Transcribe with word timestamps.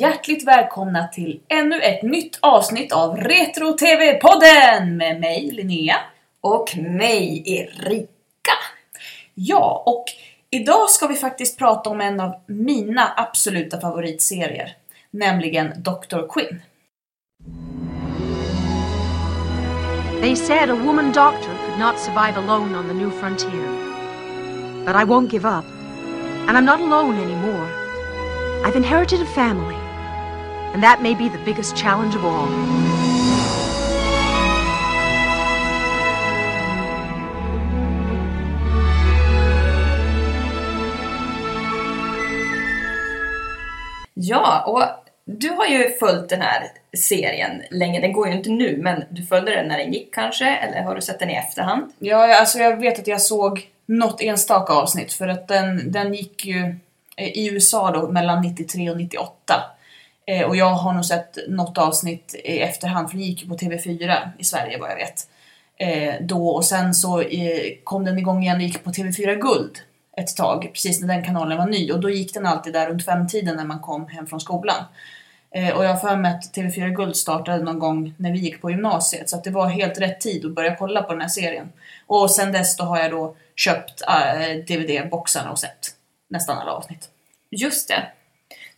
hjärtligt 0.00 0.46
välkomna 0.46 1.08
till 1.08 1.40
ännu 1.48 1.80
ett 1.80 2.02
nytt 2.02 2.38
avsnitt 2.40 2.92
av 2.92 3.16
Retro 3.16 3.72
TV-podden 3.72 4.96
med 4.96 5.20
mig 5.20 5.50
Linnea. 5.52 5.96
Och 6.40 6.76
mig 6.76 7.42
Erika. 7.46 8.52
Ja, 9.34 9.82
och 9.86 10.04
idag 10.50 10.90
ska 10.90 11.06
vi 11.06 11.16
faktiskt 11.16 11.58
prata 11.58 11.90
om 11.90 12.00
en 12.00 12.20
av 12.20 12.34
mina 12.46 13.12
absoluta 13.16 13.80
favoritserier, 13.80 14.76
nämligen 15.10 15.82
Dr. 15.82 16.28
Quinn. 16.28 16.62
They 20.20 20.36
said 20.36 20.70
a 20.70 20.74
woman 20.74 21.12
doctor 21.12 21.52
could 21.66 21.78
not 21.78 21.98
survive 21.98 22.36
alone 22.36 22.78
on 22.78 22.88
the 22.88 22.94
new 22.94 23.10
frontier. 23.10 23.68
But 24.86 24.96
I 24.96 25.04
won't 25.04 25.32
give 25.32 25.48
up. 25.48 25.64
And 26.48 26.56
I'm 26.58 26.64
not 26.64 26.80
alone 26.80 27.22
anymore. 27.22 27.68
I've 28.64 28.76
inherited 28.76 29.22
a 29.22 29.26
family. 29.26 29.79
And 30.72 30.82
that 30.82 31.02
may 31.02 31.14
be 31.14 31.28
the 31.28 31.44
biggest 31.44 31.76
challenge 31.76 32.16
of 32.16 32.24
all. 32.24 32.48
Ja, 44.14 44.64
och 44.66 44.82
du 45.24 45.48
har 45.48 45.66
ju 45.66 45.90
följt 45.90 46.28
den 46.28 46.40
här 46.40 46.72
serien 46.96 47.62
länge. 47.70 48.00
Den 48.00 48.12
går 48.12 48.28
ju 48.28 48.34
inte 48.34 48.50
nu, 48.50 48.76
men 48.76 49.04
du 49.10 49.22
följde 49.22 49.54
den 49.54 49.68
när 49.68 49.78
den 49.78 49.92
gick 49.92 50.14
kanske? 50.14 50.46
Eller 50.46 50.82
har 50.82 50.94
du 50.94 51.00
sett 51.00 51.18
den 51.18 51.30
i 51.30 51.34
efterhand? 51.34 51.92
Ja, 51.98 52.38
alltså 52.40 52.58
jag 52.58 52.76
vet 52.76 52.98
att 52.98 53.06
jag 53.06 53.22
såg 53.22 53.68
något 53.86 54.20
enstaka 54.20 54.72
avsnitt 54.72 55.12
för 55.12 55.28
att 55.28 55.48
den, 55.48 55.92
den 55.92 56.14
gick 56.14 56.44
ju 56.44 56.74
eh, 57.16 57.28
i 57.28 57.48
USA 57.52 57.90
då 57.90 58.08
mellan 58.08 58.42
93 58.42 58.90
och 58.90 58.96
98. 58.96 59.34
Eh, 60.30 60.46
och 60.46 60.56
jag 60.56 60.74
har 60.74 60.92
nog 60.92 61.04
sett 61.04 61.38
något 61.48 61.78
avsnitt 61.78 62.34
i 62.44 62.60
efterhand 62.60 63.10
för 63.10 63.16
den 63.16 63.26
gick 63.26 63.42
ju 63.42 63.48
på 63.48 63.56
TV4 63.56 64.28
i 64.38 64.44
Sverige 64.44 64.78
vad 64.78 64.90
jag 64.90 64.96
vet. 64.96 65.28
Eh, 65.76 66.14
då 66.20 66.48
och 66.48 66.64
sen 66.64 66.94
så 66.94 67.20
eh, 67.20 67.72
kom 67.84 68.04
den 68.04 68.18
igång 68.18 68.42
igen 68.42 68.56
och 68.56 68.62
gick 68.62 68.84
på 68.84 68.90
TV4 68.90 69.34
Guld 69.34 69.78
ett 70.16 70.36
tag, 70.36 70.70
precis 70.72 71.00
när 71.00 71.08
den 71.08 71.24
kanalen 71.24 71.58
var 71.58 71.66
ny 71.66 71.92
och 71.92 72.00
då 72.00 72.10
gick 72.10 72.34
den 72.34 72.46
alltid 72.46 72.72
där 72.72 72.88
runt 72.88 73.04
femtiden 73.04 73.56
när 73.56 73.64
man 73.64 73.80
kom 73.80 74.06
hem 74.06 74.26
från 74.26 74.40
skolan. 74.40 74.84
Eh, 75.54 75.76
och 75.76 75.84
jag 75.84 75.90
har 75.90 75.96
för 75.96 76.16
mig 76.16 76.34
att 76.34 76.56
TV4 76.56 76.88
Guld 76.88 77.16
startade 77.16 77.64
någon 77.64 77.78
gång 77.78 78.14
när 78.16 78.32
vi 78.32 78.38
gick 78.38 78.60
på 78.60 78.70
gymnasiet 78.70 79.30
så 79.30 79.36
att 79.36 79.44
det 79.44 79.50
var 79.50 79.68
helt 79.68 80.00
rätt 80.00 80.20
tid 80.20 80.46
att 80.46 80.54
börja 80.54 80.76
kolla 80.76 81.02
på 81.02 81.12
den 81.12 81.20
här 81.20 81.28
serien. 81.28 81.72
Och 82.06 82.30
sen 82.30 82.52
dess 82.52 82.76
då 82.76 82.84
har 82.84 82.98
jag 82.98 83.10
då 83.10 83.36
köpt 83.56 84.02
eh, 84.08 84.42
äh, 84.42 84.56
DVD-boxarna 84.56 85.50
och 85.50 85.58
sett 85.58 85.94
nästan 86.28 86.58
alla 86.58 86.72
avsnitt. 86.72 87.08
Just 87.50 87.88
det. 87.88 88.06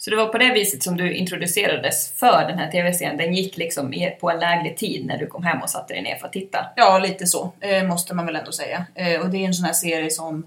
Så 0.05 0.11
det 0.11 0.17
var 0.17 0.27
på 0.27 0.39
det 0.39 0.53
viset 0.53 0.83
som 0.83 0.97
du 0.97 1.15
introducerades 1.15 2.13
för 2.17 2.49
den 2.49 2.59
här 2.59 2.71
TV-serien. 2.71 3.17
Den 3.17 3.35
gick 3.35 3.57
liksom 3.57 3.95
på 4.21 4.31
en 4.31 4.39
lägre 4.39 4.75
tid 4.75 5.07
när 5.07 5.19
du 5.19 5.27
kom 5.27 5.45
hem 5.45 5.63
och 5.63 5.71
satte 5.71 5.95
dig 5.95 6.03
ner 6.03 6.17
för 6.17 6.27
att 6.27 6.33
titta. 6.33 6.67
Ja, 6.77 6.99
lite 6.99 7.27
så 7.27 7.53
eh, 7.61 7.85
måste 7.85 8.15
man 8.15 8.27
väl 8.27 8.37
ändå 8.37 8.53
säga. 8.53 8.87
Eh, 8.95 9.21
och 9.21 9.31
det 9.31 9.37
är 9.37 9.47
en 9.47 9.55
sån 9.55 9.65
här 9.65 9.73
serie 9.73 10.11
som 10.11 10.47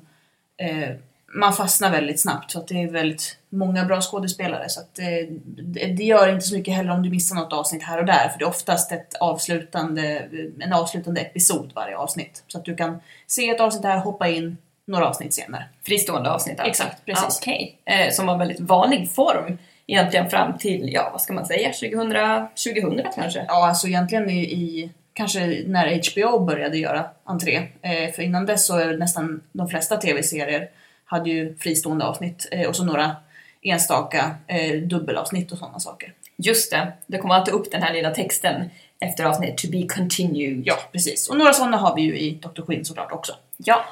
eh, 0.57 0.89
man 1.33 1.53
fastnar 1.53 1.91
väldigt 1.91 2.19
snabbt 2.19 2.51
för 2.51 2.59
att 2.59 2.67
det 2.67 2.83
är 2.83 2.87
väldigt 2.87 3.37
många 3.49 3.85
bra 3.85 4.01
skådespelare 4.01 4.69
så 4.69 4.79
att 4.79 4.99
eh, 4.99 5.33
det, 5.45 5.85
det 5.85 6.03
gör 6.03 6.27
inte 6.27 6.45
så 6.45 6.55
mycket 6.55 6.73
heller 6.73 6.91
om 6.91 7.03
du 7.03 7.09
missar 7.09 7.35
något 7.35 7.53
avsnitt 7.53 7.83
här 7.83 7.99
och 7.99 8.05
där 8.05 8.29
för 8.29 8.39
det 8.39 8.45
är 8.45 8.49
oftast 8.49 8.91
ett 8.91 9.13
avslutande, 9.13 10.27
en 10.59 10.73
avslutande 10.73 11.21
episod 11.21 11.71
varje 11.75 11.97
avsnitt. 11.97 12.43
Så 12.47 12.57
att 12.57 12.65
du 12.65 12.75
kan 12.75 12.99
se 13.27 13.49
ett 13.49 13.61
avsnitt 13.61 13.83
här, 13.83 13.97
hoppa 13.97 14.27
in 14.27 14.57
några 14.87 15.09
avsnitt 15.09 15.33
senare. 15.33 15.63
Fristående 15.83 16.31
avsnitt 16.31 16.59
alltså. 16.59 16.83
Exakt, 16.83 17.05
precis. 17.05 17.23
Ah, 17.23 17.39
Okej. 17.41 17.77
Eh, 17.85 18.11
som 18.11 18.25
var 18.25 18.37
väldigt 18.37 18.59
vanlig 18.59 19.11
form 19.11 19.57
egentligen 19.87 20.29
fram 20.29 20.57
till, 20.57 20.93
ja 20.93 21.09
vad 21.11 21.21
ska 21.21 21.33
man 21.33 21.45
säga, 21.45 21.73
2000, 21.73 22.47
2000 22.63 23.11
kanske? 23.15 23.45
Ja, 23.47 23.67
alltså 23.67 23.87
egentligen 23.87 24.29
i, 24.29 24.43
i 24.43 24.89
kanske 25.13 25.63
när 25.67 26.11
HBO 26.11 26.39
började 26.45 26.77
göra 26.77 27.05
entré. 27.23 27.55
Eh, 27.81 28.13
för 28.15 28.21
innan 28.21 28.45
dess 28.45 28.67
så 28.67 28.77
är 28.77 28.97
nästan 28.97 29.41
de 29.51 29.67
flesta 29.67 29.97
tv-serier 29.97 30.69
hade 31.05 31.29
ju 31.29 31.55
fristående 31.55 32.05
avsnitt 32.05 32.47
eh, 32.51 32.67
och 32.67 32.75
så 32.75 32.83
några 32.83 33.15
enstaka 33.61 34.35
eh, 34.47 34.81
dubbelavsnitt 34.81 35.51
och 35.51 35.57
sådana 35.57 35.79
saker. 35.79 36.13
Just 36.37 36.71
det, 36.71 36.93
det 37.07 37.17
kommer 37.17 37.35
alltid 37.35 37.53
upp 37.53 37.71
den 37.71 37.81
här 37.81 37.93
lilla 37.93 38.09
texten 38.09 38.69
efter 38.99 39.23
avsnitt 39.23 39.57
to 39.57 39.67
be 39.71 39.87
continued. 39.87 40.61
Ja, 40.65 40.75
precis. 40.91 41.29
Och 41.29 41.37
några 41.37 41.53
sådana 41.53 41.77
har 41.77 41.95
vi 41.95 42.01
ju 42.01 42.17
i 42.19 42.31
Dr. 42.31 42.61
Quinn 42.61 42.85
såklart 42.85 43.11
också. 43.11 43.33
Ja, 43.57 43.85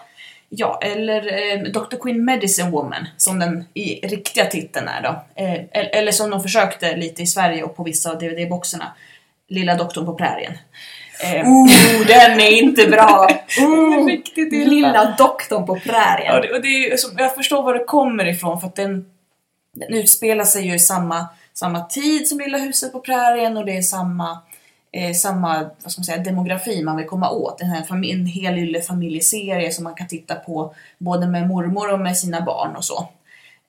Ja, 0.55 0.79
eller 0.81 1.33
eh, 1.33 1.59
Dr. 1.63 1.97
Quinn 2.01 2.25
Medicine 2.25 2.69
Woman, 2.69 3.07
som 3.17 3.39
den 3.39 3.65
i 3.73 4.07
riktiga 4.07 4.45
titeln 4.45 4.87
är 4.87 5.01
då. 5.01 5.23
Eh, 5.43 5.53
el- 5.53 5.89
eller 5.91 6.11
som 6.11 6.29
de 6.29 6.43
försökte 6.43 6.95
lite 6.95 7.23
i 7.23 7.27
Sverige 7.27 7.63
och 7.63 7.75
på 7.75 7.83
vissa 7.83 8.11
av 8.11 8.19
DVD-boxarna, 8.19 8.85
Lilla 9.49 9.75
doktorn 9.75 10.05
på 10.05 10.13
prärien. 10.15 10.53
Eh, 11.23 11.47
Oh, 11.47 11.69
den 12.07 12.39
är 12.39 12.49
inte 12.49 12.87
bra! 12.87 13.27
Oh, 13.61 14.09
lilla 14.51 15.15
doktorn 15.17 15.65
på 15.65 15.79
prärien. 15.79 16.33
Ja, 16.35 16.41
det, 16.41 16.53
och 16.53 16.61
det 16.61 16.67
är, 16.67 16.97
jag 17.17 17.35
förstår 17.35 17.63
var 17.63 17.73
det 17.73 17.83
kommer 17.85 18.25
ifrån 18.27 18.59
för 18.61 18.67
att 18.67 18.75
den, 18.75 19.05
den 19.75 19.93
utspelar 19.93 20.45
sig 20.45 20.67
ju 20.67 20.75
i 20.75 20.79
samma, 20.79 21.27
samma 21.53 21.85
tid 21.85 22.27
som 22.27 22.39
Lilla 22.39 22.57
huset 22.57 22.91
på 22.91 22.99
prärien 22.99 23.57
och 23.57 23.65
det 23.65 23.77
är 23.77 23.81
samma, 23.81 24.41
eh, 24.93 25.13
samma 25.13 25.63
vad 25.83 25.91
ska 25.91 25.99
man 25.99 26.03
säga, 26.05 26.17
demografi 26.17 26.83
man 26.83 26.97
vill 26.97 27.05
komma 27.07 27.29
åt. 27.29 27.57
Den 27.57 27.67
här 27.69 27.83
en 28.11 28.25
hel 28.25 28.53
lille 28.55 28.81
familjeserie 28.81 29.71
som 29.71 29.83
man 29.83 29.95
kan 29.95 30.07
titta 30.07 30.35
på 30.35 30.75
både 30.97 31.27
med 31.27 31.47
mormor 31.47 31.91
och 31.93 31.99
med 31.99 32.17
sina 32.17 32.41
barn 32.41 32.75
och 32.75 32.83
så. 32.85 33.07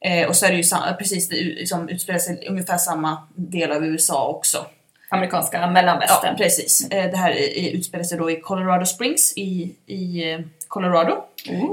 Eh, 0.00 0.28
och 0.28 0.36
så 0.36 0.46
är 0.46 0.50
det 0.50 0.56
ju 0.56 0.62
sam- 0.64 0.96
precis 0.98 1.28
det 1.28 1.36
u- 1.36 1.66
som 1.66 1.88
utspelar 1.88 2.18
sig 2.18 2.46
ungefär 2.48 2.76
samma 2.76 3.18
del 3.34 3.72
av 3.72 3.84
USA 3.86 4.28
också. 4.28 4.66
Amerikanska 5.10 5.60
Ja, 5.60 5.70
mellanvästern. 5.70 6.36
precis. 6.36 6.88
Eh, 6.90 7.10
Det 7.10 7.16
här 7.16 7.34
utspelar 7.72 8.04
sig 8.04 8.18
då 8.18 8.30
i 8.30 8.40
Colorado 8.40 8.86
Springs 8.86 9.32
i, 9.36 9.74
i 9.86 10.32
eh, 10.32 10.40
Colorado, 10.68 11.24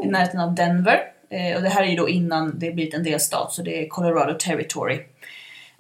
i 0.03 0.07
närheten 0.07 0.40
av 0.40 0.56
Denver. 0.56 1.00
Eh, 1.29 1.56
Och 1.56 1.61
det 1.61 1.69
här 1.69 1.84
är 1.84 1.88
ju 1.88 1.95
då 1.95 2.09
innan 2.09 2.59
det 2.59 2.72
blivit 2.72 2.94
en 2.94 3.03
delstat, 3.03 3.51
så 3.53 3.61
det 3.61 3.84
är 3.85 3.88
Colorado 3.90 4.34
Territory. 4.40 5.00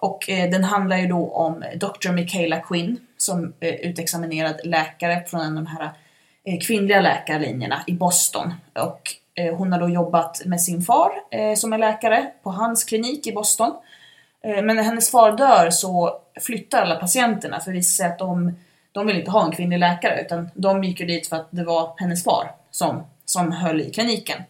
Och 0.01 0.29
eh, 0.29 0.49
den 0.49 0.63
handlar 0.63 0.97
ju 0.97 1.07
då 1.07 1.31
om 1.31 1.63
eh, 1.63 1.77
Dr. 1.77 2.11
Michaela 2.11 2.59
Quinn 2.59 2.97
som 3.17 3.53
eh, 3.59 3.73
utexaminerad 3.73 4.61
läkare 4.63 5.23
från 5.27 5.41
en 5.41 5.57
av 5.57 5.63
de 5.63 5.67
här 5.67 5.91
kvinnliga 6.61 7.01
läkarlinjerna 7.01 7.83
i 7.87 7.93
Boston. 7.93 8.53
Och 8.73 9.15
hon 9.57 9.71
har 9.71 9.79
då 9.79 9.89
jobbat 9.89 10.41
med 10.45 10.61
sin 10.61 10.81
far 10.81 11.11
som 11.55 11.73
är 11.73 11.77
läkare 11.77 12.31
på 12.43 12.51
hans 12.51 12.83
klinik 12.83 13.27
i 13.27 13.31
Boston. 13.31 13.73
Men 14.43 14.75
när 14.75 14.83
hennes 14.83 15.11
far 15.11 15.37
dör 15.37 15.69
så 15.69 16.19
flyttar 16.41 16.81
alla 16.81 16.95
patienterna 16.95 17.59
för 17.59 17.71
det 17.71 17.77
visar 17.77 18.03
sig 18.03 18.11
att 18.11 18.19
de, 18.19 18.55
de 18.91 19.07
vill 19.07 19.17
inte 19.17 19.31
ha 19.31 19.45
en 19.45 19.51
kvinnlig 19.51 19.79
läkare 19.79 20.21
utan 20.21 20.49
de 20.53 20.83
gick 20.83 20.99
ju 20.99 21.05
dit 21.05 21.27
för 21.27 21.35
att 21.35 21.47
det 21.51 21.63
var 21.63 21.93
hennes 21.97 22.23
far 22.23 22.51
som, 22.71 23.03
som 23.25 23.51
höll 23.51 23.81
i 23.81 23.91
kliniken. 23.91 24.43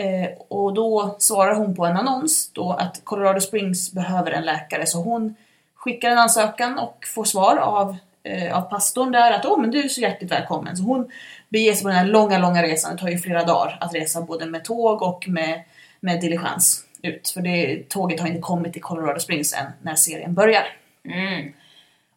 Eh, 0.00 0.30
och 0.48 0.74
då 0.74 1.16
svarar 1.18 1.54
hon 1.54 1.76
på 1.76 1.86
en 1.86 1.96
annons 1.96 2.50
då 2.52 2.72
att 2.72 3.00
Colorado 3.04 3.40
Springs 3.40 3.92
behöver 3.92 4.30
en 4.30 4.44
läkare 4.44 4.86
så 4.86 5.02
hon 5.02 5.34
skickar 5.74 6.10
en 6.10 6.18
ansökan 6.18 6.78
och 6.78 7.04
får 7.14 7.24
svar 7.24 7.56
av, 7.56 7.96
eh, 8.22 8.56
av 8.56 8.62
pastorn 8.62 9.12
där 9.12 9.32
att 9.32 9.46
åh 9.46 9.60
men 9.60 9.70
du 9.70 9.82
är 9.82 9.88
så 9.88 10.00
hjärtligt 10.00 10.30
välkommen. 10.30 10.76
Så 10.76 10.82
hon 10.82 11.10
beger 11.48 11.72
sig 11.72 11.82
på 11.82 11.88
den 11.88 11.98
här 11.98 12.06
långa, 12.06 12.38
långa 12.38 12.62
resan. 12.62 12.96
Det 12.96 13.00
tar 13.00 13.08
ju 13.08 13.18
flera 13.18 13.44
dagar 13.44 13.78
att 13.80 13.94
resa 13.94 14.22
både 14.22 14.46
med 14.46 14.64
tåg 14.64 15.02
och 15.02 15.28
med, 15.28 15.62
med 16.00 16.20
diligens 16.20 16.84
ut. 17.02 17.28
För 17.28 17.40
det, 17.40 17.88
tåget 17.88 18.20
har 18.20 18.28
inte 18.28 18.40
kommit 18.40 18.72
till 18.72 18.82
Colorado 18.82 19.20
Springs 19.20 19.54
än 19.54 19.66
när 19.82 19.94
serien 19.94 20.34
börjar. 20.34 20.66
Mm. 21.04 21.52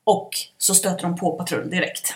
Och 0.03 0.30
så 0.57 0.75
stöter 0.75 1.03
de 1.03 1.15
på 1.15 1.31
patrull 1.31 1.69
direkt. 1.69 2.15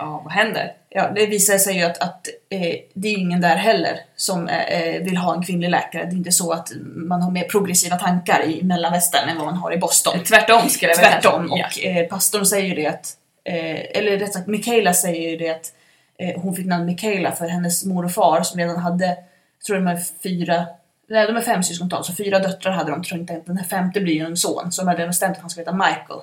Ja, 0.00 0.20
vad 0.24 0.32
händer? 0.32 0.72
Ja, 0.88 1.10
det 1.14 1.26
visar 1.26 1.58
sig 1.58 1.76
ju 1.76 1.82
att, 1.82 1.98
att 1.98 2.28
eh, 2.50 2.76
det 2.94 3.08
är 3.08 3.18
ingen 3.18 3.40
där 3.40 3.56
heller 3.56 4.00
som 4.16 4.48
eh, 4.48 5.02
vill 5.02 5.16
ha 5.16 5.34
en 5.34 5.42
kvinnlig 5.42 5.70
läkare. 5.70 6.04
Det 6.04 6.10
är 6.10 6.16
inte 6.16 6.32
så 6.32 6.52
att 6.52 6.72
man 6.82 7.22
har 7.22 7.30
mer 7.30 7.44
progressiva 7.44 7.96
tankar 7.96 8.44
i 8.44 8.62
mellanvästern 8.62 9.28
än 9.28 9.36
vad 9.36 9.46
man 9.46 9.56
har 9.56 9.72
i 9.72 9.78
Boston. 9.78 10.24
Tvärtom 10.24 10.68
skulle 10.68 10.92
jag 10.92 10.96
vilja 10.96 11.10
Tvärtom. 11.10 11.48
säga. 11.48 11.66
Och 11.66 11.84
eh, 11.84 12.06
pastorn 12.06 12.46
säger 12.46 12.68
ju 12.68 12.74
det 12.74 12.86
att, 12.86 13.16
eh, 13.44 13.98
eller 13.98 14.18
rätt 14.18 14.32
sagt 14.32 14.46
Michaela 14.46 14.94
säger 14.94 15.30
ju 15.30 15.36
det 15.36 15.50
att 15.50 15.72
eh, 16.18 16.40
hon 16.40 16.54
fick 16.54 16.66
namnet 16.66 16.86
Michaela 16.86 17.32
för 17.32 17.48
hennes 17.48 17.84
mor 17.84 18.04
och 18.04 18.12
far 18.12 18.42
som 18.42 18.60
redan 18.60 18.76
hade, 18.76 19.06
jag 19.06 19.64
tror 19.66 19.76
de 19.76 19.86
är 19.86 20.00
fyra, 20.22 20.66
nej 21.08 21.26
de 21.26 21.36
är 21.36 21.40
fem 21.40 21.62
syskontal, 21.62 22.04
så 22.04 22.14
fyra 22.14 22.38
döttrar 22.38 22.72
hade 22.72 22.90
de, 22.90 23.02
tror 23.02 23.20
inte 23.20 23.42
den 23.46 23.56
här 23.56 23.64
femte 23.64 24.00
blir 24.00 24.14
ju 24.14 24.24
en 24.24 24.36
son, 24.36 24.72
så 24.72 24.82
de 24.82 24.88
hade 24.88 25.06
bestämt 25.06 25.36
att 25.36 25.40
han 25.40 25.50
ska 25.50 25.60
heta 25.60 25.72
Michael. 25.72 26.20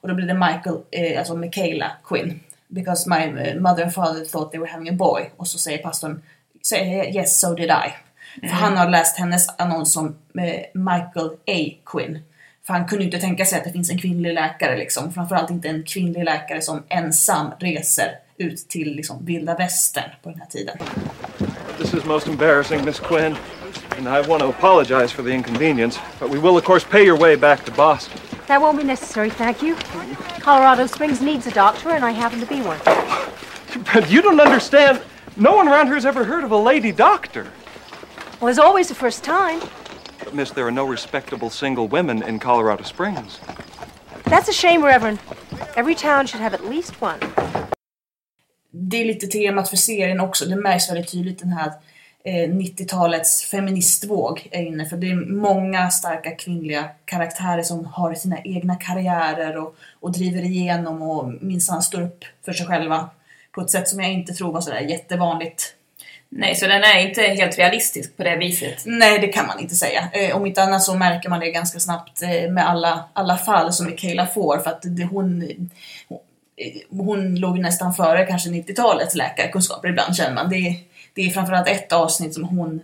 Och 0.00 0.08
då 0.08 0.14
blev 0.14 0.28
det 0.28 0.34
Michael, 0.34 0.76
eh, 0.90 1.18
alltså 1.18 1.36
Michaela 1.36 1.92
Quinn. 2.04 2.40
Because 2.68 3.08
my 3.08 3.16
eh, 3.16 3.54
mother 3.60 3.82
and 3.82 3.94
father 3.94 4.24
thought 4.24 4.52
they 4.52 4.60
were 4.60 4.70
having 4.70 4.88
a 4.88 4.92
boy. 4.92 5.30
Och 5.36 5.48
så 5.48 5.58
säger 5.58 5.78
pastorn, 5.78 6.22
say, 6.62 7.12
yes 7.14 7.40
so 7.40 7.54
did 7.54 7.70
I. 7.70 7.94
För 8.40 8.54
han 8.54 8.76
har 8.76 8.90
läst 8.90 9.18
hennes 9.18 9.48
annons 9.58 9.92
som 9.92 10.06
eh, 10.38 10.64
Michael 10.74 11.30
A. 11.46 11.76
Quinn. 11.86 12.18
För 12.66 12.72
han 12.72 12.86
kunde 12.86 13.04
inte 13.04 13.18
tänka 13.18 13.44
sig 13.44 13.58
att 13.58 13.64
det 13.64 13.72
finns 13.72 13.90
en 13.90 13.98
kvinnlig 13.98 14.34
läkare 14.34 14.76
liksom. 14.76 15.12
Framförallt 15.12 15.50
inte 15.50 15.68
en 15.68 15.82
kvinnlig 15.82 16.24
läkare 16.24 16.62
som 16.62 16.82
ensam 16.88 17.50
reser 17.58 18.10
ut 18.38 18.68
till 18.68 18.96
liksom 18.96 19.24
vilda 19.24 19.54
västern 19.54 20.10
på 20.22 20.30
den 20.30 20.38
här 20.38 20.46
tiden. 20.46 20.78
This 21.78 21.94
is 21.94 22.04
most 22.04 22.28
embarrassing, 22.28 22.84
Miss 22.84 23.00
Quinn, 23.00 23.36
and 23.98 24.08
I 24.08 24.28
want 24.28 24.42
to 24.42 24.48
apologize 24.48 25.14
for 25.14 25.22
the 25.22 25.30
inconvenience, 25.30 26.00
but 26.20 26.30
we 26.30 26.38
will, 26.38 26.56
of 26.56 26.64
course, 26.64 26.86
pay 26.90 27.04
your 27.04 27.18
way 27.18 27.36
back 27.36 27.64
to 27.64 27.72
Boston. 27.72 28.25
That 28.48 28.60
won't 28.60 28.78
be 28.78 28.84
necessary, 28.84 29.30
thank 29.30 29.62
you. 29.62 29.76
Colorado 30.40 30.86
Springs 30.86 31.20
needs 31.20 31.46
a 31.46 31.50
doctor, 31.50 31.90
and 31.90 32.04
I 32.04 32.12
happen 32.12 32.40
to 32.40 32.46
be 32.46 32.60
one. 32.62 32.78
But 33.92 34.10
you 34.10 34.22
don't 34.22 34.40
understand. 34.40 35.02
No 35.36 35.56
one 35.56 35.68
around 35.68 35.86
here 35.86 35.96
has 35.96 36.06
ever 36.06 36.24
heard 36.24 36.44
of 36.44 36.50
a 36.50 36.56
lady 36.56 36.92
doctor. 36.92 37.46
Well, 38.40 38.48
it's 38.48 38.58
always 38.58 38.88
the 38.88 38.94
first 38.94 39.24
time. 39.24 39.60
But, 40.24 40.34
miss, 40.34 40.50
there 40.50 40.66
are 40.66 40.72
no 40.72 40.86
respectable 40.86 41.50
single 41.50 41.88
women 41.88 42.22
in 42.22 42.38
Colorado 42.38 42.84
Springs. 42.84 43.40
That's 44.24 44.48
a 44.48 44.52
shame, 44.52 44.84
Reverend. 44.84 45.18
Every 45.76 45.94
town 45.94 46.26
should 46.26 46.40
have 46.40 46.54
at 46.54 46.64
least 46.64 47.00
one. 47.00 47.20
det 48.78 48.96
är 48.96 49.04
lite 49.04 49.26
temat 49.26 49.68
för 49.68 49.76
serien 49.76 50.20
också. 50.20 50.44
Det 50.44 50.56
märks 50.56 50.90
väldigt 50.90 51.12
tydligt 51.12 51.38
den 51.38 51.52
här 51.52 51.72
90-talets 52.30 53.44
feministvåg 53.44 54.48
är 54.50 54.62
inne. 54.62 54.86
För 54.86 54.96
det 54.96 55.10
är 55.10 55.14
många 55.14 55.90
starka 55.90 56.30
kvinnliga 56.30 56.88
karaktärer 57.04 57.62
som 57.62 57.84
har 57.84 58.14
sina 58.14 58.38
egna 58.44 58.76
karriärer 58.76 59.56
och, 59.56 59.76
och 60.00 60.12
driver 60.12 60.42
igenom 60.42 61.02
och 61.02 61.32
minsann 61.40 61.82
står 61.82 62.02
upp 62.02 62.24
för 62.44 62.52
sig 62.52 62.66
själva 62.66 63.10
på 63.52 63.60
ett 63.60 63.70
sätt 63.70 63.88
som 63.88 64.00
jag 64.00 64.12
inte 64.12 64.34
tror 64.34 64.52
var 64.52 64.60
sådär 64.60 64.80
jättevanligt. 64.80 65.72
Nej, 66.28 66.54
så 66.54 66.66
den 66.66 66.82
är 66.82 67.08
inte 67.08 67.22
helt 67.22 67.58
realistisk 67.58 68.16
på 68.16 68.22
det 68.22 68.36
viset. 68.36 68.82
Nej, 68.86 69.18
det 69.18 69.28
kan 69.28 69.46
man 69.46 69.60
inte 69.60 69.74
säga. 69.74 70.08
Eh, 70.12 70.36
om 70.36 70.46
inte 70.46 70.62
annat 70.62 70.82
så 70.82 70.94
märker 70.94 71.28
man 71.28 71.40
det 71.40 71.50
ganska 71.50 71.80
snabbt 71.80 72.22
eh, 72.22 72.50
med 72.50 72.68
alla, 72.68 73.04
alla 73.12 73.36
fall 73.36 73.72
som 73.72 73.86
Michaela 73.86 74.26
får 74.26 74.58
för 74.58 74.70
att 74.70 74.82
det, 74.82 75.04
hon, 75.04 75.48
hon, 76.08 76.18
hon 76.90 77.34
låg 77.34 77.58
nästan 77.58 77.94
före 77.94 78.26
kanske 78.26 78.50
90-talets 78.50 79.14
läkarkunskaper 79.14 79.88
ibland 79.88 80.16
känner 80.16 80.34
man. 80.34 80.50
Det, 80.50 80.74
det 81.16 81.22
är 81.22 81.30
framförallt 81.30 81.68
ett 81.68 81.92
avsnitt 81.92 82.34
som 82.34 82.44
hon, 82.44 82.80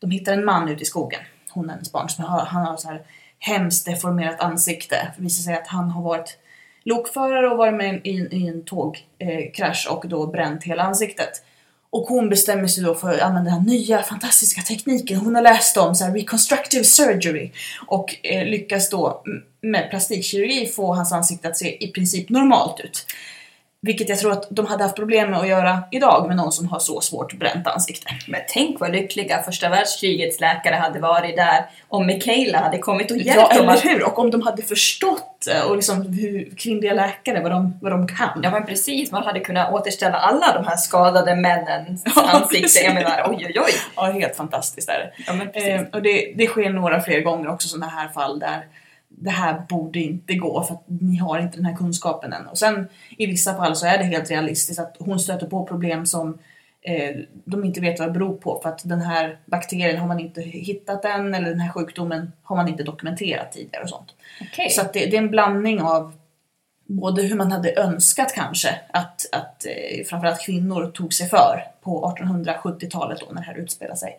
de 0.00 0.10
hittar 0.10 0.32
en 0.32 0.44
man 0.44 0.68
ute 0.68 0.82
i 0.82 0.86
skogen, 0.86 1.20
hon 1.50 1.64
och 1.64 1.70
hennes 1.72 1.92
barn, 1.92 2.08
som 2.08 2.24
har, 2.24 2.40
han 2.40 2.66
har 2.66 2.76
så 2.76 2.88
här 2.88 3.02
hemskt 3.38 3.86
deformerat 3.86 4.40
ansikte. 4.40 5.12
Det 5.16 5.22
visar 5.22 5.42
sig 5.42 5.54
att 5.54 5.66
han 5.66 5.90
har 5.90 6.02
varit 6.02 6.38
lokförare 6.84 7.48
och 7.48 7.58
varit 7.58 7.74
med 7.74 8.00
i, 8.04 8.16
en- 8.20 8.34
i 8.34 8.46
en 8.48 8.64
tågkrasch 8.64 9.86
eh, 9.88 9.92
och 9.96 10.08
då 10.08 10.26
bränt 10.26 10.64
hela 10.64 10.82
ansiktet. 10.82 11.30
Och 11.90 12.02
hon 12.08 12.28
bestämmer 12.28 12.66
sig 12.68 12.84
då 12.84 12.94
för 12.94 13.14
att 13.14 13.20
använda 13.20 13.50
den 13.50 13.58
här 13.60 13.66
nya 13.66 14.02
fantastiska 14.02 14.60
tekniken 14.62 15.16
hon 15.18 15.34
har 15.34 15.42
läst 15.42 15.76
om, 15.76 15.94
så 15.94 16.04
här 16.04 16.12
reconstructive 16.12 16.84
surgery. 16.84 17.50
Och 17.86 18.16
eh, 18.22 18.44
lyckas 18.46 18.90
då 18.90 19.22
med 19.60 19.90
plastikkirurgi 19.90 20.66
få 20.66 20.94
hans 20.94 21.12
ansikte 21.12 21.48
att 21.48 21.56
se 21.56 21.84
i 21.84 21.92
princip 21.92 22.28
normalt 22.28 22.80
ut. 22.80 23.06
Vilket 23.82 24.08
jag 24.08 24.18
tror 24.18 24.32
att 24.32 24.46
de 24.50 24.66
hade 24.66 24.82
haft 24.82 24.96
problem 24.96 25.30
med 25.30 25.40
att 25.40 25.48
göra 25.48 25.82
idag 25.90 26.24
med 26.28 26.36
någon 26.36 26.52
som 26.52 26.68
har 26.68 26.78
så 26.78 27.00
svårt 27.00 27.32
bränt 27.38 27.66
ansikte. 27.66 28.06
Men 28.28 28.40
tänk 28.48 28.80
vad 28.80 28.92
lyckliga 28.92 29.42
första 29.42 29.68
världskrigets 29.68 30.40
läkare 30.40 30.74
hade 30.74 31.00
varit 31.00 31.36
där 31.36 31.66
om 31.88 32.06
Michaela 32.06 32.58
hade 32.58 32.78
kommit 32.78 33.10
och 33.10 33.16
Ja, 33.16 33.22
hjälpt 33.24 33.54
dem 33.54 33.62
eller 33.62 33.72
att... 33.72 33.84
hur? 33.84 34.04
Och 34.06 34.18
om 34.18 34.30
de 34.30 34.42
hade 34.42 34.62
förstått 34.62 35.46
eh, 35.54 35.62
och 35.70 35.76
liksom 35.76 36.02
hur 36.12 36.56
kvinnliga 36.56 36.94
läkare, 36.94 37.40
vad 37.42 37.50
de, 37.50 37.78
vad 37.82 37.92
de 37.92 38.06
kan. 38.08 38.40
Ja 38.42 38.50
men 38.50 38.66
precis, 38.66 39.12
man 39.12 39.22
hade 39.24 39.40
kunnat 39.40 39.72
återställa 39.72 40.16
alla 40.16 40.52
de 40.54 40.64
här 40.66 40.76
skadade 40.76 41.36
männens 41.36 42.02
Ja, 42.16 42.22
ansikten. 42.22 42.62
precis. 42.62 42.84
Jag 42.84 42.94
menar, 42.94 43.26
oj 43.30 43.46
oj 43.46 43.60
oj. 43.66 43.72
Ja, 43.96 44.02
helt 44.02 44.36
fantastiskt 44.36 44.88
är 44.88 44.98
det. 44.98 45.10
Ja 45.26 45.32
men 45.32 45.50
precis. 45.52 45.68
Eh, 45.70 45.82
och 45.92 46.02
det, 46.02 46.32
det 46.36 46.46
sker 46.46 46.70
några 46.70 47.00
fler 47.00 47.20
gånger 47.20 47.48
också 47.48 47.68
sådana 47.68 47.86
här 47.92 48.08
fall 48.08 48.38
där 48.38 48.66
det 49.18 49.30
här 49.30 49.62
borde 49.68 49.98
inte 49.98 50.34
gå 50.34 50.62
för 50.62 50.74
att 50.74 50.84
ni 50.86 51.16
har 51.16 51.38
inte 51.38 51.56
den 51.56 51.66
här 51.66 51.76
kunskapen 51.76 52.32
än. 52.32 52.46
Och 52.46 52.58
sen 52.58 52.88
i 53.18 53.26
vissa 53.26 53.56
fall 53.56 53.76
så 53.76 53.86
är 53.86 53.98
det 53.98 54.04
helt 54.04 54.30
realistiskt 54.30 54.80
att 54.80 54.96
hon 54.98 55.20
stöter 55.20 55.46
på 55.46 55.66
problem 55.66 56.06
som 56.06 56.38
eh, 56.82 57.16
de 57.44 57.64
inte 57.64 57.80
vet 57.80 57.98
vad 57.98 58.08
det 58.08 58.12
beror 58.12 58.36
på 58.36 58.60
för 58.62 58.68
att 58.68 58.88
den 58.88 59.00
här 59.00 59.38
bakterien 59.46 59.98
har 59.98 60.06
man 60.06 60.20
inte 60.20 60.40
hittat 60.40 61.04
än 61.04 61.34
eller 61.34 61.48
den 61.48 61.60
här 61.60 61.72
sjukdomen 61.72 62.32
har 62.42 62.56
man 62.56 62.68
inte 62.68 62.82
dokumenterat 62.82 63.52
tidigare 63.52 63.82
och 63.82 63.88
sånt. 63.88 64.14
Okej. 64.40 64.70
Så 64.70 64.82
det, 64.82 65.06
det 65.06 65.16
är 65.16 65.22
en 65.22 65.30
blandning 65.30 65.82
av 65.82 66.12
både 66.86 67.22
hur 67.22 67.36
man 67.36 67.52
hade 67.52 67.80
önskat 67.80 68.32
kanske 68.34 68.80
att, 68.90 69.26
att 69.32 69.66
eh, 69.66 70.04
framförallt 70.06 70.40
kvinnor 70.40 70.90
tog 70.90 71.14
sig 71.14 71.28
för 71.28 71.64
på 71.82 72.14
1870-talet 72.18 73.20
då 73.20 73.26
när 73.26 73.40
det 73.40 73.46
här 73.46 73.58
utspelar 73.58 73.94
sig. 73.94 74.18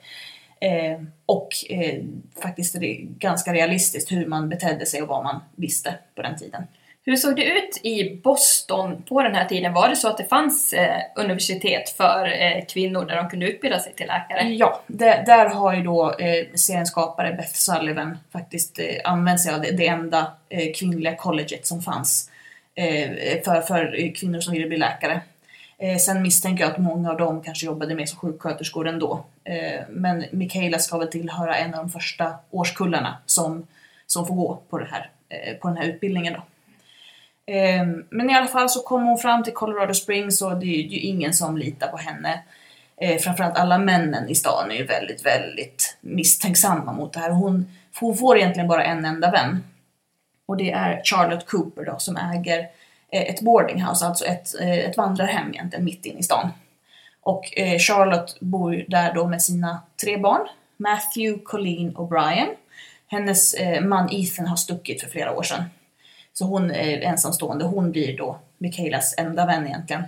Eh, 0.60 1.02
och 1.26 1.50
eh, 1.70 2.04
faktiskt 2.42 2.76
är 2.76 2.80
det 2.80 2.98
ganska 3.02 3.54
realistiskt 3.54 4.12
hur 4.12 4.26
man 4.26 4.50
betedde 4.50 4.86
sig 4.86 5.02
och 5.02 5.08
vad 5.08 5.24
man 5.24 5.42
visste 5.56 5.96
på 6.16 6.22
den 6.22 6.38
tiden. 6.38 6.64
Hur 7.08 7.16
såg 7.16 7.36
det 7.36 7.46
ut 7.46 7.80
i 7.84 8.22
Boston 8.24 9.04
på 9.04 9.22
den 9.22 9.36
här 9.36 9.46
tiden? 9.46 9.74
Var 9.74 9.90
det 9.90 9.96
så 9.96 10.08
att 10.08 10.18
det 10.18 10.24
fanns 10.24 10.74
eh, 10.74 11.00
universitet 11.16 11.90
för 11.90 12.26
eh, 12.26 12.66
kvinnor 12.66 13.06
där 13.06 13.16
de 13.16 13.30
kunde 13.30 13.52
utbilda 13.52 13.80
sig 13.80 13.94
till 13.94 14.08
läkare? 14.08 14.50
Ja, 14.50 14.84
där, 14.88 15.26
där 15.26 15.50
har 15.50 15.76
ju 15.76 15.84
då 15.84 16.12
eh, 16.12 16.46
seriens 16.56 16.90
skapare 16.90 17.34
Beth 17.34 17.54
Sullivan 17.54 18.18
faktiskt 18.32 18.80
eh, 18.80 18.86
använt 19.04 19.42
sig 19.42 19.54
av 19.54 19.62
det, 19.62 19.72
det 19.72 19.88
enda 19.88 20.32
eh, 20.50 20.74
kvinnliga 20.76 21.16
colleget 21.16 21.68
som 21.68 21.82
fanns 21.82 22.30
eh, 22.76 23.10
för, 23.46 23.62
för 23.62 24.16
kvinnor 24.16 24.40
som 24.40 24.54
ville 24.54 24.68
bli 24.68 24.78
läkare. 24.78 25.22
Eh, 25.80 25.98
sen 25.98 26.22
misstänker 26.22 26.64
jag 26.64 26.72
att 26.72 26.78
många 26.78 27.12
av 27.12 27.18
dem 27.18 27.44
kanske 27.44 27.66
jobbade 27.66 27.96
mer 27.96 28.06
som 28.06 28.20
sjuksköterskor 28.20 28.88
ändå. 28.88 29.26
Eh, 29.44 29.82
men 29.90 30.26
Michaela 30.32 30.80
ska 30.80 30.98
väl 30.98 31.08
tillhöra 31.08 31.56
en 31.58 31.74
av 31.74 31.80
de 31.80 31.90
första 31.90 32.34
årskullarna 32.52 33.18
som, 33.26 33.68
som 34.08 34.28
får 34.28 34.36
gå 34.36 34.62
på, 34.70 34.78
det 34.78 34.88
här, 34.92 35.10
eh, 35.30 35.58
på 35.58 35.68
den 35.68 35.78
här 35.78 35.86
utbildningen. 35.86 36.34
Då. 36.34 36.44
Eh, 37.54 37.86
men 38.10 38.30
i 38.30 38.36
alla 38.36 38.48
fall 38.48 38.70
så 38.70 38.84
kom 38.84 39.04
hon 39.04 39.18
fram 39.18 39.44
till 39.44 39.54
Colorado 39.54 39.94
Springs 39.94 40.42
och 40.42 40.58
det 40.58 40.66
är 40.66 40.88
ju 40.88 41.00
ingen 41.00 41.34
som 41.34 41.58
litar 41.58 41.88
på 41.88 41.98
henne. 41.98 42.44
Eh, 42.98 43.18
framförallt 43.18 43.58
alla 43.58 43.78
männen 43.78 44.30
i 44.30 44.36
stan 44.36 44.72
är 44.72 44.76
ju 44.76 44.86
väldigt, 44.86 45.26
väldigt 45.26 45.98
misstänksamma 46.02 46.94
mot 46.94 47.14
det 47.14 47.20
här. 47.20 47.30
Hon, 47.30 47.66
hon 48.00 48.18
får 48.18 48.38
egentligen 48.38 48.68
bara 48.68 48.84
en 48.84 49.06
enda 49.06 49.32
vän. 49.32 49.64
Och 50.46 50.58
det 50.58 50.72
är 50.72 51.02
Charlotte 51.04 51.46
Cooper 51.48 51.86
då, 51.86 51.96
som 52.00 52.18
äger 52.18 52.68
ett 53.12 53.42
boardinghouse, 53.42 54.06
alltså 54.06 54.26
ett, 54.26 54.60
eh, 54.62 54.78
ett 54.80 54.98
vandrarhem 54.98 55.50
egentligen 55.54 55.86
mitt 55.86 56.06
inne 56.06 56.20
i 56.20 56.24
stan. 56.24 56.50
Och 57.22 57.58
eh, 57.58 57.80
Charlotte 57.80 58.38
bor 58.40 58.86
där 58.88 59.14
då 59.14 59.28
med 59.28 59.42
sina 59.42 59.82
tre 60.02 60.18
barn, 60.18 60.48
Matthew, 60.78 61.44
Colleen 61.44 61.96
och 61.96 62.08
Brian. 62.08 62.48
Hennes 63.08 63.54
eh, 63.54 63.82
man 63.82 64.10
Ethan 64.12 64.48
har 64.48 64.56
stuckit 64.56 65.02
för 65.02 65.10
flera 65.10 65.38
år 65.38 65.44
sedan. 65.44 65.64
Så 66.34 66.46
hon 66.46 66.72
är 66.72 67.02
ensamstående, 67.02 67.66
hon 67.66 67.92
blir 67.92 68.18
då 68.18 68.40
Michaelas 68.58 69.16
enda 69.18 69.46
vän 69.46 69.68
egentligen. 69.68 70.04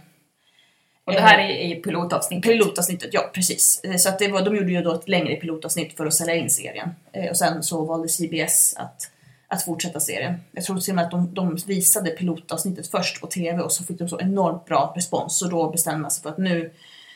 Och 1.04 1.14
det 1.14 1.22
här 1.22 1.40
är 1.40 1.50
i 1.50 1.76
pilotavsnittet? 1.76 2.52
Pilotavsnittet, 2.52 3.10
ja 3.14 3.30
precis. 3.34 3.82
Eh, 3.84 3.96
Så 3.96 4.10
att 4.10 4.20
det 4.20 4.28
var, 4.28 4.42
de 4.42 4.56
gjorde 4.56 4.72
ju 4.72 4.82
då 4.82 4.94
ett 4.96 5.10
längre 5.10 5.36
pilotavsnitt 5.36 5.98
för 5.98 6.06
att 6.06 6.14
sälja 6.14 6.36
in 6.36 6.50
serien. 6.50 6.90
Eh, 7.12 7.30
Och 7.30 7.38
sen 7.38 7.64
så 7.64 7.86
valde 7.86 8.10
CBS 8.10 8.76
att, 8.78 9.12
att 9.50 9.64
fortsätta 9.64 10.00
serien. 10.00 10.36
Jag 10.52 10.64
tror 10.64 10.80
till 10.80 10.92
och 10.92 10.96
med 10.96 11.06
att 11.06 11.12
de, 11.12 11.34
de 11.34 11.58
visade 11.68 12.10
pilotavsnittet 12.10 12.92
först 12.92 13.22
på 13.22 13.28
TV 13.28 13.62
och 13.62 13.72
så 13.72 13.84
fick 13.84 14.00
de 14.00 14.10
så 14.10 14.20
enormt 14.20 14.66
bra 14.66 14.94
respons. 14.96 15.40
Så 15.40 15.48
då 15.48 15.70
bestämde 15.70 16.00
man 16.00 16.12
sig 16.12 16.24
för 16.24 16.30
att 16.30 16.38
nu, 16.38 16.72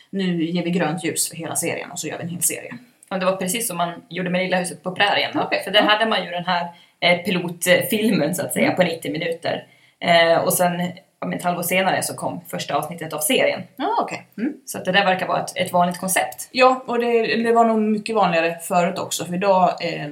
nu 0.10 0.44
ger 0.46 0.64
vi 0.64 0.70
grönt 0.70 1.04
ljus 1.04 1.30
för 1.30 1.36
hela 1.36 1.56
serien 1.56 1.92
och 1.92 2.00
så 2.00 2.08
gör 2.08 2.18
vi 2.18 2.24
en 2.24 2.30
hel 2.30 2.42
serie. 2.42 2.78
Ja, 3.10 3.18
det 3.18 3.26
var 3.26 3.36
precis 3.36 3.68
som 3.68 3.78
man 3.78 4.02
gjorde 4.10 4.30
med 4.30 4.42
Lilla 4.42 4.58
huset 4.58 4.84
på 4.84 4.92
prärien. 4.92 5.40
Okej. 5.40 5.62
För 5.64 5.72
där 5.72 5.82
hade 5.82 6.06
man 6.06 6.26
ju 6.26 6.32
den 6.32 6.46
här 6.46 6.68
eh, 7.00 7.18
pilotfilmen 7.18 8.36
så 8.36 8.42
att 8.46 8.54
säga 8.54 8.72
på 8.72 8.84
90 8.84 9.12
minuter. 9.12 9.68
Eh, 10.00 10.38
och 10.38 10.54
sen 10.54 10.92
om 11.20 11.34
ett 11.34 11.44
halvår 11.44 11.64
senare 11.64 12.04
så 12.04 12.14
kom 12.14 12.42
första 12.48 12.76
avsnittet 12.76 13.14
av 13.14 13.20
serien. 13.20 13.62
Ja, 13.76 13.98
okej. 14.02 14.28
Mm. 14.38 14.54
Så 14.66 14.78
att 14.78 14.86
det 14.86 14.92
där 14.92 15.06
verkar 15.06 15.28
vara 15.28 15.42
ett, 15.42 15.58
ett 15.58 15.74
vanligt 15.74 16.00
koncept. 16.00 16.50
Ja, 16.52 16.84
och 16.88 17.00
det, 17.00 17.44
det 17.44 17.54
var 17.54 17.66
nog 17.66 17.80
mycket 17.80 18.16
vanligare 18.16 18.60
förut 18.60 19.00
också, 19.00 19.26
för 19.26 19.34
idag 19.34 19.70
eh, 19.82 20.08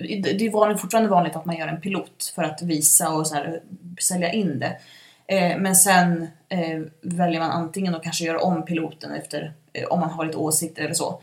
det 0.00 0.46
är 0.46 0.50
vanligt, 0.50 0.80
fortfarande 0.80 1.10
vanligt 1.10 1.36
att 1.36 1.44
man 1.44 1.56
gör 1.56 1.68
en 1.68 1.80
pilot 1.80 2.32
för 2.34 2.42
att 2.42 2.62
visa 2.62 3.10
och 3.10 3.26
så 3.26 3.34
här, 3.34 3.60
sälja 4.00 4.32
in 4.32 4.58
det. 4.58 4.78
Eh, 5.26 5.58
men 5.58 5.76
sen 5.76 6.28
eh, 6.48 6.80
väljer 7.02 7.40
man 7.40 7.50
antingen 7.50 7.94
att 7.94 8.02
kanske 8.02 8.24
göra 8.24 8.40
om 8.40 8.64
piloten 8.64 9.12
efter 9.12 9.52
eh, 9.72 9.84
om 9.84 10.00
man 10.00 10.10
har 10.10 10.24
lite 10.24 10.38
åsikter 10.38 10.82
eller 10.82 10.94
så. 10.94 11.20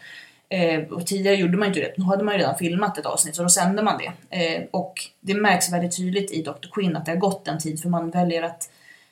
Eh, 0.50 0.84
och 0.84 1.08
tidigare 1.08 1.36
gjorde 1.36 1.58
man 1.58 1.68
ju 1.68 1.68
inte 1.68 1.80
det, 1.80 1.98
nu 1.98 2.04
hade 2.04 2.24
man 2.24 2.34
ju 2.34 2.40
redan 2.40 2.58
filmat 2.58 2.98
ett 2.98 3.06
avsnitt 3.06 3.36
så 3.36 3.44
då 3.44 3.50
sände 3.50 3.84
man 3.84 4.00
det. 4.00 4.38
Eh, 4.38 4.64
och 4.72 4.94
det 5.20 5.34
märks 5.34 5.74
väldigt 5.74 5.98
tydligt 5.98 6.32
i 6.32 6.42
Dr. 6.42 6.68
Quinn 6.72 6.96
att 6.96 7.06
det 7.06 7.12
har 7.12 7.18
gått 7.18 7.48
en 7.48 7.60
tid 7.60 7.82
för 7.82 7.90
man 7.90 8.10
väljer 8.10 8.44
att 8.44 8.70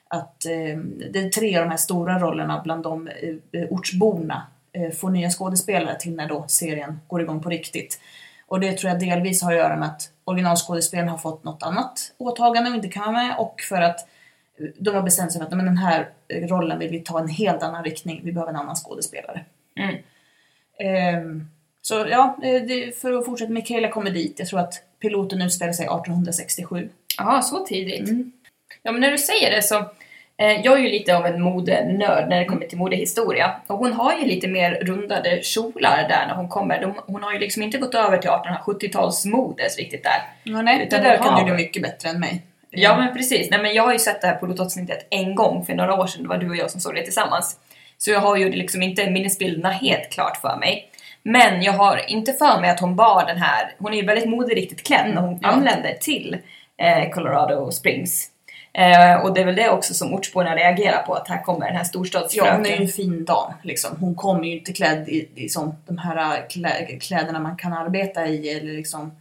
att 0.09 0.45
eh, 0.45 0.77
det 1.11 1.19
är 1.19 1.29
tre 1.29 1.57
av 1.57 1.63
de 1.63 1.69
här 1.69 1.77
stora 1.77 2.19
rollerna 2.19 2.61
bland 2.63 2.83
de 2.83 3.07
eh, 3.07 3.61
eh 3.61 3.67
ortsborna 3.69 4.47
eh, 4.73 4.91
får 4.91 5.09
nya 5.09 5.29
skådespelare 5.29 5.99
till 5.99 6.15
när 6.15 6.27
då 6.27 6.45
serien 6.47 6.99
går 7.07 7.21
igång 7.21 7.43
på 7.43 7.49
riktigt. 7.49 7.99
Och 8.47 8.59
det 8.59 8.77
tror 8.77 8.91
jag 8.91 8.99
delvis 8.99 9.41
har 9.41 9.51
att 9.51 9.57
göra 9.57 9.75
med 9.75 9.87
att 9.87 10.11
originalskådespelaren 10.25 11.09
har 11.09 11.17
fått 11.17 11.43
något 11.43 11.63
annat 11.63 12.13
åtagande 12.17 12.69
och 12.69 12.75
inte 12.75 12.87
kan 12.87 13.13
vara 13.13 13.23
med 13.23 13.35
och 13.37 13.61
för 13.61 13.81
att 13.81 13.99
eh, 14.59 14.65
de 14.79 14.95
har 14.95 15.01
bestämt 15.01 15.31
sig 15.31 15.41
för 15.41 15.47
att 15.47 15.57
men 15.57 15.65
den 15.65 15.77
här 15.77 16.09
eh, 16.27 16.47
rollen 16.47 16.79
vill 16.79 16.91
vi 16.91 16.99
ta 16.99 17.19
en 17.19 17.27
helt 17.27 17.63
annan 17.63 17.83
riktning, 17.83 18.21
vi 18.23 18.31
behöver 18.31 18.53
en 18.53 18.59
annan 18.59 18.75
skådespelare. 18.75 19.45
Mm. 19.75 19.95
Ehm, 20.79 21.47
så 21.81 21.93
ja, 22.09 22.37
eh, 22.43 22.63
det, 22.63 22.99
för 23.01 23.13
att 23.13 23.25
fortsätta, 23.25 23.51
Michaela 23.51 23.89
kommer 23.89 24.11
dit. 24.11 24.39
Jag 24.39 24.47
tror 24.47 24.59
att 24.59 24.73
piloten 24.99 25.41
utspelar 25.41 25.73
sig 25.73 25.85
1867. 25.85 26.89
Ja, 27.17 27.41
så 27.41 27.65
tidigt. 27.65 28.09
Mm. 28.09 28.31
Ja, 28.83 28.91
men 28.91 29.01
när 29.01 29.11
du 29.11 29.17
säger 29.17 29.51
det 29.51 29.61
så 29.61 29.85
jag 30.37 30.73
är 30.73 30.77
ju 30.77 30.89
lite 30.89 31.17
av 31.17 31.25
en 31.25 31.41
modenörd 31.41 32.29
när 32.29 32.39
det 32.39 32.45
kommer 32.45 32.65
till 32.67 32.77
modehistoria. 32.77 33.51
Och 33.67 33.77
hon 33.77 33.93
har 33.93 34.13
ju 34.17 34.25
lite 34.25 34.47
mer 34.47 34.71
rundade 34.71 35.43
kjolar 35.43 36.05
där 36.09 36.27
när 36.27 36.35
hon 36.35 36.49
kommer. 36.49 36.81
De, 36.81 36.93
hon 37.07 37.23
har 37.23 37.33
ju 37.33 37.39
liksom 37.39 37.63
inte 37.63 37.77
gått 37.77 37.95
över 37.95 38.17
till 38.17 38.29
1870-talsmodes 38.29 39.77
riktigt 39.77 40.03
där. 40.03 40.21
Ja, 40.43 40.61
nej, 40.61 40.83
Utan 40.87 41.03
det 41.03 41.09
där 41.09 41.17
kan 41.17 41.35
du 41.41 41.47
göra 41.47 41.57
mycket 41.57 41.83
bättre 41.83 42.09
än 42.09 42.19
mig. 42.19 42.41
Ja 42.69 42.97
men 42.97 43.13
precis, 43.13 43.49
nej 43.51 43.61
men 43.61 43.73
jag 43.73 43.83
har 43.83 43.93
ju 43.93 43.99
sett 43.99 44.21
det 44.21 44.27
här 44.27 44.35
pilotavsnittet 44.35 45.07
en 45.09 45.35
gång 45.35 45.65
för 45.65 45.73
några 45.73 45.93
år 46.01 46.07
sedan, 46.07 46.23
det 46.23 46.29
var 46.29 46.37
du 46.37 46.49
och 46.49 46.55
jag 46.55 46.71
som 46.71 46.81
såg 46.81 46.95
det 46.95 47.03
tillsammans. 47.03 47.59
Så 47.97 48.11
jag 48.11 48.19
har 48.19 48.37
ju 48.37 48.51
liksom 48.51 48.81
inte 48.83 49.09
minnesbilderna 49.11 49.69
helt 49.69 50.09
klart 50.09 50.37
för 50.37 50.57
mig. 50.59 50.89
Men 51.23 51.61
jag 51.61 51.73
har 51.73 52.01
inte 52.11 52.33
för 52.33 52.61
mig 52.61 52.69
att 52.69 52.79
hon 52.79 52.95
bar 52.95 53.25
den 53.27 53.37
här, 53.37 53.71
hon 53.79 53.93
är 53.93 53.97
ju 53.97 54.05
väldigt 54.05 54.29
moderiktigt 54.29 54.87
klädd 54.87 55.11
när 55.13 55.21
hon 55.21 55.39
Ja. 55.41 55.47
anländer 55.49 55.93
till 56.01 56.37
eh, 56.77 57.09
Colorado 57.09 57.71
Springs. 57.71 58.27
Eh, 58.77 59.25
och 59.25 59.33
det 59.33 59.41
är 59.41 59.45
väl 59.45 59.55
det 59.55 59.69
också 59.69 59.93
som 59.93 60.13
ortsborna 60.13 60.55
reagerar 60.55 61.01
på, 61.01 61.13
att 61.13 61.27
här 61.27 61.43
kommer 61.43 61.65
den 61.65 61.75
här 61.75 61.81
Ja, 61.81 61.85
storstadsfröken. 61.85 62.55
hon 62.55 62.65
är 62.65 62.69
ju 62.69 62.81
en 62.81 62.87
fin 62.87 63.25
dam 63.25 63.53
liksom. 63.63 63.97
Hon 63.99 64.15
kommer 64.15 64.43
ju 64.43 64.57
inte 64.59 64.73
klädd 64.73 65.09
i, 65.09 65.29
i 65.35 65.49
som 65.49 65.75
de 65.87 65.97
här 65.97 66.49
klä, 66.49 66.85
kläderna 66.99 67.39
man 67.39 67.57
kan 67.57 67.73
arbeta 67.73 68.27
i 68.27 68.49
eller 68.49 68.73
liksom 68.73 69.11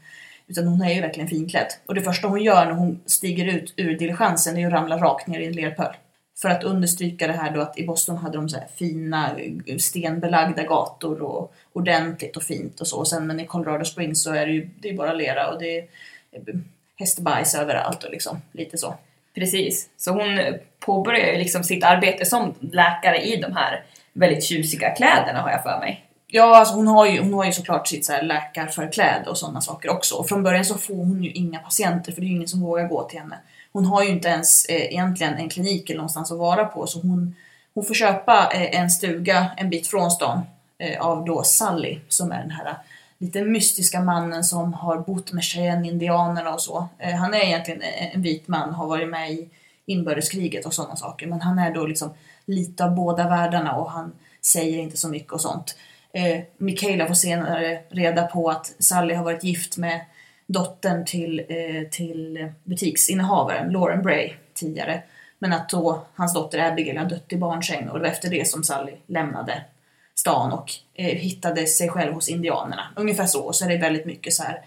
utan 0.46 0.66
hon 0.66 0.82
är 0.82 0.94
ju 0.94 1.00
verkligen 1.00 1.28
finklädd. 1.28 1.66
Och 1.86 1.94
det 1.94 2.02
första 2.02 2.28
hon 2.28 2.42
gör 2.42 2.64
när 2.64 2.72
hon 2.72 3.00
stiger 3.06 3.46
ut 3.46 3.75
ur 3.76 3.98
diligensen 3.98 4.56
är 4.56 4.60
ju 4.60 4.66
att 4.66 4.72
ramla 4.72 4.96
rakt 4.98 5.26
ner 5.26 5.40
i 5.40 5.46
en 5.46 5.52
lerpöl. 5.52 5.96
För 6.42 6.48
att 6.48 6.64
understryka 6.64 7.26
det 7.26 7.32
här 7.32 7.50
då 7.50 7.60
att 7.60 7.78
i 7.78 7.86
Boston 7.86 8.16
hade 8.16 8.36
de 8.38 8.48
så 8.48 8.58
här 8.58 8.66
fina 8.76 9.30
eh, 9.66 9.76
stenbelagda 9.76 10.62
gator 10.62 11.22
och 11.22 11.54
ordentligt 11.72 12.36
och 12.36 12.42
fint 12.42 12.80
och 12.80 12.86
så. 12.86 12.98
Och 12.98 13.08
sen 13.08 13.26
men 13.26 13.40
i 13.40 13.46
Colorado 13.46 13.84
Springs 13.84 14.22
så 14.22 14.32
är 14.32 14.46
det 14.46 14.52
ju 14.52 14.68
det 14.80 14.88
är 14.88 14.94
bara 14.94 15.12
lera 15.12 15.50
och 15.50 15.58
det 15.58 15.78
är 15.78 15.86
hästbajs 16.98 17.54
överallt 17.54 18.04
och 18.04 18.10
liksom 18.10 18.42
lite 18.52 18.78
så. 18.78 18.94
Precis. 19.37 19.88
Så 19.97 20.11
hon 20.11 20.38
påbörjar 20.81 21.33
ju 21.33 21.38
liksom 21.38 21.64
sitt 21.64 21.85
arbete 21.85 22.25
som 22.25 22.55
läkare 22.61 23.23
i 23.23 23.37
de 23.37 23.52
här 23.52 23.85
väldigt 24.12 24.45
tjusiga 24.45 24.90
kläderna 24.90 25.40
har 25.40 25.50
jag 25.50 25.62
för 25.62 25.78
mig. 25.78 26.05
Ja, 26.26 26.57
alltså 26.57 26.75
hon 26.75 26.87
har 26.87 27.07
ju, 27.07 27.21
hon 27.21 27.35
har 27.35 27.45
ju 27.45 27.52
såklart 27.52 27.88
sitt 27.88 28.05
så 28.05 28.12
här 28.12 28.23
läkarförkläde 28.23 29.31
och 29.31 29.38
sådana 29.38 29.61
saker 29.61 29.90
också. 29.90 30.14
Och 30.14 30.28
från 30.28 30.43
början 30.43 30.64
så 30.64 30.78
får 30.78 30.95
hon 30.95 31.25
ju 31.25 31.31
inga 31.31 31.59
patienter 31.59 32.12
för 32.12 32.21
det 32.21 32.26
är 32.26 32.28
ju 32.28 32.37
ingen 32.37 32.49
som 32.49 32.61
vågar 32.61 32.88
gå 32.88 33.02
till 33.02 33.19
henne. 33.19 33.38
Hon 33.73 33.85
har 33.85 34.02
ju 34.02 34.09
inte 34.09 34.28
ens 34.28 34.66
eh, 34.66 34.85
egentligen 34.85 35.35
en 35.35 35.49
klinik 35.49 35.90
eller 35.90 35.99
någonstans 35.99 36.33
att 36.33 36.38
vara 36.38 36.64
på 36.64 36.87
så 36.87 37.00
hon, 37.00 37.37
hon 37.75 37.85
får 37.85 37.95
köpa 37.95 38.50
eh, 38.55 38.81
en 38.81 38.90
stuga 38.90 39.50
en 39.57 39.71
bit 39.71 39.87
från 39.87 40.11
stan 40.11 40.40
eh, 40.78 41.00
av 41.00 41.25
då 41.25 41.43
Sally 41.43 41.99
som 42.09 42.33
är 42.33 42.38
den 42.38 42.50
här 42.50 42.66
eh, 42.66 42.75
lite 43.18 43.42
mystiska 43.42 44.00
mannen 44.00 44.44
som 44.44 44.75
har 44.75 44.99
bott 44.99 45.32
med 45.32 45.44
Cheyenne-indianerna 45.44 46.54
och 46.54 46.62
så. 46.62 46.88
Eh, 46.99 47.14
han 47.14 47.35
är 47.35 47.44
egentligen 47.44 47.82
en, 47.82 48.11
en 48.12 48.23
vit 48.23 48.49
man, 48.49 48.75
har 48.75 48.87
varit 48.87 49.08
med 49.08 49.32
i 49.32 49.49
inbördeskriget 49.87 50.66
och 50.66 50.75
sådana 50.75 50.96
saker 50.96 51.26
men 51.26 51.40
han 51.40 51.58
är 51.58 51.75
då 51.75 51.87
liksom 51.87 52.11
lite 52.44 52.85
av 52.85 52.94
båda 52.94 53.28
världarna 53.28 53.76
och 53.76 53.90
han 53.90 54.12
säger 54.42 54.78
inte 54.78 54.96
så 54.96 55.08
mycket 55.08 55.32
och 55.32 55.40
sånt. 55.40 55.76
Eh, 56.12 56.40
Michaela 56.56 57.06
får 57.06 57.14
senare 57.14 57.82
reda 57.88 58.26
på 58.26 58.50
att 58.50 58.75
Sally 58.78 59.14
har 59.14 59.25
varit 59.25 59.44
gift 59.44 59.76
med 59.76 60.00
dottern 60.46 61.04
till, 61.04 61.38
eh, 61.49 61.88
till 61.90 62.52
butiksinnehavaren 62.64 63.73
Lauren 63.73 64.02
Bray 64.02 64.32
tidigare. 64.54 65.02
Men 65.38 65.52
att 65.52 65.68
då 65.68 66.06
hans 66.14 66.35
dotter 66.35 66.58
Abigail 66.58 66.99
har 66.99 67.04
dött 67.04 67.32
i 67.32 67.37
barnsäng 67.37 67.88
och 67.88 67.99
det 67.99 68.00
var 68.00 68.11
efter 68.11 68.30
det 68.30 68.49
som 68.49 68.64
Sally 68.64 68.92
lämnade 69.06 69.64
stan 70.18 70.52
och 70.52 70.73
eh, 70.94 71.16
hittade 71.18 71.66
sig 71.66 71.88
själv 71.88 72.12
hos 72.12 72.28
indianerna. 72.28 72.88
Ungefär 72.96 73.26
så. 73.26 73.52
Så 73.52 73.64
är 73.64 73.68
det 73.68 73.76
väldigt 73.76 74.06
mycket 74.06 74.32
så 74.32 74.42
här, 74.42 74.61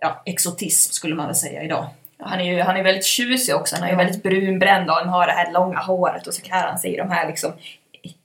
ja, 0.00 0.22
exotism 0.26 0.92
skulle 0.92 1.14
man 1.14 1.26
väl 1.26 1.36
säga 1.36 1.62
idag. 1.62 1.86
Han 2.18 2.40
är 2.40 2.44
ju 2.44 2.60
han 2.60 2.76
är 2.76 2.82
väldigt 2.82 3.04
tjusig 3.04 3.54
också, 3.54 3.76
han 3.76 3.84
är 3.84 3.90
ju 3.90 3.96
väldigt 3.96 4.22
brunbränd 4.22 4.90
och 4.90 4.96
han 4.96 5.08
har 5.08 5.26
det 5.26 5.32
här 5.32 5.52
långa 5.52 5.78
håret 5.78 6.26
och 6.26 6.34
så 6.34 6.42
klär 6.42 6.66
han 6.66 6.78
sig 6.78 6.94
i 6.94 6.96
de 6.96 7.10
här 7.10 7.26
liksom 7.26 7.52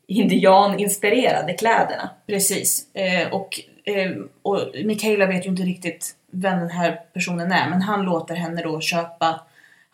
indianinspirerade 0.07 1.53
kläderna. 1.53 2.09
Precis. 2.27 2.95
Eh, 2.95 3.33
och, 3.33 3.59
eh, 3.83 4.11
och 4.41 4.59
Michaela 4.85 5.25
vet 5.25 5.45
ju 5.45 5.49
inte 5.49 5.63
riktigt 5.63 6.15
vem 6.31 6.59
den 6.59 6.69
här 6.69 7.01
personen 7.13 7.51
är, 7.51 7.69
men 7.69 7.81
han 7.81 8.01
låter 8.01 8.35
henne 8.35 8.63
då 8.63 8.81
köpa 8.81 9.39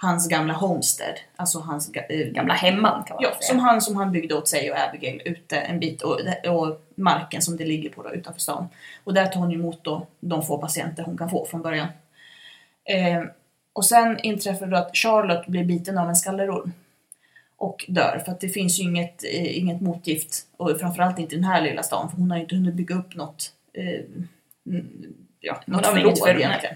hans 0.02 0.28
gamla 0.30 0.54
homestead, 0.54 1.16
alltså 1.36 1.60
hans 1.60 1.92
eh, 1.96 2.28
Gamla 2.28 2.54
hemman 2.54 3.04
kan 3.04 3.16
man 3.16 3.24
Ja, 3.24 3.30
säga. 3.30 3.42
som 3.42 3.60
han, 3.60 3.82
som 3.82 3.96
han 3.96 4.12
byggde 4.12 4.36
åt 4.36 4.48
sig 4.48 4.72
och 4.72 4.78
Abigail 4.80 5.22
ute 5.26 5.58
en 5.58 5.80
bit 5.80 6.02
och, 6.02 6.20
och 6.48 6.82
marken 6.96 7.42
som 7.42 7.58
det 7.58 7.66
ligger 7.66 7.90
på 7.90 8.04
då, 8.04 8.14
utanför 8.14 8.42
stan. 8.42 8.68
Och 9.04 9.14
där 9.14 9.26
tar 9.26 9.40
hon 9.40 9.52
emot 9.54 9.84
då 9.84 10.08
de 10.20 10.44
få 10.46 10.58
patienter 10.58 11.04
hon 11.04 11.18
kan 11.18 11.30
få 11.30 11.46
från 11.46 11.62
början. 11.62 11.88
Eh, 12.86 13.24
och 13.74 13.86
sen 13.86 14.20
inträffar 14.20 14.66
det 14.66 14.72
då 14.72 14.78
att 14.78 14.98
Charlotte 14.98 15.48
blir 15.48 15.64
biten 15.64 15.98
av 15.98 16.10
en 16.10 16.16
skallerorm 16.16 16.74
och 17.58 17.86
dör 17.88 18.22
för 18.26 18.32
att 18.32 18.40
det 18.42 18.50
finns 18.50 18.80
ju 18.80 18.84
inget, 18.84 19.24
eh, 19.24 19.58
inget 19.58 19.82
motgift 19.82 20.48
och 20.58 20.80
framförallt 20.80 21.20
inte 21.20 21.36
i 21.36 21.38
den 21.38 21.48
här 21.48 21.62
lilla 21.62 21.84
stan 21.84 22.10
för 22.10 22.18
hon 22.18 22.32
har 22.32 22.38
ju 22.38 22.44
inte 22.44 22.56
hunnit 22.56 22.74
bygga 22.74 22.96
upp 22.96 23.16
något 23.16 23.52
eh, 23.74 24.02
ja, 25.40 25.62
något 25.66 25.86
förråd 25.86 26.18
egentligen. 26.28 26.76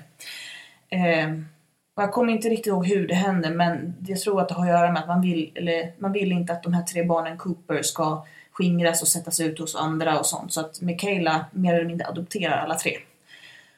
Och 1.95 2.03
jag 2.03 2.11
kommer 2.11 2.33
inte 2.33 2.49
riktigt 2.49 2.67
ihåg 2.67 2.87
hur 2.87 3.07
det 3.07 3.15
hände 3.15 3.49
men 3.49 3.95
jag 4.07 4.19
tror 4.19 4.41
att 4.41 4.47
det 4.49 4.53
har 4.53 4.63
att 4.63 4.69
göra 4.69 4.91
med 4.91 5.01
att 5.01 5.07
man 5.07 5.21
vill, 5.21 5.51
eller, 5.55 5.91
man 5.97 6.11
vill 6.11 6.31
inte 6.31 6.53
att 6.53 6.63
de 6.63 6.73
här 6.73 6.83
tre 6.83 7.03
barnen 7.03 7.37
Cooper 7.37 7.81
ska 7.81 8.25
skingras 8.51 9.01
och 9.01 9.07
sättas 9.07 9.39
ut 9.39 9.59
hos 9.59 9.75
andra 9.75 10.19
och 10.19 10.25
sånt 10.25 10.53
så 10.53 10.61
att 10.61 10.81
Michaela 10.81 11.45
mer 11.51 11.73
eller 11.73 11.85
mindre 11.85 12.07
adopterar 12.07 12.57
alla 12.57 12.75
tre. 12.75 12.97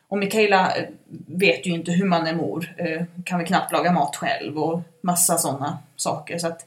Och 0.07 0.17
Michaela 0.17 0.75
eh, 0.75 0.83
vet 1.27 1.67
ju 1.67 1.71
inte 1.71 1.91
hur 1.91 2.05
man 2.05 2.27
är 2.27 2.35
mor, 2.35 2.75
eh, 2.77 3.03
kan 3.23 3.37
väl 3.37 3.47
knappt 3.47 3.71
laga 3.71 3.91
mat 3.91 4.15
själv 4.15 4.57
och 4.57 4.81
massa 5.01 5.37
sådana 5.37 5.77
saker. 5.95 6.37
Så 6.37 6.47
att 6.47 6.65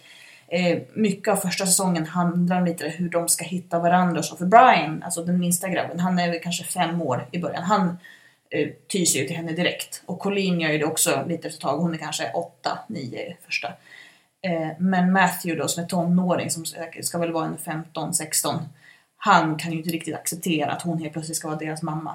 eh, 0.49 0.78
mycket 0.95 1.28
av 1.28 1.37
första 1.37 1.66
säsongen 1.66 2.07
handlar 2.07 2.59
om 2.59 2.64
lite 2.64 2.88
hur 2.88 3.09
de 3.09 3.28
ska 3.28 3.45
hitta 3.45 3.78
varandra 3.78 4.19
och 4.19 4.25
så. 4.25 4.37
För 4.37 4.47
Brian, 4.47 5.02
alltså 5.02 5.25
den 5.25 5.38
minsta 5.38 5.69
grabben, 5.69 6.00
han 6.00 6.19
är 6.19 6.30
väl 6.30 6.40
kanske 6.42 6.64
fem 6.64 7.02
år 7.02 7.26
i 7.30 7.38
början. 7.38 7.62
Han 7.62 7.97
eh, 8.50 8.69
tyser 8.88 9.21
ju 9.21 9.26
till 9.26 9.37
henne 9.37 9.52
direkt. 9.52 10.02
Och 10.07 10.19
Colleen 10.19 10.61
gör 10.61 10.71
ju 10.71 10.78
det 10.78 10.85
också 10.85 11.25
lite 11.26 11.49
efter 11.49 11.59
ett 11.59 11.61
tag. 11.61 11.78
Hon 11.78 11.95
är 11.95 11.99
kanske 11.99 12.33
åtta, 12.33 12.78
nio 12.88 13.21
i 13.21 13.37
första. 13.47 13.69
Eh, 14.42 14.69
men 14.78 15.12
Matthew 15.12 15.62
då 15.62 15.69
som 15.69 15.85
är 15.85 15.88
tonåring, 15.88 16.50
som 16.50 16.64
ska 17.02 17.19
väl 17.19 17.33
vara 17.33 17.47
en 17.47 17.59
15, 17.59 18.14
16. 18.14 18.54
Han 19.16 19.59
kan 19.59 19.73
ju 19.73 19.78
inte 19.78 19.90
riktigt 19.90 20.14
acceptera 20.14 20.73
att 20.73 20.83
hon 20.83 20.99
helt 20.99 21.12
plötsligt 21.12 21.37
ska 21.37 21.49
vara 21.49 21.59
deras 21.59 21.83
mamma. 21.83 22.14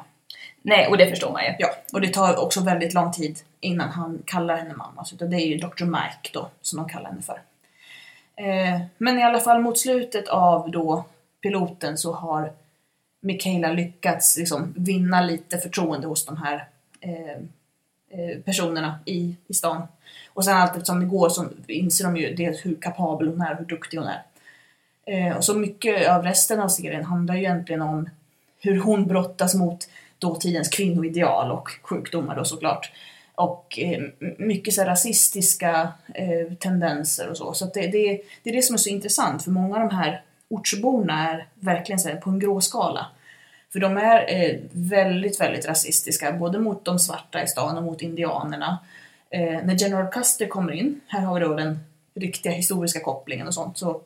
Nej, 0.61 0.87
och 0.87 0.97
det 0.97 1.09
förstår 1.09 1.31
man 1.31 1.43
ju. 1.43 1.53
Ja, 1.59 1.67
och 1.93 2.01
det 2.01 2.07
tar 2.07 2.43
också 2.43 2.61
väldigt 2.61 2.93
lång 2.93 3.11
tid 3.11 3.39
innan 3.59 3.89
han 3.89 4.21
kallar 4.25 4.57
henne 4.57 4.73
mamma. 4.73 5.05
Så 5.05 5.15
det 5.15 5.35
är 5.35 5.45
ju 5.45 5.57
Dr. 5.57 5.85
Mike 5.85 6.29
då 6.33 6.49
som 6.61 6.77
de 6.77 6.89
kallar 6.89 7.09
henne 7.09 7.21
för. 7.21 7.41
Eh, 8.35 8.81
men 8.97 9.19
i 9.19 9.23
alla 9.23 9.39
fall 9.39 9.61
mot 9.61 9.79
slutet 9.79 10.27
av 10.27 10.71
då 10.71 11.05
piloten 11.41 11.97
så 11.97 12.13
har 12.13 12.51
Mikaela 13.25 13.71
lyckats 13.71 14.37
liksom 14.37 14.73
vinna 14.77 15.21
lite 15.21 15.57
förtroende 15.57 16.07
hos 16.07 16.25
de 16.25 16.37
här 16.37 16.67
eh, 17.01 17.37
eh 18.09 18.39
personerna 18.45 18.99
i, 19.05 19.35
i 19.47 19.53
stan. 19.53 19.81
Och 20.33 20.45
sen 20.45 20.57
allt 20.57 20.75
eftersom 20.75 20.99
det 20.99 21.05
går 21.05 21.29
så 21.29 21.45
inser 21.67 22.03
de 22.05 22.17
ju 22.17 22.35
dels 22.35 22.65
hur 22.65 22.75
kapabel 22.75 23.27
hon 23.27 23.41
är 23.41 23.51
och 23.51 23.57
hur 23.57 23.65
duktig 23.65 23.97
hon 23.97 24.07
är. 24.07 24.23
Eh, 25.05 25.37
och 25.37 25.45
så 25.45 25.53
mycket 25.53 26.09
av 26.09 26.23
resten 26.23 26.59
av 26.59 26.67
serien 26.67 27.05
handlar 27.05 27.35
ju 27.35 27.41
egentligen 27.41 27.81
om 27.81 28.09
hur 28.59 28.79
hon 28.79 29.07
brottas 29.07 29.55
mot 29.55 29.87
dåtidens 30.19 30.69
kvinnoideal 30.69 31.51
och 31.51 31.69
sjukdomar 31.81 32.35
då 32.35 32.45
såklart. 32.45 32.91
Och 33.35 33.79
eh, 33.79 34.03
mycket 34.37 34.73
så 34.73 34.81
här 34.81 34.89
rasistiska 34.89 35.93
eh, 36.13 36.53
tendenser 36.59 37.29
och 37.29 37.37
så. 37.37 37.53
Så 37.53 37.65
att 37.65 37.73
det, 37.73 37.87
det, 37.87 38.21
det 38.43 38.49
är 38.49 38.53
det 38.53 38.61
som 38.61 38.73
är 38.73 38.77
så 38.77 38.89
intressant 38.89 39.43
för 39.43 39.51
många 39.51 39.75
av 39.75 39.89
de 39.89 39.95
här 39.95 40.21
ortsborna 40.49 41.29
är 41.29 41.47
verkligen 41.53 41.99
så 41.99 42.09
här 42.09 42.15
på 42.15 42.29
en 42.29 42.39
gråskala. 42.39 43.07
För 43.73 43.79
de 43.79 43.97
är 43.97 44.25
eh, 44.27 44.59
väldigt, 44.71 45.41
väldigt 45.41 45.67
rasistiska, 45.67 46.31
både 46.31 46.59
mot 46.59 46.85
de 46.85 46.99
svarta 46.99 47.43
i 47.43 47.47
stan 47.47 47.77
och 47.77 47.83
mot 47.83 48.01
indianerna. 48.01 48.79
Eh, 49.29 49.65
när 49.65 49.81
General 49.81 50.11
Custer 50.11 50.47
kommer 50.47 50.71
in, 50.71 51.01
här 51.07 51.21
har 51.21 51.39
vi 51.39 51.45
då 51.45 51.53
den 51.53 51.79
riktiga 52.15 52.53
historiska 52.53 52.99
kopplingen 52.99 53.47
och 53.47 53.53
sånt, 53.53 53.77
så 53.77 54.01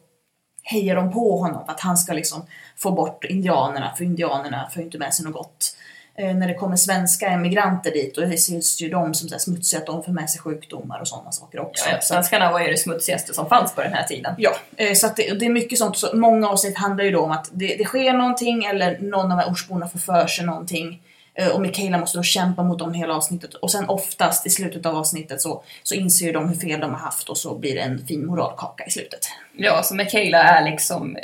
hejar 0.63 0.95
de 0.95 1.11
på 1.11 1.37
honom 1.37 1.65
för 1.65 1.71
att 1.71 1.79
han 1.79 1.97
ska 1.97 2.13
liksom 2.13 2.45
få 2.77 2.91
bort 2.91 3.25
indianerna, 3.25 3.93
för 3.97 4.03
indianerna 4.03 4.69
får 4.73 4.79
ju 4.79 4.85
inte 4.85 4.97
med 4.97 5.13
sig 5.13 5.25
något 5.25 5.33
gott. 5.33 5.75
Eh, 6.19 6.35
när 6.35 6.47
det 6.47 6.53
kommer 6.53 6.75
svenska 6.75 7.27
emigranter 7.27 7.91
dit, 7.91 8.17
och 8.17 8.27
det 8.27 8.33
ses 8.33 8.81
ju 8.81 8.89
de 8.89 9.13
som 9.13 9.29
så 9.29 9.35
här 9.35 9.39
smutsiga, 9.39 9.79
att 9.79 9.85
de 9.85 10.03
får 10.03 10.11
med 10.11 10.29
sig 10.29 10.41
sjukdomar 10.41 10.99
och 10.99 11.07
sådana 11.07 11.31
saker 11.31 11.59
också. 11.59 11.89
Ja, 11.89 12.01
svenskarna 12.01 12.51
var 12.51 12.59
ju 12.59 12.67
det 12.71 12.77
smutsigaste 12.77 13.33
som 13.33 13.49
fanns 13.49 13.75
på 13.75 13.81
den 13.81 13.93
här 13.93 14.03
tiden. 14.03 14.33
Ja, 14.37 14.51
eh, 14.77 14.93
så 14.93 15.07
att 15.07 15.15
det, 15.15 15.39
det 15.39 15.45
är 15.45 15.49
mycket 15.49 15.77
sånt. 15.79 15.97
Så 15.97 16.17
många 16.17 16.49
avsnitt 16.49 16.77
handlar 16.77 17.03
ju 17.03 17.11
då 17.11 17.21
om 17.21 17.31
att 17.31 17.49
det, 17.51 17.75
det 17.75 17.85
sker 17.85 18.13
någonting 18.13 18.63
eller 18.65 18.99
någon 18.99 19.21
av 19.23 19.29
de 19.29 19.39
här 19.39 19.51
ortsborna 19.51 19.87
får 19.87 19.99
för 19.99 20.27
sig 20.27 20.45
någonting. 20.45 21.01
Eh, 21.33 21.47
Och 21.47 21.61
Mikaela 21.61 21.97
måste 21.97 22.17
då 22.17 22.23
kämpa 22.23 22.63
mot 22.63 22.79
dem 22.79 22.93
hela 22.93 23.15
avsnittet. 23.15 23.53
Och 23.53 23.71
sen 23.71 23.89
oftast 23.89 24.45
i 24.47 24.49
slutet 24.49 24.85
av 24.85 24.95
avsnittet 24.95 25.41
så, 25.41 25.63
så 25.83 25.95
inser 25.95 26.25
ju 26.25 26.31
de 26.31 26.49
hur 26.49 26.55
fel 26.55 26.79
de 26.79 26.91
har 26.91 26.99
haft 26.99 27.29
och 27.29 27.37
så 27.37 27.55
blir 27.55 27.75
det 27.75 27.81
en 27.81 28.07
fin 28.07 28.25
moralkaka 28.25 28.85
i 28.85 28.91
slutet. 28.91 29.19
Ja, 29.57 29.83
så 29.83 29.95
Michaela 29.95 30.43
är 30.43 30.65
liksom 30.71 31.17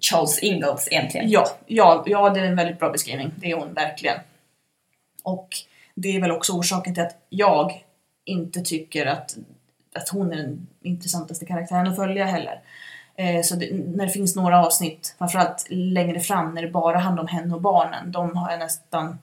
Charles 0.00 0.38
Ingalls 0.38 0.88
egentligen. 0.90 1.30
Ja, 1.30 1.48
ja, 1.66 2.04
ja, 2.06 2.30
det 2.30 2.40
är 2.40 2.44
en 2.44 2.56
väldigt 2.56 2.78
bra 2.78 2.90
beskrivning. 2.90 3.32
Det 3.36 3.50
är 3.50 3.56
hon 3.56 3.74
verkligen. 3.74 4.18
Och 5.22 5.48
det 5.94 6.16
är 6.16 6.20
väl 6.20 6.30
också 6.30 6.52
orsaken 6.52 6.94
till 6.94 7.02
att 7.02 7.26
jag 7.28 7.84
inte 8.24 8.60
tycker 8.60 9.06
att, 9.06 9.36
att 9.94 10.08
hon 10.08 10.32
är 10.32 10.36
den 10.36 10.66
intressantaste 10.82 11.46
karaktären 11.46 11.86
att 11.86 11.96
följa 11.96 12.24
heller. 12.24 12.60
Eh, 13.16 13.42
så 13.42 13.56
det, 13.56 13.70
när 13.72 14.06
det 14.06 14.12
finns 14.12 14.36
några 14.36 14.66
avsnitt, 14.66 15.14
framförallt 15.18 15.66
längre 15.70 16.20
fram 16.20 16.54
när 16.54 16.62
det 16.62 16.70
bara 16.70 16.98
handlar 16.98 17.22
om 17.22 17.28
henne 17.28 17.54
och 17.54 17.60
barnen, 17.60 18.12
de 18.12 18.36
har 18.36 18.50
jag 18.50 18.58
nästan 18.58 19.18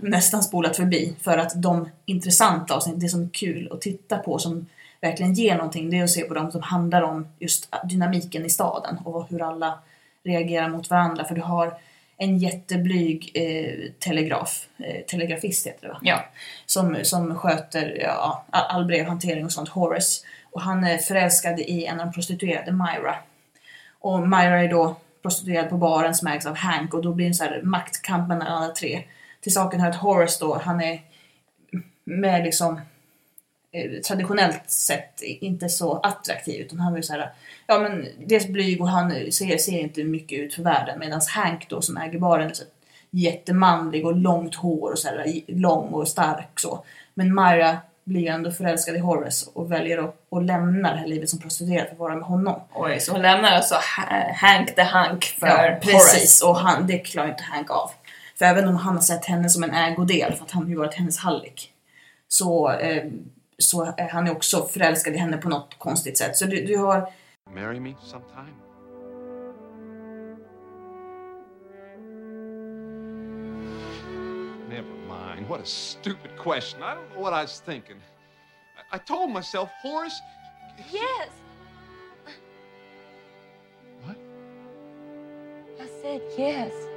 nästan 0.00 0.42
spolat 0.42 0.76
förbi 0.76 1.16
för 1.20 1.38
att 1.38 1.62
de 1.62 1.88
intressanta 2.04 2.74
avsnitten, 2.74 3.00
det 3.00 3.08
som 3.08 3.22
är 3.22 3.28
kul 3.28 3.72
att 3.72 3.80
titta 3.80 4.18
på 4.18 4.38
som 4.38 4.66
verkligen 5.00 5.34
ger 5.34 5.56
någonting, 5.56 5.90
det 5.90 5.98
är 5.98 6.04
att 6.04 6.10
se 6.10 6.22
på 6.22 6.34
de 6.34 6.50
som 6.50 6.62
handlar 6.62 7.02
om 7.02 7.28
just 7.38 7.74
dynamiken 7.84 8.46
i 8.46 8.50
staden 8.50 8.98
och 9.04 9.28
hur 9.28 9.42
alla 9.42 9.78
reagerar 10.24 10.68
mot 10.68 10.90
varandra. 10.90 11.24
För 11.24 11.34
du 11.34 11.40
har 11.40 11.78
en 12.16 12.38
jätteblyg 12.38 13.30
eh, 13.34 13.92
telegraf, 13.98 14.66
eh, 14.78 15.04
telegrafist 15.06 15.66
heter 15.66 15.86
det 15.86 15.92
va? 15.92 15.98
Ja. 16.02 16.24
Som, 16.66 16.96
som 17.02 17.34
sköter 17.34 17.98
ja, 18.00 18.44
all 18.50 18.84
brevhantering 18.84 19.44
och 19.44 19.52
sånt, 19.52 19.68
Horace. 19.68 20.26
Och 20.52 20.62
han 20.62 20.84
är 20.84 20.98
förälskad 20.98 21.60
i 21.60 21.84
en 21.84 22.00
av 22.00 22.06
de 22.06 22.12
prostituerade, 22.12 22.72
Myra. 22.72 23.16
Och 24.00 24.28
Myra 24.28 24.62
är 24.62 24.68
då 24.68 24.96
prostituerad 25.22 25.68
på 25.68 25.76
baren 25.76 26.14
som 26.14 26.28
ägs 26.28 26.46
av 26.46 26.56
Hank 26.56 26.94
och 26.94 27.02
då 27.02 27.12
blir 27.12 27.26
det 27.26 27.30
en 27.30 27.34
så 27.34 27.44
här 27.44 27.62
maktkamp 27.62 28.28
mellan 28.28 28.46
alla 28.46 28.74
tre. 28.74 29.02
Till 29.40 29.54
saken 29.54 29.80
hör 29.80 29.90
att 29.90 29.96
Horace 29.96 30.44
då, 30.44 30.58
han 30.58 30.80
är 30.80 31.00
med 32.04 32.44
liksom 32.44 32.80
traditionellt 34.08 34.70
sett 34.70 35.22
inte 35.22 35.68
så 35.68 35.96
attraktiv 35.98 36.60
utan 36.60 36.80
han 36.80 36.96
är 36.96 37.02
så 37.02 37.12
här, 37.12 37.30
ja 37.66 37.78
men 37.78 38.06
dels 38.26 38.46
blyg 38.48 38.80
och 38.80 38.88
han 38.88 39.10
ser, 39.32 39.58
ser 39.58 39.78
inte 39.78 40.04
mycket 40.04 40.38
ut 40.38 40.54
för 40.54 40.62
världen 40.62 40.98
medan 40.98 41.20
Hank 41.34 41.66
då 41.68 41.82
som 41.82 41.96
äger 41.96 42.18
baren 42.18 42.50
är 42.50 42.54
så 42.54 42.64
jättemanlig 43.10 44.06
och 44.06 44.16
långt 44.16 44.54
hår 44.54 44.90
och 44.92 44.98
så 44.98 45.08
här, 45.08 45.40
lång 45.46 45.88
och 45.92 46.08
stark 46.08 46.60
så. 46.60 46.84
Men 47.14 47.34
Myra 47.34 47.76
blir 48.04 48.20
ju 48.20 48.26
ändå 48.26 48.50
förälskad 48.50 48.96
i 48.96 48.98
Horace 48.98 49.50
och 49.54 49.72
väljer 49.72 49.98
att, 49.98 50.16
att 50.30 50.44
lämna 50.44 50.92
det 50.92 50.98
här 50.98 51.06
livet 51.06 51.28
som 51.30 51.38
prostituerad 51.38 51.86
för 51.86 51.92
att 51.92 51.98
vara 51.98 52.14
med 52.14 52.24
honom. 52.24 52.60
Oj, 52.74 53.00
så 53.00 53.12
hon 53.12 53.22
lämnar 53.22 53.50
alltså 53.52 53.74
Ha- 53.74 54.32
Hank 54.34 54.74
the 54.74 54.82
Hank 54.82 55.24
för 55.24 55.46
Ja, 55.46 55.56
Horace. 55.56 55.80
precis. 55.80 56.42
Och 56.42 56.56
han, 56.56 56.86
det 56.86 56.98
klarar 56.98 57.28
inte 57.28 57.42
Hank 57.42 57.70
av. 57.70 57.90
För 58.38 58.44
även 58.44 58.68
om 58.68 58.76
han 58.76 58.94
har 58.94 59.02
sett 59.02 59.24
henne 59.24 59.48
som 59.50 59.64
en 59.64 59.74
ägodel, 59.74 60.32
för 60.34 60.44
att 60.44 60.50
han 60.50 60.62
har 60.62 60.70
ju 60.70 60.76
varit 60.76 60.94
hennes 60.94 61.18
hallick, 61.18 61.72
så, 62.28 62.70
eh, 62.70 63.04
så 63.58 63.94
är 63.96 64.08
han 64.08 64.28
också 64.28 64.66
förälskad 64.66 65.14
i 65.14 65.18
henne 65.18 65.36
på 65.36 65.48
något 65.48 65.78
konstigt 65.78 66.18
sätt. 66.18 66.36
Så 66.36 66.44
du, 66.44 66.64
du 66.64 66.76
har 66.76 67.12
Marry 67.54 67.80
me 67.80 67.94
sometime? 68.00 68.54
Never 74.68 74.94
mind. 75.08 75.48
What 75.48 75.60
a 75.60 75.66
stupid 75.66 76.36
question. 76.36 76.82
I 76.82 76.94
don't 76.94 77.08
know 77.14 77.22
what 77.22 77.32
I 77.32 77.42
was 77.42 77.60
thinking. 77.60 77.96
I, 78.92 78.96
I 78.96 78.98
told 78.98 79.30
myself, 79.30 79.70
Horace. 79.82 80.20
Yes. 80.92 81.28
What? 84.02 84.16
I 85.80 85.86
said 86.02 86.20
yes. 86.36 86.95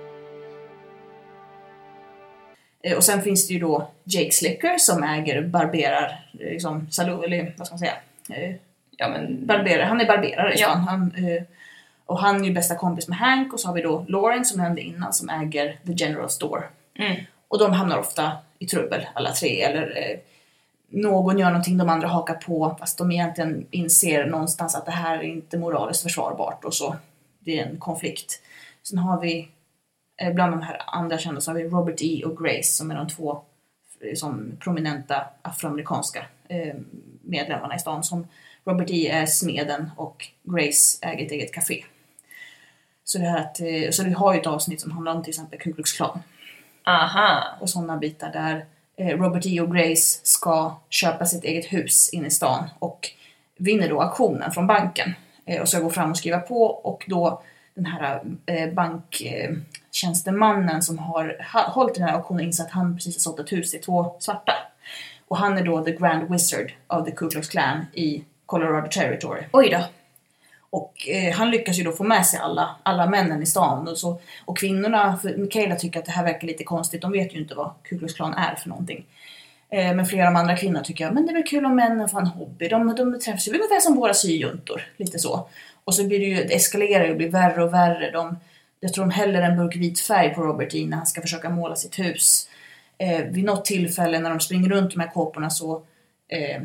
Eh, 2.84 2.98
Och 2.98 3.04
sen 3.04 3.22
finns 3.22 3.48
det 3.48 3.54
ju 3.54 3.60
då 3.60 3.88
Jake 4.04 4.32
Slicker 4.32 4.78
som 4.78 5.04
äger 5.04 5.42
barberar, 5.42 6.26
eh, 6.40 6.52
liksom, 6.52 6.88
salon, 6.92 7.24
eller 7.24 7.54
vad 7.58 7.68
ska 7.68 7.74
man 7.74 7.80
säga? 7.80 7.94
Eh, 8.30 8.56
Ja, 9.02 9.10
men... 9.10 9.46
barberar, 9.46 9.86
han 9.86 10.02
är 10.02 10.06
barberare 10.06 10.54
Ja. 10.58 10.68
Han, 10.70 11.14
och 12.06 12.20
han 12.20 12.42
är 12.42 12.46
ju 12.48 12.54
bästa 12.54 12.76
kompis 12.76 13.08
med 13.08 13.18
Hank 13.18 13.54
och 13.54 13.60
så 13.60 13.68
har 13.68 13.76
vi 13.76 13.82
då 13.82 14.06
Lauren 14.08 14.46
som 14.46 14.62
nämnde 14.62 14.82
innan 14.82 15.14
som 15.14 15.30
äger 15.30 15.78
The 15.86 15.94
General 15.94 16.30
Store. 16.30 16.64
Mm. 16.96 17.16
Och 17.48 17.60
de 17.60 17.74
hamnar 17.74 17.98
ofta 17.98 18.32
i 18.60 18.66
trubbel 18.66 19.08
alla 19.14 19.32
tre 19.32 19.62
eller 19.62 20.20
någon 20.90 21.38
gör 21.40 21.50
någonting 21.50 21.78
de 21.78 21.90
andra 21.90 22.08
hakar 22.08 22.34
på 22.34 22.76
fast 22.80 22.98
de 22.98 23.12
egentligen 23.12 23.66
inser 23.72 24.26
någonstans 24.26 24.76
att 24.76 24.86
det 24.86 24.92
här 24.92 25.18
är 25.18 25.24
inte 25.24 25.58
moraliskt 25.58 26.04
försvarbart 26.04 26.66
och 26.66 26.74
så. 26.74 26.96
Det 27.40 27.60
är 27.60 27.66
en 27.66 27.78
konflikt. 27.78 28.42
Sen 28.84 28.98
har 28.98 29.22
vi 29.22 29.48
bland 30.34 30.54
de 30.54 30.62
här 30.62 30.82
andra 30.88 31.18
kända 31.18 31.42
så 31.42 31.52
har 31.52 31.56
vi 31.56 31.64
Robert 31.64 32.02
E 32.02 32.24
och 32.26 32.44
Grace 32.44 32.64
som 32.64 32.92
är 32.92 32.96
de 32.96 33.08
två 33.08 33.42
eh, 34.00 34.16
som 34.16 34.52
prominenta 34.60 35.26
afroamerikanska 35.42 36.26
eh, 36.48 36.76
medlemmarna 37.22 37.76
i 37.76 37.80
stan. 37.80 38.04
Som 38.04 38.28
Robert 38.64 38.90
E 38.90 39.08
är 39.08 39.26
smeden 39.26 39.92
och 39.96 40.28
Grace 40.44 40.98
äger 41.02 41.26
ett 41.26 41.32
eget 41.32 41.54
café. 41.54 41.84
Så, 43.04 43.18
det 43.18 43.26
här 43.26 43.40
att, 43.40 43.60
eh, 43.60 43.92
så 43.92 44.04
vi 44.04 44.12
har 44.12 44.34
ju 44.34 44.40
ett 44.40 44.48
avsnitt 44.48 44.82
som 44.82 44.92
handlar 44.92 45.16
om 45.16 45.24
till 45.24 45.32
exempel 45.32 45.60
Ku 45.60 45.74
Klux 45.74 45.94
Klan 45.94 46.20
Aha. 46.84 47.44
och 47.60 47.70
sådana 47.70 47.98
bitar 47.98 48.32
där 48.32 48.66
eh, 48.98 49.18
Robert 49.18 49.46
E 49.46 49.62
och 49.62 49.76
Grace 49.76 50.20
ska 50.24 50.76
köpa 50.90 51.26
sitt 51.26 51.44
eget 51.44 51.66
hus 51.66 52.10
inne 52.14 52.28
i 52.28 52.32
stan 52.32 52.70
och 52.80 53.10
vinner 53.58 53.90
då 53.90 54.02
auktionen 54.02 54.52
från 54.52 54.68
banken 54.68 55.14
eh, 55.46 55.62
och 55.62 55.70
ska 55.70 55.80
gå 55.80 55.90
fram 55.90 56.12
och 56.12 56.18
skriva 56.18 56.40
på 56.40 56.64
och 56.64 57.06
då 57.08 57.42
den 57.76 57.86
här 57.86 58.22
eh, 58.46 58.74
banktjänstemannen 60.00 60.82
som 60.82 61.00
har 61.00 61.38
ha, 61.54 61.70
hållit 61.70 61.96
den 61.96 62.04
här 62.04 62.14
auktionen 62.14 62.46
inser 62.46 62.64
att 62.64 62.72
han 62.72 62.96
precis 62.96 63.16
har 63.16 63.20
sålt 63.20 63.40
ett 63.40 63.52
hus 63.52 63.72
till 63.72 63.82
två 63.82 64.16
svarta. 64.20 64.54
Och 65.28 65.38
han 65.38 65.58
är 65.58 65.66
då 65.66 65.84
the 65.84 65.92
Grand 65.92 66.32
Wizard 66.32 66.72
of 66.88 67.06
the 67.06 67.12
Ku 67.12 67.30
Klux 67.30 67.48
Klan 67.48 67.86
i 67.94 68.24
Colorado 68.46 68.88
Territory. 68.88 69.42
Oj 69.52 69.70
då. 69.70 69.84
Och 70.70 71.10
eh, 71.10 71.34
han 71.34 71.52
lyckas 71.52 71.80
ju 71.80 71.84
då 71.84 71.92
få 71.92 72.04
med 72.04 72.26
sig 72.26 72.40
alla, 72.40 72.76
alla 72.84 73.06
männen 73.06 73.44
i 73.44 73.46
stan. 73.46 73.88
Och, 73.88 73.98
så, 73.98 74.20
och 74.46 74.58
kvinnorna, 74.58 75.18
för 75.18 75.38
Michaela 75.38 75.76
tycker 75.76 76.00
att 76.00 76.06
det 76.06 76.12
här 76.12 76.24
verkar 76.24 76.48
lite 76.48 76.64
konstigt, 76.64 77.02
de 77.02 77.12
vet 77.12 77.36
ju 77.36 77.40
inte 77.40 77.56
vad 77.56 77.72
Ku 77.84 78.00
Klux 78.00 78.14
Klan 78.14 78.34
är 78.34 78.56
för 78.56 78.70
någonting. 78.70 79.06
Eh, 79.70 79.96
men 79.96 80.06
flera 80.06 80.28
av 80.28 80.34
de 80.34 80.40
andra 80.40 80.58
kvinnorna 80.58 80.84
tycker 80.84 81.08
att 81.08 81.14
men 81.14 81.26
det 81.26 81.32
är 81.32 81.34
väl 81.34 81.44
kul 81.44 81.66
om 81.66 81.76
männen 81.76 82.10
får 82.10 82.20
en 82.20 82.28
hobby, 82.28 82.68
de, 82.68 82.96
de 82.96 83.20
träffas 83.20 83.48
ju 83.48 83.52
ungefär 83.52 83.80
som 83.80 83.96
våra 83.96 84.14
syjuntor. 84.14 84.82
Lite 84.98 85.20
så. 85.20 85.48
Och 85.84 85.96
så 85.96 86.08
blir 86.08 86.20
det 86.20 86.26
ju, 86.26 86.36
det 86.36 86.56
eskalerar 86.56 87.06
ju 87.06 87.12
och 87.12 87.18
blir 87.18 87.30
värre 87.30 87.64
och 87.64 87.74
värre. 87.74 88.12
De, 88.12 88.38
jag 88.80 88.94
tror 88.94 89.06
de 89.06 89.12
häller 89.12 89.42
en 89.42 89.58
burk 89.58 89.76
vit 89.76 90.00
färg 90.00 90.34
på 90.34 90.42
Robert 90.42 90.74
E 90.74 90.86
när 90.86 90.98
han 90.98 91.06
ska 91.06 91.22
försöka 91.22 91.50
måla 91.50 91.76
sitt 91.76 92.00
hus. 92.00 92.50
Eh, 92.98 93.26
vid 93.26 93.44
något 93.44 93.66
tillfälle 93.66 94.20
när 94.20 94.30
de 94.30 94.40
springer 94.40 94.70
runt 94.70 94.92
de 94.92 95.00
här 95.00 95.12
kåporna 95.12 95.50
så 95.50 95.82
eh, 96.28 96.56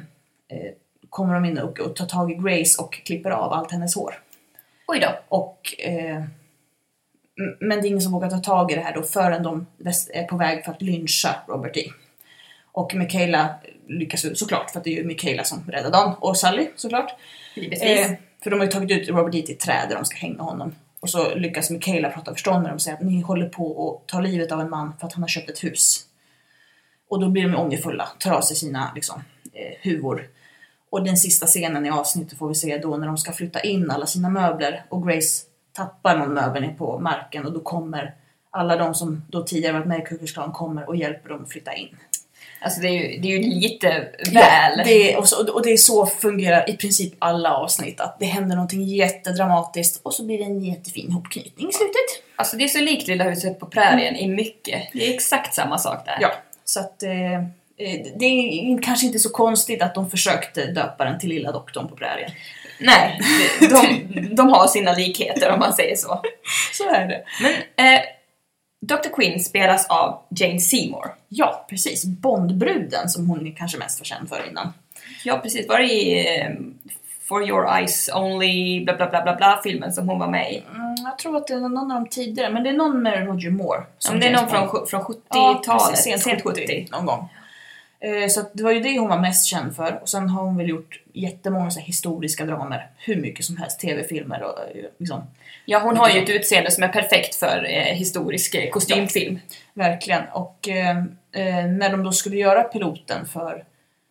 eh, 0.49 0.73
kommer 1.11 1.35
de 1.35 1.45
in 1.45 1.59
och, 1.59 1.81
och 1.81 1.97
tar 1.97 2.07
tag 2.07 2.33
i 2.33 2.35
Grace 2.35 2.83
och 2.83 2.95
klipper 2.95 3.31
av 3.31 3.53
allt 3.53 3.73
hennes 3.73 3.95
hår. 3.95 4.15
Oj 4.87 5.01
då. 5.01 5.09
Och, 5.29 5.75
eh, 5.79 6.25
men 7.61 7.81
det 7.81 7.87
är 7.87 7.89
ingen 7.89 8.01
som 8.01 8.13
vågar 8.13 8.31
ta 8.31 8.39
tag 8.39 8.73
i 8.73 8.75
det 8.75 8.81
här 8.81 8.95
då 8.95 9.03
förrän 9.03 9.43
de 9.43 9.67
är 10.13 10.25
på 10.25 10.37
väg 10.37 10.65
för 10.65 10.73
att 10.73 10.83
lyncha 10.83 11.37
Robert 11.49 11.77
E. 11.77 11.91
Och 12.73 12.95
Michaela 12.95 13.55
lyckas 13.89 14.39
såklart, 14.39 14.71
för 14.71 14.79
att 14.79 14.85
det 14.85 14.91
är 14.91 14.97
ju 14.97 15.05
Michaela 15.05 15.45
som 15.45 15.71
räddar 15.71 15.91
dem. 15.91 16.15
Och 16.21 16.37
Sally 16.37 16.69
såklart. 16.77 17.15
Givetvis. 17.55 17.83
Eh, 17.83 18.13
för 18.43 18.51
de 18.51 18.59
har 18.59 18.67
ju 18.67 18.73
tagit 18.73 18.91
ut 18.91 19.09
Robert 19.09 19.35
E 19.35 19.43
till 19.43 19.55
ett 19.55 19.61
träd 19.61 19.87
där 19.89 19.97
de 19.97 20.05
ska 20.05 20.17
hänga 20.17 20.43
honom. 20.43 20.75
Och 21.05 21.11
så 21.11 21.35
lyckas 21.35 21.71
Michaela 21.71 22.11
prata 22.11 22.33
förstånd 22.33 22.63
med 22.63 22.71
dem 22.71 22.75
och 22.75 22.83
säga 22.83 22.97
att 22.97 23.03
ni 23.03 23.21
håller 23.21 23.49
på 23.49 23.99
att 24.03 24.09
ta 24.09 24.21
livet 24.21 24.53
av 24.53 24.61
en 24.61 24.71
man 24.71 24.93
för 25.01 25.07
att 25.07 25.13
han 25.13 25.23
har 25.23 25.29
köpt 25.29 25.51
ett 25.51 25.65
hus. 25.65 26.07
Och 27.09 27.21
då 27.21 27.29
blir 27.29 27.43
de 27.43 27.57
ångerfulla, 27.57 28.09
tar 28.19 28.33
av 28.33 28.41
sig 28.41 28.57
sina 28.57 28.93
liksom, 28.95 29.23
eh, 29.53 29.77
huvor. 29.81 30.29
Och 30.91 31.05
den 31.05 31.17
sista 31.17 31.47
scenen 31.47 31.87
i 31.87 31.91
avsnittet 31.91 32.39
får 32.39 32.49
vi 32.49 32.55
se 32.55 32.79
då 32.79 32.97
när 32.97 33.07
de 33.07 33.19
ska 33.19 33.33
flytta 33.33 33.61
in 33.61 33.91
alla 33.91 34.07
sina 34.07 34.31
möbler 34.31 34.85
och 34.89 35.07
Grace 35.09 35.45
tappar 35.73 36.19
någon 36.19 36.35
möbel 36.35 36.63
ner 36.63 36.75
på 36.75 36.99
marken 36.99 37.47
och 37.47 37.53
då 37.53 37.61
kommer 37.61 38.15
alla 38.51 38.77
de 38.77 38.95
som 38.95 39.25
då 39.29 39.43
tidigare 39.43 39.73
varit 39.73 39.87
med 39.87 39.99
i 39.99 40.03
Ku 40.03 40.19
kommer 40.53 40.89
och 40.89 40.97
hjälper 40.97 41.29
dem 41.29 41.43
att 41.43 41.53
flytta 41.53 41.75
in. 41.75 41.97
Alltså 42.65 42.81
det 42.81 42.89
är 42.89 42.93
ju, 42.93 43.21
det 43.21 43.29
är 43.29 43.39
ju 43.39 43.61
lite 43.61 43.89
väl. 44.33 44.73
Ja, 44.77 44.85
det 44.85 45.13
är, 45.13 45.19
och, 45.19 45.29
så, 45.29 45.53
och 45.53 45.63
det 45.63 45.73
är 45.73 45.77
så 45.77 46.07
fungerar 46.07 46.71
i 46.71 46.77
princip 46.77 47.15
alla 47.19 47.55
avsnitt. 47.55 48.01
Att 48.01 48.19
det 48.19 48.27
händer 48.27 48.57
någonting 48.57 48.85
jättedramatiskt 48.85 50.01
och 50.03 50.15
så 50.15 50.25
blir 50.25 50.39
det 50.39 50.45
en 50.45 50.65
jättefin 50.65 51.13
hopknytning 51.13 51.69
i 51.69 51.73
slutet. 51.73 52.25
Alltså 52.37 52.57
det 52.57 52.65
är 52.65 52.69
så 52.69 52.81
likt 52.81 53.09
Lilla 53.09 53.25
huset 53.25 53.61
på 53.61 53.67
prärien 53.67 54.17
i 54.17 54.29
mycket. 54.29 54.83
Det 54.93 55.09
är 55.11 55.15
exakt 55.15 55.55
samma 55.55 55.79
sak 55.79 56.07
där. 56.07 56.19
Ja, 56.21 56.33
så 56.65 56.81
att 56.81 57.03
eh, 57.03 57.35
eh, 57.35 58.01
det 58.17 58.25
är 58.25 58.83
kanske 58.83 59.07
inte 59.07 59.19
så 59.19 59.31
konstigt 59.31 59.83
att 59.83 59.95
de 59.95 60.11
försökte 60.11 60.67
döpa 60.67 61.05
den 61.05 61.19
till 61.19 61.29
Lilla 61.29 61.53
doktorn 61.53 61.89
på 61.89 61.97
prärien. 61.97 62.31
Nej, 62.81 63.21
de, 63.61 63.67
de, 64.15 64.35
de 64.35 64.49
har 64.49 64.67
sina 64.67 64.93
likheter 64.93 65.51
om 65.51 65.59
man 65.59 65.73
säger 65.73 65.97
så. 65.97 66.21
Så 66.73 66.89
är 66.89 67.09
det. 67.09 67.25
Men 67.43 67.53
eh, 67.87 68.01
Dr. 68.87 69.09
Quinn 69.17 69.41
spelas 69.41 69.87
av 69.87 70.23
Jane 70.29 70.61
Seymour. 70.61 71.15
Ja, 71.29 71.67
precis. 71.69 72.05
Bondbruden 72.05 73.09
som 73.09 73.29
hon 73.29 73.47
är 73.47 73.51
kanske 73.55 73.79
mest 73.79 74.01
var 74.01 74.05
känd 74.05 74.29
för 74.29 74.49
innan. 74.51 74.73
Ja, 75.25 75.39
precis. 75.39 75.69
Var 75.69 75.79
det 75.79 75.85
i 75.93 76.39
eh, 76.41 76.51
For 77.29 77.49
your 77.49 77.67
eyes 77.77 78.11
only 78.15 78.85
bla 78.85 78.97
bla 78.97 79.11
bla 79.11 79.23
bla 79.23 79.37
bla 79.37 79.61
filmen 79.65 79.93
som 79.93 80.09
hon 80.09 80.19
var 80.19 80.29
med 80.29 80.53
i? 80.53 80.57
Mm, 80.75 80.95
jag 81.05 81.19
tror 81.19 81.37
att 81.37 81.47
det 81.47 81.55
är 81.55 81.61
någon 81.61 81.79
av 81.79 81.89
de 81.89 82.07
tidigare, 82.09 82.53
men 82.53 82.63
det 82.63 82.69
är 82.71 82.75
någon 82.75 83.03
med 83.03 83.27
Roger 83.27 83.51
Moore. 83.51 83.79
Ja, 83.81 83.85
som 83.99 84.13
men 84.13 84.21
det 84.21 84.27
är 84.27 84.33
någon 84.43 84.49
från, 84.51 84.87
från 84.87 85.05
Ja, 85.29 85.61
70-talet. 85.65 85.89
precis, 85.91 86.05
sent 86.05 86.23
sent 86.23 86.43
70, 86.43 86.61
70. 86.61 86.89
någon 86.93 87.07
gång. 87.07 87.29
Eh, 88.05 88.29
Så 88.29 88.43
det 88.53 88.63
var 88.63 88.73
ju 88.73 88.81
det 88.81 88.99
hon 88.99 89.09
var 89.09 89.19
mest 89.21 89.47
känd 89.47 89.77
för. 89.77 89.99
Och 90.03 90.09
sen 90.09 90.29
har 90.29 90.43
hon 90.43 90.57
väl 90.57 90.69
gjort 90.69 91.01
jättemånga 91.13 91.71
så 91.71 91.81
historiska 91.81 92.47
dramer. 92.47 92.91
Hur 92.99 93.17
mycket 93.17 93.45
som 93.45 93.57
helst. 93.57 93.81
TV-filmer 93.81 94.43
och 94.43 94.59
eh, 94.59 94.85
liksom. 94.99 95.23
Ja, 95.67 95.79
hon 95.79 95.97
har 95.97 96.11
ju 96.11 96.23
ett 96.23 96.31
utseende 96.31 96.71
som 96.71 96.85
är 96.85 96.89
perfekt 96.89 97.35
för 97.35 97.67
eh, 97.71 97.95
historisk 97.95 98.55
eh, 98.55 98.71
kostymfilm. 98.71 99.39
Verkligen. 99.75 100.23
Och 100.33 100.69
eh, 100.69 100.97
när 101.67 101.91
de 101.91 102.05
då 102.05 102.13
skulle 102.13 102.37
göra 102.37 102.63
piloten 102.63 103.27
för 103.27 103.65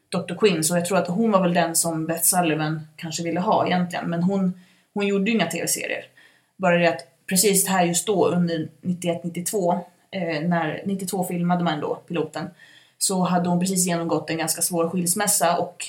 Dr. 0.10 0.36
Quinn 0.36 0.64
så 0.64 0.78
jag 0.78 0.86
tror 0.86 0.98
att 0.98 1.08
hon 1.08 1.32
var 1.32 1.42
väl 1.42 1.54
den 1.54 1.76
som 1.76 2.06
Beth 2.06 2.22
Sullivan 2.24 2.88
kanske 2.96 3.24
ville 3.24 3.40
ha 3.40 3.66
egentligen. 3.68 4.10
Men 4.10 4.24
hon, 4.24 4.62
hon 4.94 5.08
gjorde 5.08 5.32
ju 5.32 5.38
inga 5.38 5.46
TV-serier. 5.46 6.06
Bara 6.58 6.78
det 6.78 6.88
att 6.88 7.08
precis 7.30 7.68
här 7.68 7.86
just 7.86 8.08
då 8.08 8.28
under 8.28 8.68
91-92 8.82 9.80
eh, 10.12 10.42
när 10.42 10.82
92 10.86 11.24
filmade 11.24 11.64
man 11.64 11.80
då 11.80 11.96
piloten, 11.96 12.50
så 13.04 13.24
hade 13.24 13.50
hon 13.50 13.60
precis 13.60 13.88
genomgått 13.88 14.30
en 14.30 14.38
ganska 14.38 14.62
svår 14.62 14.90
skilsmässa 14.90 15.58
och 15.58 15.86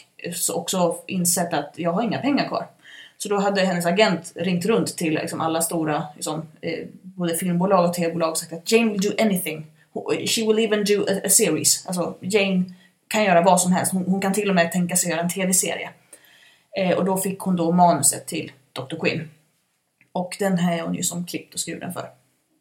också 0.55 0.97
insett 1.07 1.53
att 1.55 1.73
jag 1.77 1.93
har 1.93 2.03
inga 2.03 2.19
pengar 2.19 2.49
kvar. 2.49 2.67
Så 3.19 3.29
då 3.29 3.39
hade 3.39 3.61
hennes 3.61 3.87
agent 3.87 4.33
ringt 4.35 4.67
runt 4.67 4.97
till 4.97 5.15
liksom 5.15 5.41
alla 5.41 5.61
stora 5.61 6.07
liksom, 6.15 6.43
eh, 6.61 6.87
både 7.03 7.37
filmbolag 7.37 7.89
och 7.89 7.95
tv-bolag 7.95 8.31
och 8.31 8.39
sagt 8.39 8.53
att 8.53 8.73
Jane 8.73 8.93
will 8.93 9.01
do 9.01 9.11
anything. 9.19 9.67
She 10.27 10.47
will 10.47 10.59
even 10.59 10.85
do 10.85 11.03
a, 11.03 11.21
a 11.25 11.29
series. 11.29 11.87
Alltså 11.87 12.15
Jane 12.21 12.65
kan 13.09 13.25
göra 13.25 13.43
vad 13.43 13.61
som 13.61 13.73
helst. 13.73 13.93
Hon, 13.93 14.05
hon 14.05 14.21
kan 14.21 14.33
till 14.33 14.49
och 14.49 14.55
med 14.55 14.73
tänka 14.73 14.97
sig 14.97 15.11
göra 15.11 15.21
en 15.21 15.31
tv-serie. 15.31 15.91
Eh, 16.77 16.99
och 16.99 17.05
då 17.05 17.17
fick 17.17 17.39
hon 17.39 17.57
då 17.57 17.73
manuset 17.73 18.27
till 18.27 18.53
Dr. 18.73 18.97
Quinn. 19.01 19.31
Och 20.13 20.37
den 20.39 20.59
här 20.59 20.79
är 20.79 20.83
hon 20.83 20.95
ju 20.95 21.03
som 21.03 21.27
klippt 21.27 21.55
och 21.55 21.61
skuren 21.61 21.93
för. 21.93 22.09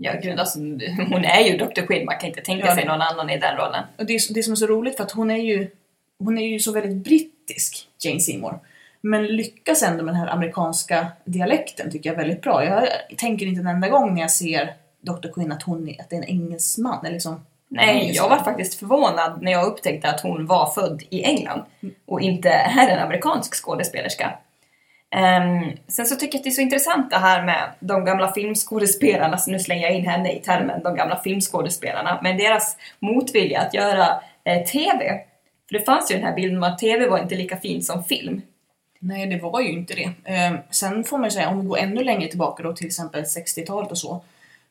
Ja, 0.04 0.12
gud 0.24 0.40
alltså, 0.40 0.60
hon 1.10 1.26
är 1.26 1.40
ju 1.42 1.58
Dr. 1.58 1.82
Quinn, 1.82 2.06
man 2.06 2.18
kan 2.20 2.30
inte 2.30 2.42
tänka 2.42 2.66
Ja, 2.66 2.76
sig 2.76 2.86
någon 2.86 3.02
annan 3.02 3.30
i 3.30 3.38
den 3.40 3.58
rollen. 3.58 3.84
Och 3.98 4.06
det, 4.06 4.14
är- 4.14 4.34
det 4.34 4.44
som 4.44 4.52
är 4.52 4.56
så 4.56 4.68
roligt 4.68 4.98
för 4.98 5.04
att 5.04 5.12
hon 5.12 5.32
är 5.32 5.38
ju, 5.38 5.68
hon 6.20 6.38
är 6.38 6.48
ju 6.48 6.60
så 6.60 6.72
väldigt 6.72 7.04
brittisk, 7.04 7.88
Jane 8.04 8.20
Seymour. 8.20 8.60
Men 9.02 9.26
lyckas 9.28 9.84
ändå 9.84 10.04
med 10.04 10.14
den 10.14 10.20
här 10.22 10.28
amerikanska 10.28 11.08
dialekten 11.26 11.92
tycker 11.92 12.10
jag 12.10 12.18
väldigt 12.18 12.42
bra. 12.42 12.66
Jag 12.66 12.88
tänker 13.18 13.46
inte 13.46 13.62
en 13.62 13.68
enda 13.68 13.90
gång 13.90 14.14
när 14.14 14.22
jag 14.22 14.32
ser 14.32 14.74
Dr. 15.02 15.28
Quinn 15.34 15.52
att, 15.52 15.64
hon 15.64 15.90
är, 15.90 16.02
att 16.02 16.10
det 16.10 16.16
är 16.16 16.18
en 16.22 16.30
engelsman. 16.30 17.00
Eller 17.06 17.14
liksom, 17.14 17.46
Nej, 17.68 18.12
jag 18.14 18.30
var 18.30 18.38
faktiskt 18.38 18.74
förvånad 18.80 19.42
när 19.42 19.52
jag 19.52 19.68
upptäckte 19.68 20.10
att 20.10 20.22
hon 20.22 20.46
var 20.46 20.72
född 20.72 21.04
i 21.10 21.24
England 21.24 21.62
och 22.06 22.22
inte 22.22 22.50
är 22.50 22.88
en 22.88 23.00
amerikansk 23.00 23.56
skådespelerska. 23.66 24.34
Ehm, 25.14 25.72
sen 25.88 26.06
så 26.06 26.16
tycker 26.16 26.36
jag 26.36 26.40
att 26.40 26.44
det 26.44 26.50
är 26.50 26.52
så 26.52 26.62
intressant 26.62 27.10
det 27.10 27.18
här 27.18 27.44
med 27.44 27.72
de 27.80 28.06
gamla 28.06 28.34
filmskådespelarna, 28.34 29.38
så 29.38 29.52
nu 29.52 29.60
slänger 29.60 29.84
jag 29.84 29.96
in 29.96 30.08
henne 30.08 30.32
i 30.32 30.40
termen 30.40 30.84
de 30.84 30.96
gamla 30.96 31.20
filmskådespelarna, 31.24 32.20
men 32.24 32.38
deras 32.38 32.78
motvilja 33.00 33.62
att 33.62 33.74
göra 33.74 34.08
eh, 34.44 34.64
TV. 34.64 35.20
För 35.70 35.80
det 35.80 35.86
fanns 35.86 36.12
ju 36.12 36.16
den 36.16 36.26
här 36.26 36.36
bilden 36.36 36.58
om 36.58 36.64
att 36.64 36.80
TV 36.80 37.08
var 37.08 37.20
inte 37.20 37.36
lika 37.36 37.58
fint 37.58 37.86
som 37.86 38.04
film. 38.04 38.42
Nej, 39.00 39.28
det 39.28 39.40
var 39.40 39.62
ju 39.62 39.72
inte 39.72 39.94
det. 39.94 40.34
Eh, 40.34 40.54
sen 40.70 41.04
får 41.04 41.18
man 41.18 41.28
ju 41.28 41.32
säga, 41.32 41.50
om 41.50 41.62
vi 41.62 41.68
går 41.68 41.78
ännu 41.78 42.04
längre 42.04 42.30
tillbaka 42.30 42.64
då 42.64 42.74
till 42.74 42.88
exempel 42.88 43.24
60-talet 43.24 43.92
och 43.92 43.98
så, 43.98 44.22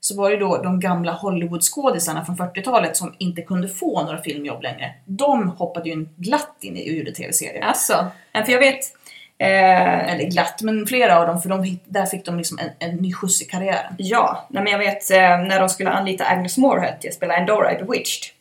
så 0.01 0.17
var 0.17 0.31
det 0.31 0.37
då 0.37 0.63
de 0.63 0.81
gamla 0.81 1.13
Hollywoodskådisarna 1.13 2.25
från 2.25 2.37
40-talet 2.37 2.97
som 2.97 3.15
inte 3.19 3.43
kunde 3.43 3.69
få 3.69 4.03
några 4.03 4.23
filmjobb 4.23 4.63
längre. 4.63 4.95
De 5.05 5.49
hoppade 5.49 5.89
ju 5.89 6.07
glatt 6.17 6.57
in 6.61 6.77
i 6.77 6.91
och 6.91 6.95
gjorde 6.95 7.13
tv-serier. 7.13 7.63
Alltså, 7.63 8.07
för 8.33 8.53
jag 8.53 8.59
vet... 8.59 9.02
Eh, 9.43 10.13
Eller 10.13 10.25
glatt, 10.25 10.63
men 10.63 10.87
flera 10.87 11.19
av 11.19 11.27
dem, 11.27 11.43
för 11.43 11.49
de, 11.49 11.79
där 11.85 12.07
fick 12.07 12.25
de 12.25 12.37
liksom 12.37 12.59
en, 12.59 12.89
en 12.89 12.97
ny 12.97 13.13
skjuts 13.13 13.43
i 13.43 13.45
karriären. 13.45 13.95
Ja, 13.99 14.47
nej, 14.51 14.63
men 14.63 14.73
jag 14.73 14.79
vet 14.79 15.11
eh, 15.11 15.19
när 15.19 15.61
de 15.61 15.69
skulle 15.69 15.91
anlita 15.91 16.25
Agnes 16.25 16.59
Moorehead 16.59 16.97
till 16.97 17.09
att 17.09 17.15
spela 17.15 17.37
Endora 17.37 17.73
i 17.73 17.77
Bewitched. 17.77 18.33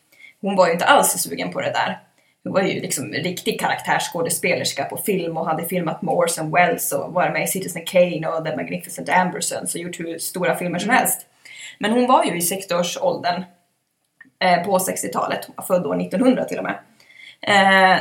Hon 0.42 0.56
var 0.56 0.68
ju 0.68 0.74
inte 0.74 0.86
alls 0.86 1.12
sugen 1.12 1.52
på 1.52 1.62
det 1.62 1.72
där. 1.72 2.00
Hon 2.44 2.54
var 2.54 2.62
ju 2.62 2.82
liksom 2.82 3.12
riktig 3.12 3.60
karaktärsskådespelerska 3.60 4.84
på 4.84 4.98
film 4.98 5.38
och 5.38 5.46
hade 5.46 5.66
filmat 5.66 6.02
med 6.02 6.14
Orson 6.14 6.52
Welles 6.52 6.92
och 6.92 7.14
varit 7.14 7.34
med 7.34 7.44
i 7.44 7.48
Citizen 7.48 7.86
Kane 7.86 8.28
och 8.28 8.46
The 8.46 8.56
Magnificent 8.56 9.10
Ambersons 9.10 9.76
och 9.76 9.82
gjort 9.82 10.00
hur 10.00 10.18
stora 10.18 10.56
filmer 10.56 10.80
som 10.80 10.90
helst. 10.90 11.26
Men 11.80 11.92
hon 11.92 12.08
var 12.08 12.24
ju 12.24 12.32
i 12.32 12.40
60-årsåldern 12.40 13.44
eh, 14.40 14.64
på 14.64 14.78
60-talet. 14.78 15.46
Hon 15.46 15.56
var 15.58 15.64
född 15.64 15.86
år 15.86 16.02
1900 16.02 16.44
till 16.44 16.58
och 16.58 16.64
med. 16.64 16.76
Eh, 17.48 17.54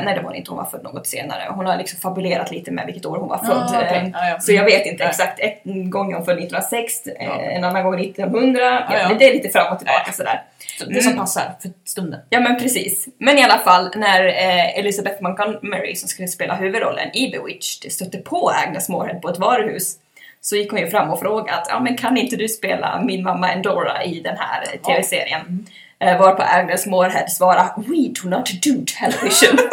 nej 0.03 0.05
det 0.15 0.21
var 0.21 0.23
hon 0.23 0.35
inte, 0.35 0.51
hon 0.51 0.57
var 0.57 0.65
född 0.65 0.83
något 0.83 1.07
senare. 1.07 1.47
Hon 1.49 1.65
har 1.65 1.77
liksom 1.77 1.99
fabulerat 1.99 2.51
lite 2.51 2.71
med 2.71 2.85
vilket 2.85 3.05
år 3.05 3.17
hon 3.17 3.29
var 3.29 3.37
född. 3.37 3.75
Ah, 3.75 3.81
eh, 3.81 4.07
Ja, 4.13 4.27
ja. 4.29 4.39
Så 4.39 4.51
jag 4.53 4.63
vet 4.65 4.85
inte 4.85 5.03
exakt. 5.03 5.39
En 5.39 5.89
gång 5.89 6.11
är 6.11 6.15
hon 6.15 6.25
född 6.25 6.37
1906, 6.37 7.07
eh, 7.07 7.25
Ja. 7.27 7.41
en 7.41 7.63
annan 7.63 7.83
gång 7.83 7.99
1900. 7.99 8.61
Ja, 8.61 8.97
Ja. 8.97 9.15
Det 9.19 9.29
är 9.29 9.33
lite 9.33 9.49
fram 9.49 9.73
och 9.73 9.79
tillbaka 9.79 10.11
sådär. 10.11 10.41
Så 10.79 10.85
det 10.85 11.01
som 11.01 11.11
Mm. 11.11 11.19
passar 11.21 11.43
för 11.61 11.71
stunden. 11.85 12.19
Ja 12.29 12.39
men 12.39 12.59
precis. 12.59 13.07
Men 13.17 13.37
i 13.37 13.43
alla 13.43 13.57
fall 13.57 13.91
när 13.95 14.25
eh, 14.27 14.79
Elizabeth 14.79 15.23
Montgomery 15.23 15.95
som 15.95 16.09
skulle 16.09 16.27
spela 16.27 16.55
huvudrollen 16.55 17.15
i 17.15 17.31
Bewitched 17.31 17.91
stötte 17.91 18.17
på 18.17 18.49
Agnes 18.65 18.89
Moorehead 18.89 19.19
på 19.19 19.29
ett 19.29 19.39
varuhus 19.39 19.95
så 20.41 20.55
gick 20.55 20.71
hon 20.71 20.79
ju 20.79 20.87
fram 20.89 21.09
och 21.09 21.19
frågade 21.19 21.57
att 21.57 21.67
ja 21.69 21.79
men 21.79 21.97
kan 21.97 22.17
inte 22.17 22.35
du 22.35 22.47
spela 22.49 23.01
min 23.05 23.23
mamma 23.23 23.51
Endora 23.51 24.03
i 24.03 24.19
den 24.19 24.37
här 24.39 24.63
eh, 24.73 24.79
tv-serien? 24.81 25.67
Eh, 26.01 26.19
varpå 26.19 26.43
Agnes 26.43 26.85
Moorehead 26.85 27.27
svarade 27.29 27.73
We 27.77 28.07
do 28.23 28.29
not 28.29 28.45
do 28.63 28.85
television. 28.99 29.57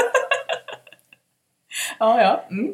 Ja, 1.99 2.21
ja. 2.21 2.45
Mm. 2.51 2.73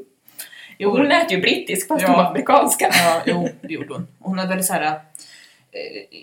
jo, 0.79 0.91
hon 0.91 1.09
lät 1.09 1.33
ju 1.33 1.41
brittisk 1.41 1.89
fast 1.89 2.03
Ja. 2.03 2.09
hon 2.09 2.17
var 2.17 2.25
amerikanska. 2.25 2.91
Ja, 2.93 3.21
jo, 3.27 3.49
det 3.61 3.75
gjorde 3.75 3.93
hon. 3.95 4.07
Hon 4.21 4.39
hade 4.39 4.49
väldigt 4.49 4.67
såhär, 4.67 4.83
eh, 4.83 4.99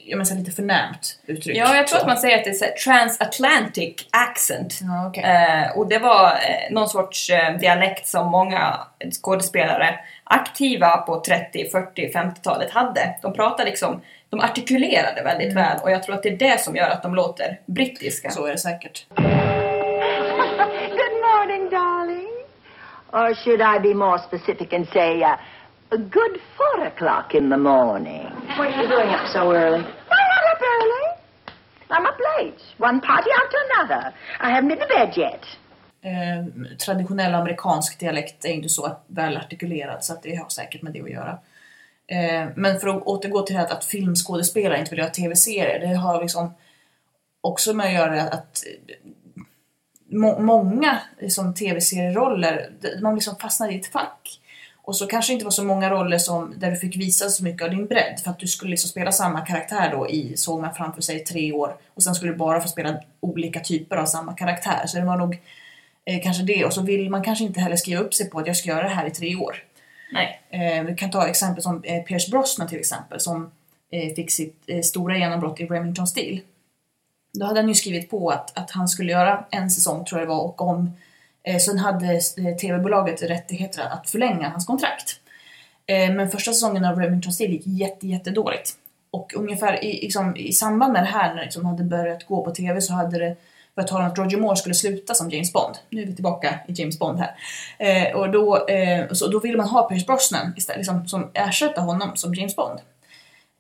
jag 0.06 0.18
menar 0.18 0.36
lite 0.36 0.52
förnämt 0.52 1.20
uttryck. 1.26 1.58
Ja, 1.58 1.76
jag 1.76 1.88
tror 1.88 1.98
Så. 1.98 2.02
att 2.02 2.08
man 2.08 2.18
säger 2.18 2.38
att 2.38 2.44
det 2.44 2.50
är 2.50 2.54
så 2.54 2.66
här 2.66 2.72
transatlantic 2.72 4.08
accent. 4.12 4.80
Ja, 4.82 5.08
okej. 5.08 5.24
Eh, 5.24 5.78
och 5.78 5.88
det 5.90 6.00
var 6.00 6.26
eh, 6.28 6.72
någon 6.74 6.90
sorts 6.90 7.30
eh, 7.30 7.58
dialekt 7.58 8.08
som 8.08 8.28
många 8.32 8.78
skådespelare 9.22 10.00
aktiva 10.24 10.98
på 10.98 11.20
30, 11.22 11.70
40, 11.70 12.12
50-talet 12.14 12.72
hade. 12.72 13.16
De 13.22 13.34
pratade 13.34 13.70
liksom, 13.70 14.02
de 14.32 14.40
artikulerade 14.40 15.24
väldigt 15.24 15.54
väl 15.54 15.78
och 15.84 15.92
jag 15.92 16.04
tror 16.04 16.16
att 16.16 16.24
det 16.24 16.30
är 16.30 16.38
det 16.38 16.60
som 16.62 16.76
gör 16.76 16.90
att 16.90 17.04
de 17.04 17.16
låter 17.16 17.60
brittiska. 17.66 18.30
Så 18.30 18.46
är 18.46 18.52
det 18.52 18.58
säkert. 18.58 19.06
Good 21.00 21.16
morning, 21.28 21.70
darling. 21.70 22.32
Or 23.12 23.34
should 23.34 23.62
I 23.62 23.80
be 23.80 23.94
more 23.94 24.20
specific 24.20 24.74
and 24.74 24.88
say, 24.88 25.24
uh, 25.24 25.36
good 25.98 26.40
four 26.58 26.86
o'clock 26.86 27.36
in 27.36 27.50
the 27.50 27.58
morning? 27.58 28.28
What 28.58 28.68
are 28.68 28.82
you 28.82 28.88
doing 28.90 29.10
up 29.10 29.28
so 29.34 29.40
early? 29.40 29.84
I'm 30.16 30.28
not 30.36 30.46
up 30.54 30.62
early. 30.76 31.06
I'm 31.90 32.06
up 32.06 32.20
late. 32.38 32.62
One 32.78 33.02
party 33.02 33.30
after 33.42 33.58
another. 33.70 34.14
I 34.40 34.50
haven't 34.54 34.70
been 34.70 34.80
to 34.80 34.88
bed 34.88 35.18
yet. 35.18 35.44
Eh, 36.04 36.46
traditionell 36.86 37.34
amerikansk 37.36 38.00
dialekt 38.00 38.46
är 38.46 38.50
inte 38.50 38.70
så 38.70 38.98
väl 39.08 39.38
artikulerad 39.38 40.04
så 40.04 40.14
att 40.14 40.24
det 40.24 40.36
har 40.36 40.50
säkert 40.50 40.82
med 40.82 40.94
det 40.94 41.02
att 41.02 41.10
göra. 41.10 41.38
Eh, 42.12 42.48
men 42.56 42.80
för 42.80 42.88
att 42.88 43.04
återgå 43.04 43.42
till 43.42 43.56
det 43.56 43.62
här 43.62 43.72
att 43.72 43.86
filmskådespelare 43.86 44.80
inte 44.80 44.92
vill 44.92 45.00
göra 45.00 45.10
tv-serier, 45.10 45.80
det 45.80 45.96
har 45.96 46.22
liksom 46.22 46.54
också 47.42 47.74
med 47.74 47.88
att 47.88 47.94
göra 47.94 48.22
att 48.22 48.64
eh, 48.68 48.96
må- 50.18 50.40
många 50.40 51.00
liksom, 51.20 51.54
tv-serieroller, 51.54 52.70
man 53.02 53.16
liksom 53.16 53.36
fastnar 53.36 53.72
i 53.72 53.76
ett 53.76 53.88
fack. 53.88 54.40
Och 54.84 54.96
så 54.96 55.08
kanske 55.08 55.32
det 55.32 55.34
inte 55.34 55.46
var 55.46 55.52
så 55.52 55.64
många 55.64 55.90
roller 55.90 56.18
som, 56.18 56.54
där 56.58 56.72
du 56.72 56.78
fick 56.78 56.96
visa 56.96 57.30
så 57.30 57.44
mycket 57.44 57.62
av 57.62 57.70
din 57.70 57.86
bredd 57.86 58.20
för 58.24 58.32
att 58.32 58.40
du 58.40 58.48
skulle 58.48 58.72
liksom 58.72 58.90
spela 58.90 59.12
samma 59.12 59.42
karaktär 59.42 59.92
då 59.92 60.10
i, 60.10 60.38
såg 60.38 60.62
man 60.62 60.74
framför 60.74 61.02
sig, 61.02 61.20
tre 61.20 61.52
år 61.52 61.78
och 61.94 62.04
sen 62.04 62.16
skulle 62.16 62.32
du 62.32 62.38
bara 62.38 62.62
få 62.62 62.68
spela 62.68 63.00
olika 63.20 63.60
typer 63.60 63.98
av 63.98 64.06
samma 64.06 64.34
karaktär. 64.34 64.88
Så 64.88 64.98
det 64.98 65.06
var 65.06 65.18
nog 65.18 65.40
eh, 66.06 66.22
kanske 66.24 66.44
det 66.44 66.66
och 66.66 66.74
så 66.74 66.82
vill 66.82 67.10
man 67.10 67.24
kanske 67.24 67.44
inte 67.44 67.60
heller 67.60 67.76
skriva 67.76 68.02
upp 68.02 68.14
sig 68.14 68.30
på 68.30 68.40
att 68.40 68.48
jag 68.48 68.58
ska 68.58 68.70
göra 68.70 68.84
det 68.84 68.96
här 68.96 69.08
i 69.08 69.12
tre 69.12 69.36
år. 69.36 69.64
Nej. 70.12 70.42
Eh, 70.50 70.84
vi 70.84 70.96
kan 70.96 71.12
ta 71.12 71.28
exempel 71.28 71.64
som 71.64 71.84
eh, 71.84 72.04
Pierce 72.04 72.32
Brosnan 72.32 72.68
till 72.68 72.80
exempel 72.80 73.20
som 73.20 73.52
eh, 73.92 74.14
fick 74.16 74.32
sitt 74.32 74.64
eh, 74.68 74.82
stora 74.82 75.18
genombrott 75.18 75.60
i 75.60 75.66
Remington 75.66 76.08
Steel. 76.08 76.42
Då 77.34 77.46
hade 77.46 77.60
han 77.60 77.70
ju 77.70 77.76
skrivit 77.76 78.10
på 78.10 78.30
att, 78.30 78.58
att 78.58 78.72
han 78.72 78.88
skulle 78.88 79.12
göra 79.12 79.46
en 79.52 79.72
säsong 79.72 80.06
tror 80.06 80.22
jag 80.22 80.28
det 80.28 80.34
var 80.34 80.42
och 80.42 80.62
om 80.62 80.92
eh, 81.44 81.58
sen 81.58 81.78
hade 81.78 82.14
eh, 82.14 82.56
tv-bolaget 82.62 83.24
rättigheter 83.24 83.84
att 83.84 84.10
förlänga 84.10 84.50
hans 84.50 84.66
kontrakt. 84.66 85.20
Eh, 85.86 86.14
men 86.14 86.30
första 86.30 86.54
säsongen 86.54 86.86
av 86.86 87.00
Remington 87.00 87.34
Steel 87.34 87.52
gick 87.52 87.68
jätte, 87.68 88.08
jättedåligt. 88.08 88.72
Och 89.12 89.34
ungefär 89.36 89.84
i, 89.84 90.02
liksom, 90.02 90.38
i 90.38 90.54
samband 90.54 90.94
med 90.94 91.04
det 91.04 91.08
här 91.08 91.30
när 91.30 91.36
det 91.36 91.44
liksom 91.44 91.66
hade 91.66 91.84
börjat 91.84 92.26
gå 92.26 92.44
på 92.44 92.52
tv 92.52 92.82
så 92.82 92.94
hade 92.94 93.20
det 93.20 93.36
på 93.82 93.88
tal 93.88 94.02
om 94.02 94.08
att 94.08 94.18
Roger 94.18 94.38
Moore 94.38 94.56
skulle 94.56 94.76
sluta 94.76 95.14
som 95.14 95.30
James 95.30 95.54
Bond. 95.54 95.78
Nu 95.90 96.02
är 96.02 96.06
vi 96.06 96.14
tillbaka 96.16 96.60
i 96.68 96.74
James 96.74 97.00
Bond 97.00 97.20
här. 97.20 97.36
Eh, 97.78 98.16
och 98.16 98.32
då, 98.32 98.68
eh, 98.68 99.12
så 99.12 99.28
då 99.28 99.40
ville 99.40 99.58
man 99.58 99.68
ha 99.68 99.90
Pierce 99.90 100.06
Brosnan 100.06 100.54
istället, 100.58 100.78
liksom, 100.78 101.08
som 101.08 101.30
ersätta 101.34 101.82
honom 101.82 102.12
som 102.16 102.34
James 102.34 102.56
Bond. 102.56 102.80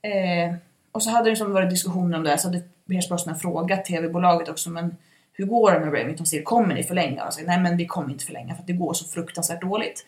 Eh, 0.01 0.55
och 0.91 1.03
så 1.03 1.09
hade 1.09 1.23
det 1.23 1.29
liksom 1.29 1.53
varit 1.53 1.69
diskussioner 1.69 2.17
om 2.17 2.23
det 2.23 2.37
så 2.37 2.47
hade 2.47 2.61
Pierce 2.89 3.09
Brosnan 3.09 3.39
frågat 3.39 3.85
tv-bolaget 3.85 4.49
också, 4.49 4.69
men 4.69 4.95
hur 5.33 5.45
går 5.45 5.71
det 5.71 5.79
med 5.79 5.93
Remington 5.93 6.25
Steel? 6.25 6.43
Kommer 6.43 6.75
ni 6.75 6.83
förlänga? 6.83 7.23
Och 7.23 7.33
de 7.37 7.43
nej 7.43 7.59
men 7.59 7.77
vi 7.77 7.85
kommer 7.85 8.11
inte 8.11 8.25
förlänga 8.25 8.55
för 8.55 8.61
att 8.61 8.67
det 8.67 8.73
går 8.73 8.93
så 8.93 9.05
fruktansvärt 9.05 9.61
dåligt. 9.61 10.05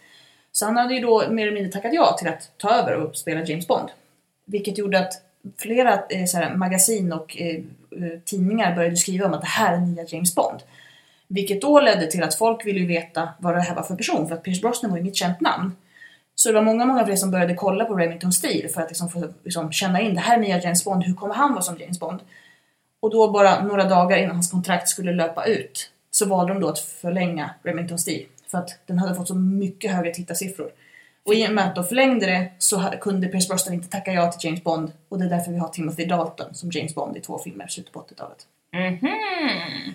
Så 0.52 0.66
han 0.66 0.78
hade 0.78 0.94
ju 0.94 1.00
då 1.00 1.30
mer 1.30 1.48
eller 1.48 1.56
mindre 1.56 1.72
tackat 1.72 1.94
ja 1.94 2.16
till 2.20 2.28
att 2.28 2.52
ta 2.58 2.70
över 2.70 2.96
och 2.96 3.16
spela 3.16 3.44
James 3.44 3.68
Bond. 3.68 3.90
Vilket 4.46 4.78
gjorde 4.78 5.00
att 5.00 5.14
flera 5.58 5.94
eh, 6.10 6.26
såhär, 6.26 6.56
magasin 6.56 7.14
och 7.14 7.42
eh, 7.42 7.62
Eh, 7.98 8.20
tidningar 8.26 8.76
började 8.76 8.98
skriva 8.98 9.26
om 9.26 9.34
att 9.34 9.42
det 9.42 9.48
här 9.48 9.74
är 9.74 9.80
nya 9.80 10.06
James 10.08 10.36
Bond. 10.36 10.60
Vilket 11.28 11.62
då 11.62 11.80
ledde 11.80 12.08
till 12.08 12.24
att 12.24 12.36
folk 12.36 12.66
ville 12.66 12.86
veta 12.86 13.30
vad 13.40 13.56
det 13.56 13.62
här 13.62 13.76
var 13.76 13.84
för 13.84 13.96
person, 13.96 14.28
för 14.28 14.36
att 14.36 14.44
Pierce 14.44 14.62
Brosnan 14.62 14.92
var 14.92 14.98
ju 14.98 15.04
inget 15.04 15.16
känt 15.16 15.42
namn. 15.42 15.76
Så 16.36 16.50
det 16.50 16.56
var 16.56 16.62
många, 16.62 16.86
många 16.86 17.06
fler 17.06 17.16
som 17.16 17.32
började 17.32 17.54
kolla 17.54 17.86
på 17.86 17.96
Remington 17.96 18.34
Steel 18.34 18.70
för 18.70 18.82
att 18.82 18.90
liksom 18.90 19.10
få 19.10 19.28
liksom, 19.44 19.72
känna 19.72 20.02
in 20.02 20.14
det 20.14 20.22
här 20.22 20.38
är 20.38 20.42
nya 20.42 20.62
James 20.62 20.86
Bond, 20.86 21.04
hur 21.04 21.14
kommer 21.14 21.34
han 21.34 21.52
vara 21.52 21.62
som 21.62 21.78
James 21.78 22.00
Bond? 22.00 22.20
Och 23.00 23.12
då 23.12 23.32
bara 23.32 23.64
några 23.64 23.84
dagar 23.84 24.18
innan 24.18 24.36
hans 24.36 24.52
kontrakt 24.52 24.90
skulle 24.90 25.12
löpa 25.12 25.46
ut 25.46 25.92
så 26.12 26.26
valde 26.26 26.54
de 26.54 26.62
då 26.62 26.70
att 26.70 26.80
förlänga 26.80 27.50
Remington 27.64 28.00
Steel 28.00 28.26
för 28.48 28.58
att 28.58 28.80
den 28.86 29.00
hade 29.00 29.16
fått 29.16 29.28
så 29.28 29.36
mycket 29.36 29.92
högre 29.92 30.14
tittarsiffror. 30.14 30.70
Och 31.26 31.34
i 31.34 31.48
och 31.48 31.52
med 31.52 31.68
att 31.68 31.76
de 31.76 31.84
förlängde 31.84 32.26
det 32.26 32.52
så 32.58 32.92
kunde 33.02 33.28
Pierce 33.28 33.48
Brosnan 33.48 33.74
inte 33.74 33.90
tacka 33.90 34.14
ja 34.14 34.32
till 34.32 34.48
James 34.48 34.64
Bond 34.64 34.92
och 35.10 35.20
det 35.20 35.26
är 35.26 35.30
därför 35.30 35.52
vi 35.52 35.58
har 35.58 35.68
Timothy 35.68 36.06
Dalton 36.06 36.54
som 36.54 36.72
James 36.72 36.96
Bond 36.96 37.18
i 37.18 37.22
två 37.22 37.40
filmer 37.40 37.66
i 37.66 37.70
slutet 37.70 37.94
på 37.94 38.00
80-talet. 38.00 38.48
Mhm. 38.74 39.10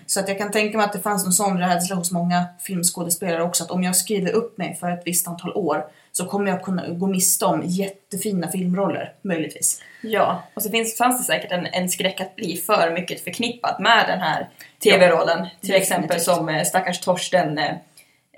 Så 0.05 0.19
att 0.19 0.27
jag 0.27 0.37
kan 0.37 0.51
tänka 0.51 0.77
mig 0.77 0.85
att 0.85 0.93
det 0.93 0.99
fanns 0.99 1.23
någon 1.23 1.33
sån 1.33 1.59
rädsla 1.59 1.95
hos 1.95 2.11
många 2.11 2.45
filmskådespelare 2.59 3.43
också 3.43 3.63
att 3.63 3.71
om 3.71 3.83
jag 3.83 3.95
skriver 3.95 4.31
upp 4.31 4.57
mig 4.57 4.75
för 4.75 4.91
ett 4.91 5.01
visst 5.05 5.27
antal 5.27 5.53
år 5.53 5.85
så 6.11 6.25
kommer 6.25 6.51
jag 6.51 6.63
kunna 6.63 6.87
gå 6.87 7.07
miste 7.07 7.45
om 7.45 7.61
jättefina 7.65 8.47
filmroller, 8.47 9.13
möjligtvis. 9.21 9.81
Ja, 10.01 10.43
och 10.53 10.63
så 10.63 10.69
finns, 10.69 10.97
fanns 10.97 11.17
det 11.17 11.33
säkert 11.33 11.51
en, 11.51 11.65
en 11.65 11.89
skräck 11.89 12.21
att 12.21 12.35
bli 12.35 12.57
för 12.57 12.91
mycket 12.91 13.23
förknippat 13.23 13.79
med 13.79 14.05
den 14.07 14.19
här 14.19 14.49
TV-rollen. 14.83 15.47
Till 15.61 15.75
exempel 15.75 16.19
som 16.19 16.49
eh, 16.49 16.63
stackars 16.63 16.99
Torsten 16.99 17.57
eh, 17.57 17.75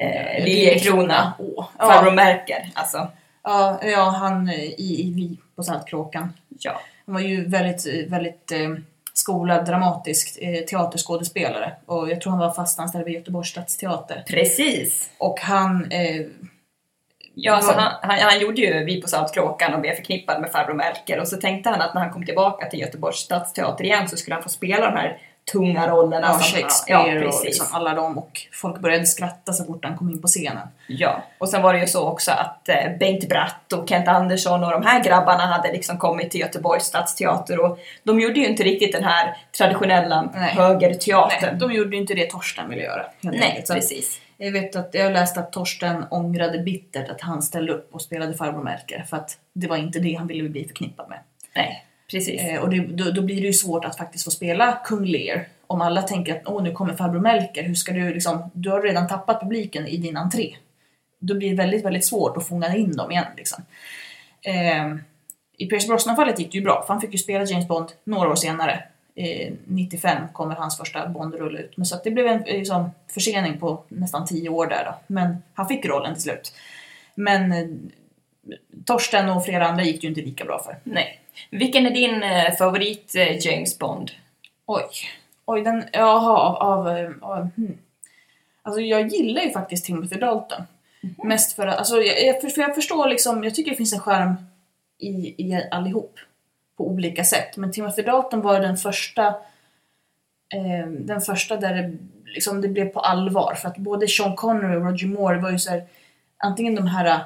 eh, 0.01 0.43
Liljekrona, 0.45 1.33
Åh, 1.39 1.65
farbror 1.77 2.07
ja. 2.09 2.15
Merker. 2.15 2.69
Alltså, 2.73 3.07
Ja, 3.43 3.79
ja, 3.83 4.03
han 4.09 4.49
eh, 4.49 4.63
i, 4.63 5.01
i 5.07 5.13
Vi 5.15 5.37
på 5.55 5.63
Saltkråkan. 5.63 6.33
ja. 6.59 6.81
Han 7.05 7.13
var 7.15 7.21
ju 7.21 7.47
väldigt, 7.49 8.11
väldigt 8.11 8.51
eh, 8.51 8.69
skolad 9.13 9.65
dramatisk 9.65 10.37
eh, 10.41 10.63
teaterskådespelare 10.65 11.71
och 11.85 12.09
jag 12.09 12.21
tror 12.21 12.31
han 12.31 12.39
var 12.39 12.51
fastanställd 12.51 13.05
vid 13.05 13.13
Göteborgs 13.13 13.49
stadsteater. 13.49 14.23
Precis. 14.27 15.11
Och 15.17 15.39
han 15.39 15.91
eh, 15.91 16.21
Ja, 17.33 17.61
så 17.61 17.71
Ja. 17.71 17.79
han, 18.01 18.09
han, 18.09 18.19
han 18.19 18.39
gjorde 18.39 18.61
ju 18.61 18.83
Vi 18.85 19.01
på 19.01 19.07
Saltkråkan 19.07 19.73
och 19.73 19.81
blev 19.81 19.95
förknippad 19.95 20.41
med 20.41 20.51
farbror 20.51 20.73
Melker 20.73 21.19
och 21.19 21.27
så 21.27 21.37
tänkte 21.37 21.69
han 21.69 21.81
att 21.81 21.93
när 21.93 22.01
han 22.01 22.11
kom 22.11 22.25
tillbaka 22.25 22.65
till 22.69 22.79
Göteborgs 22.79 23.17
stadsteater 23.17 23.83
igen 23.83 24.09
så 24.09 24.17
skulle 24.17 24.33
han 24.33 24.43
få 24.43 24.49
spela 24.49 24.85
de 24.91 24.97
här 24.97 25.17
tunga 25.51 25.87
rollerna. 25.87 26.27
Ja, 26.27 26.33
som- 26.39 26.57
Shakespeare 26.59 27.21
ja, 27.23 27.27
och 27.27 27.45
liksom 27.45 27.67
alla 27.71 27.93
dem 27.93 28.17
och 28.17 28.41
folk 28.53 28.79
började 28.79 29.05
skratta 29.05 29.53
så 29.53 29.63
fort 29.65 29.85
han 29.85 29.97
kom 29.97 30.09
in 30.09 30.21
på 30.21 30.27
scenen. 30.27 30.67
Ja, 30.87 31.23
och 31.37 31.49
sen 31.49 31.61
var 31.61 31.73
det 31.73 31.79
ju 31.79 31.87
så 31.87 32.07
också 32.09 32.31
att 32.31 32.69
eh, 32.69 32.97
Bengt 32.99 33.29
Bratt 33.29 33.73
och 33.73 33.89
Kent 33.89 34.07
Andersson 34.07 34.63
och 34.63 34.71
de 34.71 34.85
här 34.85 35.03
grabbarna 35.03 35.45
hade 35.45 35.71
liksom 35.71 35.97
kommit 35.97 36.31
till 36.31 36.39
Göteborgs 36.39 36.83
stadsteater 36.83 37.59
och 37.59 37.79
de 38.03 38.19
gjorde 38.19 38.39
ju 38.39 38.47
inte 38.47 38.63
riktigt 38.63 38.91
den 38.91 39.03
här 39.03 39.37
traditionella 39.57 40.29
Nej. 40.35 40.53
högerteatern. 40.55 41.49
Nej, 41.49 41.55
de 41.59 41.71
gjorde 41.71 41.95
ju 41.95 42.01
inte 42.01 42.13
det 42.13 42.29
Torsten 42.29 42.69
ville 42.69 42.81
göra. 42.81 43.05
Nej, 43.21 43.63
precis. 43.67 44.21
Jag 44.37 44.51
vet 44.51 44.75
att 44.75 44.89
jag 44.93 45.11
läste 45.13 45.39
att 45.39 45.51
Torsten 45.51 46.05
ångrade 46.11 46.59
bittert 46.59 47.09
att 47.09 47.21
han 47.21 47.41
ställde 47.41 47.73
upp 47.73 47.93
och 47.95 48.01
spelade 48.01 48.33
farbror 48.33 48.63
Melker 48.63 49.05
för 49.09 49.17
att 49.17 49.37
det 49.53 49.67
var 49.67 49.77
inte 49.77 49.99
det 49.99 50.13
han 50.13 50.27
ville 50.27 50.49
bli 50.49 50.67
förknippad 50.67 51.09
med. 51.09 51.19
Nej, 51.55 51.85
precis. 52.11 52.41
Eh, 52.41 52.61
och 52.61 52.69
det, 52.69 52.79
då, 52.79 53.11
då 53.11 53.21
blir 53.21 53.41
det 53.41 53.47
ju 53.47 53.53
svårt 53.53 53.85
att 53.85 53.97
faktiskt 53.97 54.23
få 54.23 54.31
spela 54.31 54.81
kung 54.85 55.05
Lear 55.05 55.47
om 55.67 55.81
alla 55.81 56.01
tänker 56.01 56.35
att 56.35 56.41
åh 56.45 56.63
nu 56.63 56.71
kommer 56.71 56.93
farbror 56.93 57.19
Melker, 57.19 57.63
hur 57.63 57.75
ska 57.75 57.93
du 57.93 58.13
liksom, 58.13 58.51
du 58.53 58.69
har 58.69 58.81
redan 58.81 59.07
tappat 59.07 59.41
publiken 59.41 59.87
i 59.87 59.97
din 59.97 60.17
entré. 60.17 60.55
Då 61.19 61.35
blir 61.35 61.49
det 61.49 61.55
väldigt, 61.55 61.85
väldigt 61.85 62.05
svårt 62.05 62.37
att 62.37 62.47
fånga 62.47 62.75
in 62.75 62.91
dem 62.91 63.11
igen 63.11 63.25
liksom. 63.37 63.63
Eh, 64.41 64.95
I 65.57 65.65
Pierce 65.65 65.87
Brosnan-fallet 65.87 66.39
gick 66.39 66.51
det 66.51 66.57
ju 66.57 66.63
bra, 66.63 66.83
för 66.87 66.93
han 66.93 67.01
fick 67.01 67.11
ju 67.11 67.17
spela 67.17 67.45
James 67.45 67.67
Bond 67.67 67.91
några 68.03 68.29
år 68.29 68.35
senare. 68.35 68.83
Eh, 69.15 69.53
95 69.65 70.27
kommer 70.33 70.55
hans 70.55 70.77
första 70.77 71.07
Bond-rulle 71.07 71.59
ut. 71.59 71.77
Men 71.77 71.85
så 71.85 71.97
det 72.03 72.11
blev 72.11 72.27
en 72.27 72.43
eh, 72.43 72.57
liksom, 72.57 72.91
försening 73.07 73.59
på 73.59 73.83
nästan 73.87 74.27
10 74.27 74.49
år 74.49 74.67
där 74.67 74.85
då. 74.85 74.95
Men 75.07 75.37
han 75.53 75.67
fick 75.67 75.85
rollen 75.85 76.13
till 76.13 76.23
slut. 76.23 76.53
Men 77.15 77.51
eh, 77.51 77.67
Torsten 78.85 79.29
och 79.29 79.45
flera 79.45 79.67
andra 79.67 79.83
gick 79.83 80.01
det 80.01 80.07
ju 80.07 80.09
inte 80.09 80.21
lika 80.21 80.45
bra 80.45 80.63
för. 80.63 80.77
Nej. 80.83 81.20
Vilken 81.49 81.85
är 81.85 81.91
din 81.91 82.23
eh, 82.23 82.55
favorit 82.55 83.15
eh, 83.15 83.45
James 83.45 83.79
Bond? 83.79 84.11
Oj. 84.65 84.89
Oj, 85.45 85.61
den... 85.61 85.83
Jaha, 85.93 86.39
av... 86.39 86.55
av, 86.55 86.97
eh, 86.97 87.11
av 87.21 87.49
hmm. 87.55 87.77
Alltså 88.63 88.81
jag 88.81 89.07
gillar 89.07 89.41
ju 89.41 89.51
faktiskt 89.51 89.85
Timothy 89.85 90.15
Dalton. 90.15 90.63
Mest 91.23 91.55
för 91.55 91.67
att, 91.67 91.77
alltså 91.77 92.01
jag, 92.01 92.41
för, 92.41 92.61
jag 92.61 92.75
förstår 92.75 93.07
liksom, 93.07 93.43
jag 93.43 93.55
tycker 93.55 93.71
det 93.71 93.77
finns 93.77 93.93
en 93.93 93.99
skärm 93.99 94.33
i, 94.97 95.09
i 95.37 95.67
allihop. 95.71 96.19
På 96.77 96.87
olika 96.87 97.23
sätt. 97.23 97.57
Men 97.57 97.71
Timothy 97.71 98.01
Dalton 98.01 98.41
var 98.41 98.59
den 98.59 98.77
första 98.77 99.27
eh, 100.53 100.87
den 100.87 101.21
första 101.21 101.57
där 101.57 101.75
det, 101.75 101.97
liksom, 102.25 102.61
det 102.61 102.67
blev 102.67 102.85
på 102.85 102.99
allvar. 102.99 103.53
För 103.53 103.67
att 103.67 103.77
både 103.77 104.07
Sean 104.07 104.35
Connery 104.35 104.75
och 104.75 104.85
Roger 104.85 105.07
Moore 105.07 105.39
var 105.39 105.51
ju 105.51 105.59
så 105.59 105.71
här, 105.71 105.83
antingen 106.37 106.75
de 106.75 106.87
här 106.87 107.19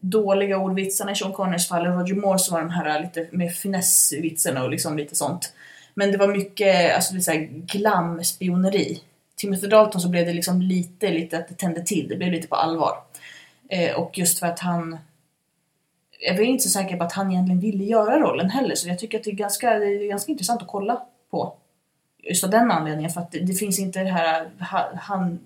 dåliga 0.00 0.58
ordvitsarna 0.58 1.12
i 1.12 1.14
Sean 1.14 1.32
Connerys 1.32 1.68
fall, 1.68 1.86
och 1.86 1.94
Roger 1.94 2.14
Moore 2.14 2.38
så 2.38 2.52
var 2.52 2.60
de 2.60 2.70
här 2.70 3.00
lite 3.00 3.28
mer 3.32 3.48
finessvitsarna 3.48 4.64
och 4.64 4.70
liksom 4.70 4.96
lite 4.96 5.14
sånt. 5.14 5.52
Men 5.94 6.12
det 6.12 6.18
var 6.18 6.28
mycket 6.28 6.94
alltså, 6.94 7.14
det 7.14 7.18
är 7.18 7.22
så 7.22 7.30
här 7.30 7.48
glam-spioneri. 7.66 9.02
Timothy 9.36 9.66
Dalton 9.66 10.00
så 10.00 10.08
blev 10.08 10.26
det 10.26 10.32
liksom 10.32 10.62
lite, 10.62 11.10
lite 11.10 11.38
att 11.38 11.48
det 11.48 11.54
tände 11.54 11.82
till. 11.82 12.08
Det 12.08 12.16
blev 12.16 12.32
lite 12.32 12.48
på 12.48 12.56
allvar. 12.56 12.98
Eh, 13.68 13.94
och 13.94 14.18
just 14.18 14.38
för 14.38 14.46
att 14.46 14.60
han... 14.60 14.98
Jag 16.20 16.38
är 16.38 16.42
inte 16.42 16.64
så 16.64 16.70
säker 16.70 16.96
på 16.96 17.04
att 17.04 17.12
han 17.12 17.30
egentligen 17.30 17.60
ville 17.60 17.84
göra 17.84 18.20
rollen 18.20 18.50
heller, 18.50 18.74
så 18.74 18.88
jag 18.88 18.98
tycker 18.98 19.18
att 19.18 19.24
det 19.24 19.30
är 19.30 19.34
ganska, 19.34 19.78
det 19.78 19.86
är 19.86 20.08
ganska 20.08 20.32
intressant 20.32 20.62
att 20.62 20.68
kolla 20.68 21.02
på. 21.30 21.54
Just 22.22 22.44
av 22.44 22.50
den 22.50 22.70
anledningen, 22.70 23.10
för 23.10 23.20
att 23.20 23.32
det, 23.32 23.38
det 23.38 23.54
finns 23.54 23.78
inte 23.78 24.02
det 24.02 24.10
här... 24.10 24.50
Han 24.94 25.38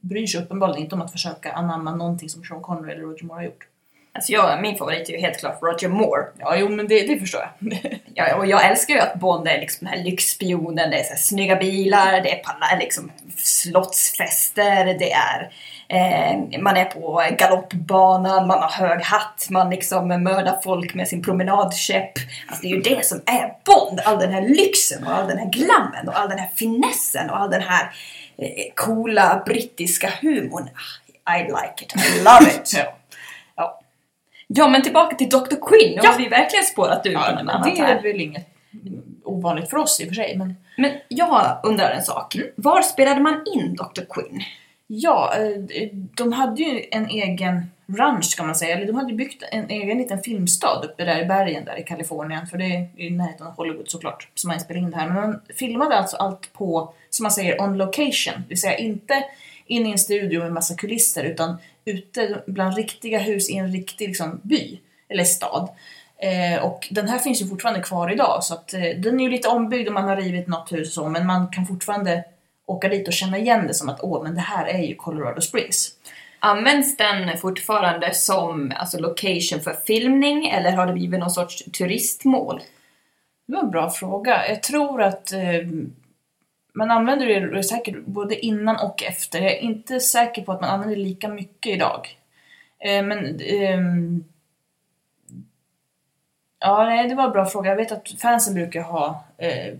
bryr 0.00 0.26
sig 0.26 0.42
uppenbarligen 0.42 0.82
inte 0.82 0.94
om 0.94 1.02
att 1.02 1.12
försöka 1.12 1.52
anamma 1.52 1.94
någonting 1.94 2.28
som 2.28 2.44
Sean 2.44 2.62
Connery 2.62 2.92
eller 2.92 3.02
Roger 3.02 3.24
Moore 3.24 3.38
har 3.38 3.44
gjort. 3.44 3.66
Alltså 4.16 4.32
jag, 4.32 4.62
min 4.62 4.76
favorit 4.76 5.08
är 5.08 5.12
ju 5.12 5.18
helt 5.18 5.38
klart 5.38 5.58
Roger 5.62 5.88
Moore. 5.88 6.24
Ja, 6.38 6.56
jo 6.56 6.68
men 6.68 6.88
det, 6.88 7.06
det 7.06 7.20
förstår 7.20 7.40
jag. 7.40 7.78
Ja, 8.14 8.36
och 8.36 8.46
jag 8.46 8.66
älskar 8.66 8.94
ju 8.94 9.00
att 9.00 9.14
Bond 9.14 9.48
är 9.48 9.60
liksom 9.60 9.86
den 9.86 9.98
här 9.98 10.04
lyxspionen, 10.04 10.90
det 10.90 10.96
är 11.00 11.02
så 11.02 11.10
här 11.10 11.16
snygga 11.16 11.56
bilar, 11.56 12.20
det 12.20 12.32
är 12.32 12.42
palla, 12.42 12.78
liksom 12.80 13.12
slottsfester, 13.36 14.84
det 14.84 15.12
är 15.12 15.50
eh, 15.88 16.60
man 16.60 16.76
är 16.76 16.84
på 16.84 17.22
galoppbanan, 17.38 18.46
man 18.46 18.62
har 18.62 18.68
hög 18.68 19.02
hatt, 19.02 19.46
man 19.50 19.70
liksom 19.70 20.08
mördar 20.08 20.60
folk 20.62 20.94
med 20.94 21.08
sin 21.08 21.22
promenadkäpp. 21.22 22.12
Alltså 22.46 22.62
det 22.62 22.68
är 22.68 22.76
ju 22.76 22.82
det 22.82 23.06
som 23.06 23.20
är 23.26 23.52
Bond, 23.64 24.00
all 24.04 24.18
den 24.18 24.32
här 24.32 24.48
lyxen 24.48 25.06
och 25.06 25.12
all 25.12 25.28
den 25.28 25.38
här 25.38 25.50
glammen 25.50 26.08
och 26.08 26.18
all 26.18 26.28
den 26.28 26.38
här 26.38 26.50
finessen 26.56 27.30
och 27.30 27.36
all 27.40 27.50
den 27.50 27.62
här 27.62 27.92
eh, 28.38 28.72
coola 28.74 29.42
brittiska 29.46 30.12
humorn. 30.20 30.68
Ah, 31.24 31.36
I 31.36 31.42
like 31.42 31.84
it, 31.84 31.96
I 31.96 32.22
love 32.22 32.50
it. 32.50 32.86
ja. 34.46 34.68
Men 34.68 34.82
tillbaka 34.82 35.16
till 35.16 35.28
Dr. 35.28 35.56
Quinn, 35.66 35.90
nu 35.94 36.00
Ja. 36.04 36.10
har 36.10 36.18
vi 36.18 36.28
verkligen 36.28 36.64
spårat 36.64 37.06
ut 37.06 37.12
Ja, 37.12 37.32
men 37.34 37.48
annat 37.50 37.64
det 37.76 37.80
är 37.82 38.02
väl 38.02 38.20
inget 38.20 38.48
ovanligt 39.24 39.70
för 39.70 39.76
oss 39.76 40.00
i 40.00 40.04
och 40.04 40.08
för 40.08 40.14
sig, 40.14 40.36
men 40.36 40.56
Men 40.76 40.90
jag 41.08 41.60
undrar 41.62 41.90
en 41.90 42.02
sak. 42.02 42.36
Var 42.56 42.82
spelade 42.82 43.20
man 43.20 43.42
in 43.54 43.74
Dr. 43.74 44.02
Quinn? 44.10 44.42
Ja, 44.86 45.34
eh, 45.36 45.88
de 45.92 46.32
hade 46.32 46.62
ju 46.62 46.84
en 46.90 47.08
egen 47.08 47.70
ranch 47.98 48.24
ska 48.24 48.42
man 48.42 48.54
säga, 48.54 48.76
eller 48.76 48.86
de 48.86 48.96
hade 48.96 49.12
byggt 49.12 49.42
en 49.52 49.70
egen 49.70 49.98
liten 49.98 50.22
filmstad 50.22 50.84
uppe 50.84 51.04
där 51.04 51.22
i 51.22 51.24
bergen 51.24 51.64
där 51.64 51.78
i 51.78 51.82
Kalifornien, 51.82 52.46
för 52.46 52.58
det 52.58 52.64
är 52.64 52.88
i 52.96 53.10
närheten 53.10 53.46
av 53.46 53.52
Hollywood 53.56 53.88
såklart, 53.88 54.28
som 54.34 54.48
man 54.48 54.60
spelade 54.60 54.84
in 54.84 54.90
det 54.90 54.96
här. 54.96 55.06
Men 55.06 55.14
man 55.16 55.40
filmade 55.56 55.96
alltså 55.98 56.16
allt 56.16 56.52
på, 56.52 56.94
som 57.10 57.22
man 57.22 57.30
säger, 57.32 57.60
on 57.62 57.76
location, 57.76 58.34
det 58.36 58.48
vill 58.48 58.60
säga 58.60 58.76
inte 58.76 59.24
in 59.66 59.86
i 59.86 59.90
en 59.92 59.98
studio 59.98 60.40
med 60.42 60.52
massa 60.52 60.74
kulisser 60.74 61.24
utan 61.24 61.56
ute 61.86 62.42
bland 62.46 62.76
riktiga 62.76 63.18
hus 63.18 63.50
i 63.50 63.56
en 63.56 63.72
riktig 63.72 64.08
liksom, 64.08 64.40
by, 64.42 64.80
eller 65.08 65.24
stad. 65.24 65.68
Eh, 66.18 66.64
och 66.64 66.88
den 66.90 67.08
här 67.08 67.18
finns 67.18 67.42
ju 67.42 67.46
fortfarande 67.46 67.82
kvar 67.82 68.12
idag 68.12 68.44
så 68.44 68.54
att 68.54 68.74
eh, 68.74 68.80
den 68.80 69.20
är 69.20 69.24
ju 69.24 69.30
lite 69.30 69.48
ombyggd 69.48 69.88
och 69.88 69.94
man 69.94 70.08
har 70.08 70.16
rivit 70.16 70.46
något 70.46 70.72
hus 70.72 70.88
och 70.88 70.94
så 70.94 71.08
men 71.08 71.26
man 71.26 71.48
kan 71.48 71.66
fortfarande 71.66 72.24
åka 72.66 72.88
dit 72.88 73.08
och 73.08 73.14
känna 73.14 73.38
igen 73.38 73.66
det 73.66 73.74
som 73.74 73.88
att 73.88 74.00
åh 74.02 74.22
men 74.22 74.34
det 74.34 74.40
här 74.40 74.66
är 74.66 74.82
ju 74.82 74.94
Colorado 74.94 75.40
Springs. 75.40 75.92
Används 76.38 76.96
den 76.96 77.38
fortfarande 77.38 78.14
som 78.14 78.72
alltså, 78.76 78.98
location 78.98 79.60
för 79.60 79.76
filmning 79.86 80.48
eller 80.48 80.72
har 80.72 80.86
det 80.86 80.92
blivit 80.92 81.20
någon 81.20 81.30
sorts 81.30 81.64
turistmål? 81.64 82.60
Det 83.46 83.54
var 83.54 83.62
en 83.62 83.70
bra 83.70 83.90
fråga. 83.90 84.48
Jag 84.48 84.62
tror 84.62 85.02
att 85.02 85.32
eh, 85.32 85.40
man 86.76 86.90
använder 86.90 87.40
det 87.40 87.62
säkert 87.62 88.04
både 88.04 88.46
innan 88.46 88.76
och 88.76 89.02
efter. 89.02 89.40
Jag 89.40 89.52
är 89.52 89.58
inte 89.58 90.00
säker 90.00 90.42
på 90.42 90.52
att 90.52 90.60
man 90.60 90.70
använder 90.70 90.96
det 90.96 91.02
lika 91.02 91.28
mycket 91.28 91.72
idag. 91.72 92.18
Eh, 92.78 93.04
men 93.04 93.40
ehm, 93.40 94.24
Ja, 96.58 96.84
nej, 96.84 97.08
det 97.08 97.14
var 97.14 97.24
en 97.24 97.32
bra 97.32 97.46
fråga. 97.46 97.70
Jag 97.70 97.76
vet 97.76 97.92
att 97.92 98.20
fansen 98.20 98.54
brukar 98.54 98.82
ha 98.82 99.24
eh, 99.38 99.74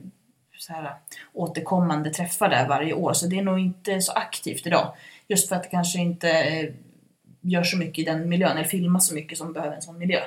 så 0.58 0.72
här, 0.72 0.94
återkommande 1.32 2.10
träffar 2.10 2.48
där 2.48 2.68
varje 2.68 2.92
år, 2.92 3.12
så 3.12 3.26
det 3.26 3.38
är 3.38 3.42
nog 3.42 3.58
inte 3.58 4.00
så 4.00 4.12
aktivt 4.12 4.66
idag. 4.66 4.92
Just 5.28 5.48
för 5.48 5.56
att 5.56 5.62
det 5.62 5.68
kanske 5.68 5.98
inte 5.98 6.30
eh, 6.30 6.70
gör 7.40 7.62
så 7.62 7.76
mycket 7.76 7.98
i 7.98 8.04
den 8.04 8.28
miljön, 8.28 8.56
eller 8.56 8.64
filmas 8.64 9.08
så 9.08 9.14
mycket 9.14 9.38
som 9.38 9.52
behöver 9.52 9.76
en 9.76 9.82
sån 9.82 9.98
miljö. 9.98 10.20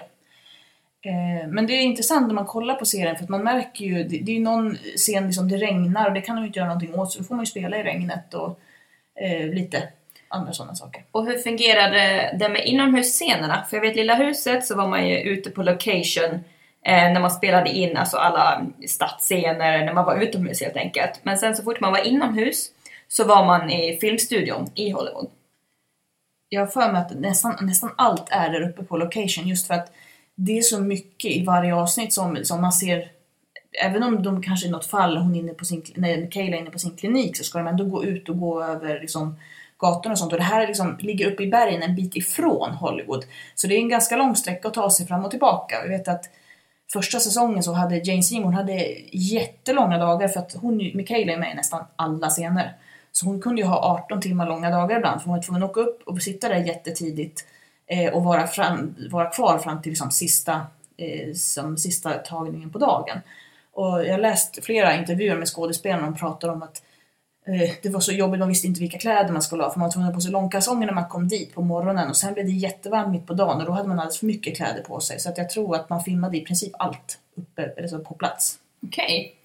Eh, 1.06 1.48
men 1.48 1.68
det 1.68 1.74
är 1.74 1.82
intressant 1.82 2.28
när 2.28 2.36
man 2.36 2.46
kollar 2.46 2.76
på 2.76 2.86
serien 2.86 3.16
för 3.16 3.24
att 3.24 3.30
man 3.30 3.44
märker 3.44 3.86
ju, 3.86 4.04
det, 4.04 4.18
det 4.18 4.32
är 4.32 4.36
ju 4.36 4.44
någon 4.44 4.76
scen 4.76 5.26
liksom 5.26 5.50
det 5.50 5.58
regnar 5.58 6.08
och 6.08 6.14
det 6.14 6.22
kan 6.22 6.36
de 6.36 6.42
ju 6.42 6.48
inte 6.48 6.60
göra 6.60 6.68
någonting 6.68 6.96
åt 6.96 7.12
så 7.12 7.20
då 7.20 7.26
får 7.26 7.36
man 7.36 7.46
ju 7.46 7.50
spela 7.50 7.78
i 7.78 7.84
regnet 7.84 8.34
och 8.34 8.60
eh, 9.22 9.48
lite 9.48 9.90
andra 10.28 10.54
sådana 10.54 10.76
saker. 10.76 11.04
Och 11.12 11.26
hur 11.26 11.38
fungerade 11.38 12.36
det 12.40 12.50
med 12.50 12.66
inomhusscenerna? 12.66 13.66
För 13.70 13.78
jag 13.78 13.82
vet 13.82 13.96
Lilla 13.96 14.16
huset 14.16 14.66
så 14.66 14.76
var 14.76 14.88
man 14.88 15.08
ju 15.08 15.18
ute 15.18 15.50
på 15.50 15.64
location 15.64 16.44
eh, 16.86 17.12
när 17.14 17.20
man 17.20 17.32
spelade 17.32 17.70
in 17.70 17.98
alltså 17.98 18.18
alla 18.18 18.66
stadsscener, 18.88 19.86
när 19.86 19.94
man 19.94 20.06
var 20.06 20.22
utomhus 20.22 20.62
helt 20.62 20.78
enkelt. 20.78 21.20
Men 21.24 21.38
sen 21.38 21.56
så 21.56 21.64
fort 21.64 21.80
man 21.80 21.92
var 21.92 22.08
inomhus 22.08 22.72
så 23.08 23.24
var 23.24 23.46
man 23.46 23.70
i 23.70 23.98
filmstudion 24.02 24.72
i 24.76 24.90
Hollywood. 24.90 25.30
jag 26.50 26.62
har 26.62 26.68
för 26.68 26.92
mig 26.92 27.02
att 27.02 27.20
nästan, 27.20 27.56
nästan 27.62 27.92
allt 27.98 28.28
är 28.32 28.50
där 28.50 28.70
uppe 28.70 28.84
på 28.84 28.98
location 28.98 29.48
just 29.48 29.68
för 29.68 29.74
att 29.74 29.92
det 30.46 30.58
är 30.58 30.62
så 30.62 30.80
mycket 30.80 31.32
i 31.32 31.46
varje 31.46 31.76
avsnitt 31.76 32.14
som, 32.14 32.40
som 32.44 32.62
man 32.62 32.74
ser 32.74 33.12
Även 33.84 34.04
om 34.04 34.24
de 34.24 34.44
kanske 34.44 34.68
i 34.68 34.72
något 34.72 34.86
fall, 34.86 35.18
hon 35.18 35.36
inne 35.36 35.54
på 35.54 35.66
sin, 35.66 35.84
nej, 35.96 36.22
Michaela 36.22 36.56
är 36.56 36.62
inne 36.62 36.70
på 36.70 36.80
sin 36.80 36.96
klinik 36.96 37.38
så 37.38 37.44
ska 37.44 37.58
de 37.58 37.68
ändå 37.68 37.86
gå 37.86 38.06
ut 38.06 38.30
och 38.30 38.40
gå 38.40 38.64
över 38.64 39.00
liksom, 39.00 39.36
gatorna 39.78 40.14
och 40.14 40.20
sånt. 40.20 40.32
Och 40.32 40.38
det 40.38 40.44
här 40.44 40.68
liksom, 40.68 40.98
ligger 41.00 41.32
uppe 41.32 41.44
i 41.44 41.48
bergen 41.48 41.82
en 41.82 41.96
bit 41.96 42.16
ifrån 42.16 42.72
Hollywood. 42.72 43.26
Så 43.56 43.68
det 43.68 43.76
är 43.76 43.80
en 43.80 43.90
ganska 43.90 44.18
lång 44.18 44.36
sträcka 44.36 44.68
att 44.68 44.74
ta 44.74 44.90
sig 44.90 45.08
fram 45.08 45.26
och 45.26 45.32
tillbaka. 45.32 45.76
Jag 45.76 45.90
vet 45.90 46.08
att 46.08 46.30
första 46.94 47.20
säsongen 47.20 47.64
så 47.64 47.74
hade 47.74 47.98
Jane 47.98 48.24
Seymour 48.24 48.52
hade 48.52 48.74
jättelånga 49.12 49.98
dagar 49.98 50.28
för 50.28 50.40
att 50.40 50.54
hon, 50.62 50.78
Michaela 50.78 51.34
är 51.34 51.38
med 51.38 51.52
i 51.52 51.56
nästan 51.56 51.86
alla 51.96 52.30
scener. 52.30 52.78
Så 53.12 53.26
hon 53.26 53.42
kunde 53.42 53.62
ju 53.62 53.68
ha 53.68 54.04
18 54.06 54.22
timmar 54.22 54.48
långa 54.48 54.70
dagar 54.70 54.98
ibland 54.98 55.22
för 55.22 55.30
hon 55.30 55.38
var 55.38 55.44
tvungen 55.44 55.64
att 55.64 55.70
åka 55.70 55.82
upp 55.82 56.02
och 56.06 56.22
sitta 56.22 56.50
där 56.50 56.56
jättetidigt 56.56 57.46
eh, 57.46 57.59
Eh, 57.92 58.14
och 58.14 58.24
vara, 58.24 58.48
fram, 58.48 58.96
vara 59.12 59.30
kvar 59.30 59.58
fram 59.58 59.82
till 59.82 59.92
liksom 59.92 60.12
sista, 60.12 60.62
eh, 60.98 61.34
som 61.34 61.78
sista 61.78 62.14
tagningen 62.14 62.70
på 62.70 62.80
dagen. 62.80 63.22
Och 63.74 64.06
jag 64.06 64.12
har 64.12 64.20
läst 64.20 64.66
flera 64.66 64.96
intervjuer 64.96 65.38
med 65.38 65.48
skådespelarna 65.48 66.08
och 66.08 66.14
de 66.14 66.20
pratar 66.20 66.50
om 66.50 66.64
att 66.64 66.84
eh, 67.48 67.72
det 67.82 67.90
var 67.90 68.00
så 68.00 68.12
jobbigt, 68.12 68.40
de 68.40 68.50
visste 68.50 68.68
inte 68.68 68.80
vilka 68.80 68.98
kläder 68.98 69.32
man 69.32 69.42
skulle 69.42 69.64
ha 69.64 69.72
för 69.72 69.80
man 69.80 69.88
var 69.88 69.94
tvungen 69.94 70.08
att 70.08 70.14
ha 70.14 70.18
på 70.18 70.22
sig 70.22 70.32
långkalsonger 70.32 70.86
när 70.88 70.94
man 70.94 71.08
kom 71.08 71.28
dit 71.28 71.54
på 71.56 71.62
morgonen 71.62 72.10
och 72.10 72.18
sen 72.18 72.34
blev 72.34 72.46
det 72.46 72.52
jättevarmt 72.52 73.12
mitt 73.12 73.28
på 73.28 73.34
dagen 73.34 73.60
och 73.60 73.66
då 73.66 73.72
hade 73.72 73.88
man 73.88 74.00
alldeles 74.00 74.20
för 74.20 74.26
mycket 74.26 74.58
kläder 74.58 74.82
på 74.82 75.00
sig. 75.00 75.20
Så 75.20 75.30
att 75.30 75.38
jag 75.38 75.50
tror 75.50 75.76
att 75.76 75.90
man 75.90 76.04
filmade 76.04 76.38
i 76.38 76.42
princip 76.42 76.72
allt 76.80 77.20
uppe, 77.36 77.74
alltså 77.82 78.00
på 78.00 78.14
plats. 78.14 78.58
Okej. 78.88 79.36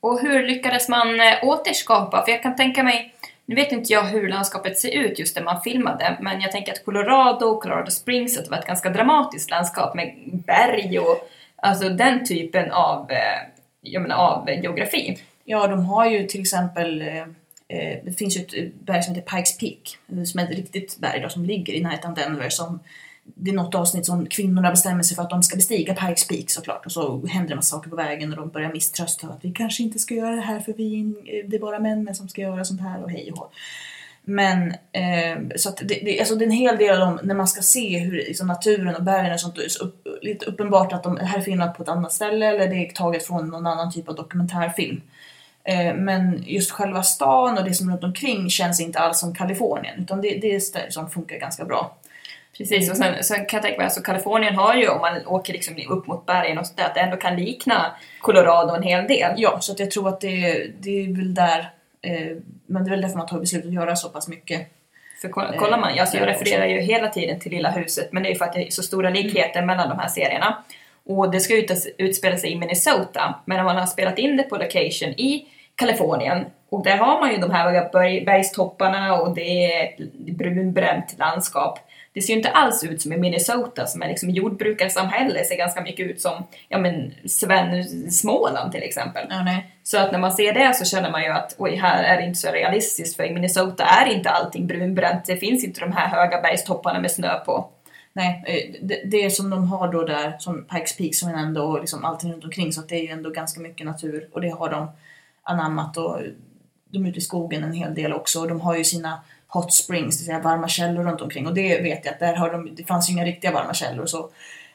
Och 0.00 0.20
hur 0.20 0.46
lyckades 0.46 0.88
man 0.88 1.20
eh, 1.20 1.34
återskapa? 1.42 2.24
För 2.24 2.32
jag 2.32 2.42
kan 2.42 2.56
tänka 2.56 2.82
mig, 2.82 3.14
nu 3.46 3.54
vet 3.54 3.72
inte 3.72 3.92
jag 3.92 4.04
hur 4.04 4.28
landskapet 4.28 4.78
ser 4.78 4.90
ut 4.90 5.18
just 5.18 5.34
där 5.34 5.42
man 5.42 5.60
filmade, 5.60 6.18
men 6.20 6.40
jag 6.40 6.52
tänker 6.52 6.72
att 6.72 6.84
Colorado, 6.84 7.46
och 7.46 7.62
Colorado 7.62 7.90
Springs, 7.90 8.38
att 8.38 8.44
det 8.44 8.50
var 8.50 8.58
ett 8.58 8.66
ganska 8.66 8.90
dramatiskt 8.90 9.50
landskap 9.50 9.94
med 9.94 10.14
berg 10.46 10.98
och 10.98 11.28
alltså 11.56 11.88
den 11.88 12.26
typen 12.26 12.72
av, 12.72 13.10
eh, 13.10 13.48
jag 13.80 14.02
menar, 14.02 14.16
av 14.16 14.50
geografi. 14.50 15.18
Ja, 15.44 15.66
de 15.66 15.84
har 15.84 16.06
ju 16.06 16.26
till 16.26 16.40
exempel 16.40 17.02
eh, 17.02 17.20
eh, 17.68 17.98
det 18.04 18.18
finns 18.18 18.36
ju 18.36 18.40
ett 18.40 18.74
berg 18.74 19.02
som 19.02 19.14
heter 19.14 19.36
Pikes 19.36 19.58
Peak, 19.58 19.98
som 20.26 20.40
är 20.40 20.44
ett 20.44 20.56
riktigt 20.56 20.98
berg 20.98 21.20
då, 21.20 21.28
som 21.28 21.44
ligger 21.44 21.72
i 21.72 21.80
närheten 21.80 22.10
av 22.10 22.16
Denver. 22.16 22.48
Som, 22.48 22.80
det 23.24 23.50
är 23.50 23.54
något 23.54 23.74
avsnitt 23.74 24.06
som 24.06 24.26
kvinnorna 24.26 24.70
bestämmer 24.70 25.02
sig 25.02 25.16
för 25.16 25.22
att 25.22 25.30
de 25.30 25.42
ska 25.42 25.56
bestiga 25.56 25.94
Pikes 25.94 26.28
Peak 26.28 26.50
såklart. 26.50 26.86
Och 26.86 26.92
så 26.92 27.26
händer 27.26 27.48
det 27.48 27.56
massa 27.56 27.76
saker 27.76 27.90
på 27.90 27.96
vägen 27.96 28.30
och 28.30 28.36
de 28.36 28.48
börjar 28.48 28.72
misströsta 28.72 29.26
att 29.26 29.44
vi 29.44 29.52
kanske 29.52 29.82
inte 29.82 29.98
ska 29.98 30.14
göra 30.14 30.36
det 30.36 30.42
här 30.42 30.60
för 30.60 30.72
vi, 30.72 31.14
det 31.48 31.56
är 31.56 31.60
bara 31.60 31.78
männen 31.78 32.14
som 32.14 32.28
ska 32.28 32.40
göra 32.40 32.64
sånt 32.64 32.80
här 32.80 33.02
och 33.02 33.10
hej 33.10 33.32
och 33.32 33.38
hå. 33.38 33.50
Men 34.24 34.70
eh, 34.72 35.56
så 35.56 35.68
att 35.68 35.76
det, 35.76 36.00
det, 36.04 36.20
alltså 36.20 36.34
det 36.34 36.44
är 36.44 36.46
en 36.46 36.52
hel 36.52 36.76
del 36.76 37.02
av 37.02 37.08
dem, 37.08 37.20
när 37.22 37.34
man 37.34 37.48
ska 37.48 37.62
se 37.62 37.98
hur 37.98 38.12
liksom, 38.12 38.46
naturen 38.46 38.94
och 38.94 39.02
bergen 39.02 39.32
och 39.32 39.40
sånt, 39.40 39.56
det 39.56 39.64
är 39.64 39.68
så 39.68 39.84
upp, 39.84 40.06
lite 40.22 40.46
uppenbart 40.46 40.92
att 40.92 41.02
de 41.02 41.14
det 41.14 41.24
här 41.24 41.38
är 41.38 41.42
filmat 41.42 41.76
på 41.76 41.82
ett 41.82 41.88
annat 41.88 42.12
ställe 42.12 42.46
eller 42.46 42.68
det 42.68 42.86
är 42.86 42.92
taget 42.92 43.26
från 43.26 43.48
någon 43.48 43.66
annan 43.66 43.92
typ 43.92 44.08
av 44.08 44.14
dokumentärfilm. 44.14 45.00
Eh, 45.64 45.94
men 45.94 46.44
just 46.46 46.70
själva 46.70 47.02
stan 47.02 47.58
och 47.58 47.64
det 47.64 47.74
som 47.74 47.88
är 47.88 47.92
runt 47.92 48.04
omkring 48.04 48.50
känns 48.50 48.80
inte 48.80 48.98
alls 48.98 49.20
som 49.20 49.34
Kalifornien 49.34 50.00
utan 50.00 50.20
det, 50.20 50.28
det 50.28 50.54
är 50.54 50.90
som 50.90 51.10
funkar 51.10 51.36
ganska 51.36 51.64
bra. 51.64 51.96
Precis, 52.58 52.90
och 52.90 52.96
sen, 52.96 53.24
sen 53.24 53.36
kan 53.46 53.56
jag 53.56 53.62
tänka 53.62 53.78
mig, 53.78 53.84
alltså 53.84 54.02
Kalifornien 54.02 54.54
har 54.54 54.74
ju, 54.74 54.88
om 54.88 55.00
man 55.00 55.26
åker 55.26 55.52
liksom 55.52 55.74
upp 55.88 56.06
mot 56.06 56.26
bergen 56.26 56.58
och 56.58 56.66
sådär, 56.66 56.84
att 56.84 56.94
det 56.94 57.00
ändå 57.00 57.16
kan 57.16 57.36
likna 57.36 57.92
Colorado 58.20 58.74
en 58.74 58.82
hel 58.82 59.06
del. 59.06 59.34
Ja, 59.36 59.60
så 59.60 59.72
att 59.72 59.80
jag 59.80 59.90
tror 59.90 60.08
att 60.08 60.20
det, 60.20 60.66
det 60.80 60.90
är 61.04 61.16
väl 61.16 61.34
där, 61.34 61.70
eh, 62.02 62.36
men 62.66 62.84
det 62.84 62.88
är 62.88 62.90
väl 62.90 63.00
därför 63.00 63.18
man 63.18 63.26
tar 63.26 63.40
beslutet 63.40 63.68
att 63.68 63.74
göra 63.74 63.96
så 63.96 64.08
pass 64.08 64.28
mycket. 64.28 64.66
För 65.22 65.28
kolla- 65.28 65.56
kollar 65.56 65.78
man, 65.78 65.98
alltså 65.98 66.16
jag 66.16 66.28
Eh, 66.28 66.32
refererar 66.32 66.66
ju 66.66 66.80
hela 66.80 67.08
tiden 67.08 67.40
till 67.40 67.52
Lilla 67.52 67.70
huset, 67.70 68.08
men 68.12 68.22
det 68.22 68.28
är 68.28 68.30
ju 68.32 68.38
för 68.38 68.44
att 68.44 68.52
det 68.52 68.66
är 68.66 68.70
så 68.70 68.82
stora 68.82 69.10
likheter 69.10 69.62
mellan 69.62 69.88
de 69.88 69.98
här 69.98 70.08
serierna. 70.08 70.62
Och 71.06 71.30
det 71.30 71.40
ska 71.40 71.56
ut, 71.56 71.70
utspela 71.98 72.36
sig 72.36 72.52
i 72.52 72.58
Minnesota, 72.58 73.34
men 73.44 73.64
man 73.64 73.76
har 73.76 73.86
spelat 73.86 74.18
in 74.18 74.36
det 74.36 74.42
på 74.42 74.56
location 74.56 75.08
i 75.08 75.46
Kalifornien. 75.76 76.44
Och 76.68 76.84
där 76.84 76.96
har 76.96 77.20
man 77.20 77.30
ju 77.32 77.36
de 77.38 77.50
här 77.50 77.90
berg, 77.92 78.24
bergstopparna 78.24 79.14
och 79.20 79.34
det 79.34 79.72
är 79.72 79.94
brunbränt 80.32 81.14
landskap. 81.18 81.78
Det 82.14 82.22
ser 82.22 82.32
ju 82.32 82.36
inte 82.36 82.50
alls 82.50 82.84
ut 82.84 83.02
som 83.02 83.12
i 83.12 83.16
Minnesota 83.16 83.86
som 83.86 84.02
är 84.02 84.08
liksom 84.08 84.30
jordbrukarsamhälle, 84.30 85.44
ser 85.44 85.56
ganska 85.56 85.80
mycket 85.80 86.06
ut 86.06 86.20
som, 86.20 86.46
ja 86.68 86.78
men, 86.78 87.14
Sven, 87.26 87.84
Småland 88.10 88.72
till 88.72 88.82
exempel. 88.82 89.26
Nej. 89.28 89.76
Så 89.82 89.98
att 89.98 90.12
när 90.12 90.18
man 90.18 90.32
ser 90.32 90.52
det 90.52 90.74
så 90.74 90.84
känner 90.84 91.10
man 91.10 91.22
ju 91.22 91.28
att 91.28 91.54
oj, 91.58 91.76
här 91.76 92.04
är 92.04 92.16
det 92.16 92.26
inte 92.26 92.38
så 92.38 92.50
realistiskt 92.50 93.16
för 93.16 93.24
i 93.24 93.34
Minnesota 93.34 93.84
är 93.84 94.06
inte 94.06 94.30
allting 94.30 94.66
brunbränt. 94.66 95.24
Det 95.24 95.36
finns 95.36 95.64
inte 95.64 95.80
de 95.80 95.92
här 95.92 96.08
höga 96.08 96.40
bergstopparna 96.40 97.00
med 97.00 97.10
snö 97.10 97.38
på. 97.38 97.70
Nej, 98.12 98.44
eh, 98.46 98.80
det, 98.82 99.02
det 99.04 99.30
som 99.30 99.50
de 99.50 99.68
har 99.68 99.92
då 99.92 100.04
där, 100.04 100.36
som 100.38 100.64
Pikes 100.64 100.96
Peak 100.96 101.14
som 101.14 101.30
jag 101.30 101.38
nämnde 101.38 101.60
och 101.60 101.80
liksom 101.80 102.04
allting 102.04 102.32
runt 102.32 102.44
omkring 102.44 102.72
så 102.72 102.80
att 102.80 102.88
det 102.88 102.96
är 102.96 103.02
ju 103.02 103.08
ändå 103.08 103.30
ganska 103.30 103.60
mycket 103.60 103.86
natur 103.86 104.28
och 104.32 104.40
det 104.40 104.50
har 104.50 104.70
de 104.70 104.90
anammat 105.42 105.96
och 105.96 106.18
de 106.90 107.04
är 107.04 107.08
ute 107.08 107.18
i 107.18 107.22
skogen 107.22 107.64
en 107.64 107.72
hel 107.72 107.94
del 107.94 108.12
också 108.12 108.40
och 108.40 108.48
de 108.48 108.60
har 108.60 108.76
ju 108.76 108.84
sina 108.84 109.20
hot 109.52 109.72
springs, 109.72 110.16
det 110.16 110.22
vill 110.22 110.26
säga 110.26 110.38
varma 110.38 110.68
källor 110.68 111.04
runt 111.04 111.20
omkring 111.20 111.46
och 111.46 111.54
det 111.54 111.80
vet 111.80 112.04
jag 112.04 112.12
att 112.14 112.20
där 112.20 112.34
har 112.34 112.52
de, 112.52 112.74
det 112.74 112.84
fanns 112.84 113.08
ju 113.08 113.12
inga 113.12 113.24
riktiga 113.24 113.52
varma 113.52 113.74
källor 113.74 114.06
så 114.06 114.30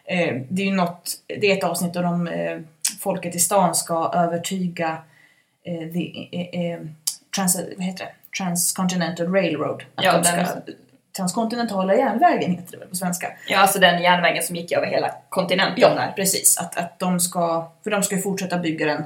eh, 0.06 0.36
det 0.50 0.62
är 0.62 0.66
ju 0.66 0.76
något, 0.76 1.12
det 1.28 1.52
är 1.52 1.58
ett 1.58 1.64
avsnitt 1.64 1.94
där 1.94 2.04
de, 2.04 2.28
eh, 2.28 2.60
folket 3.00 3.36
i 3.36 3.40
stan 3.40 3.76
ska 3.76 4.12
övertyga 4.16 4.98
eh, 5.64 5.92
the, 5.94 6.28
eh, 6.32 6.72
eh, 6.72 6.80
trans, 7.36 7.62
vad 7.78 7.86
heter 7.86 8.06
det? 8.06 8.12
Transcontinental 8.38 9.34
Railroad 9.34 9.84
att 9.96 10.06
Ja, 10.06 10.18
de 10.18 10.24
ska, 10.24 10.46
transkontinentala 11.18 11.96
järnvägen 11.96 12.52
heter 12.52 12.72
det 12.72 12.78
väl 12.78 12.88
på 12.88 12.96
svenska. 12.96 13.32
Ja, 13.48 13.60
alltså 13.60 13.80
den 13.80 14.02
järnvägen 14.04 14.44
som 14.44 14.56
gick 14.56 14.72
över 14.72 14.88
hela 14.88 15.12
kontinenten 15.30 15.76
Ja, 15.78 15.90
där. 15.90 16.14
precis. 16.16 16.58
Att, 16.58 16.78
att 16.78 17.00
de 17.00 17.20
ska, 17.20 17.72
för 17.84 17.92
de 17.92 18.04
ska 18.04 18.18
fortsätta 18.18 18.58
bygga 18.58 18.86
den 18.86 19.04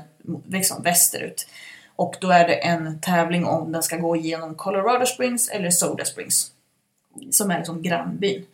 liksom 0.48 0.84
västerut. 0.84 1.48
Och 2.02 2.16
då 2.22 2.30
är 2.30 2.48
det 2.48 2.56
en 2.56 3.00
tävling 3.00 3.46
om 3.46 3.72
den 3.72 3.84
ska 3.84 3.98
gå 3.98 4.16
genom 4.16 4.56
Colorado 4.56 5.06
Springs 5.06 5.50
eller 5.50 5.70
Soda 5.70 6.06
Springs. 6.06 6.52
Som 7.32 7.52
är 7.52 7.58
liksom 7.58 7.82
grannbyn. 7.82 8.46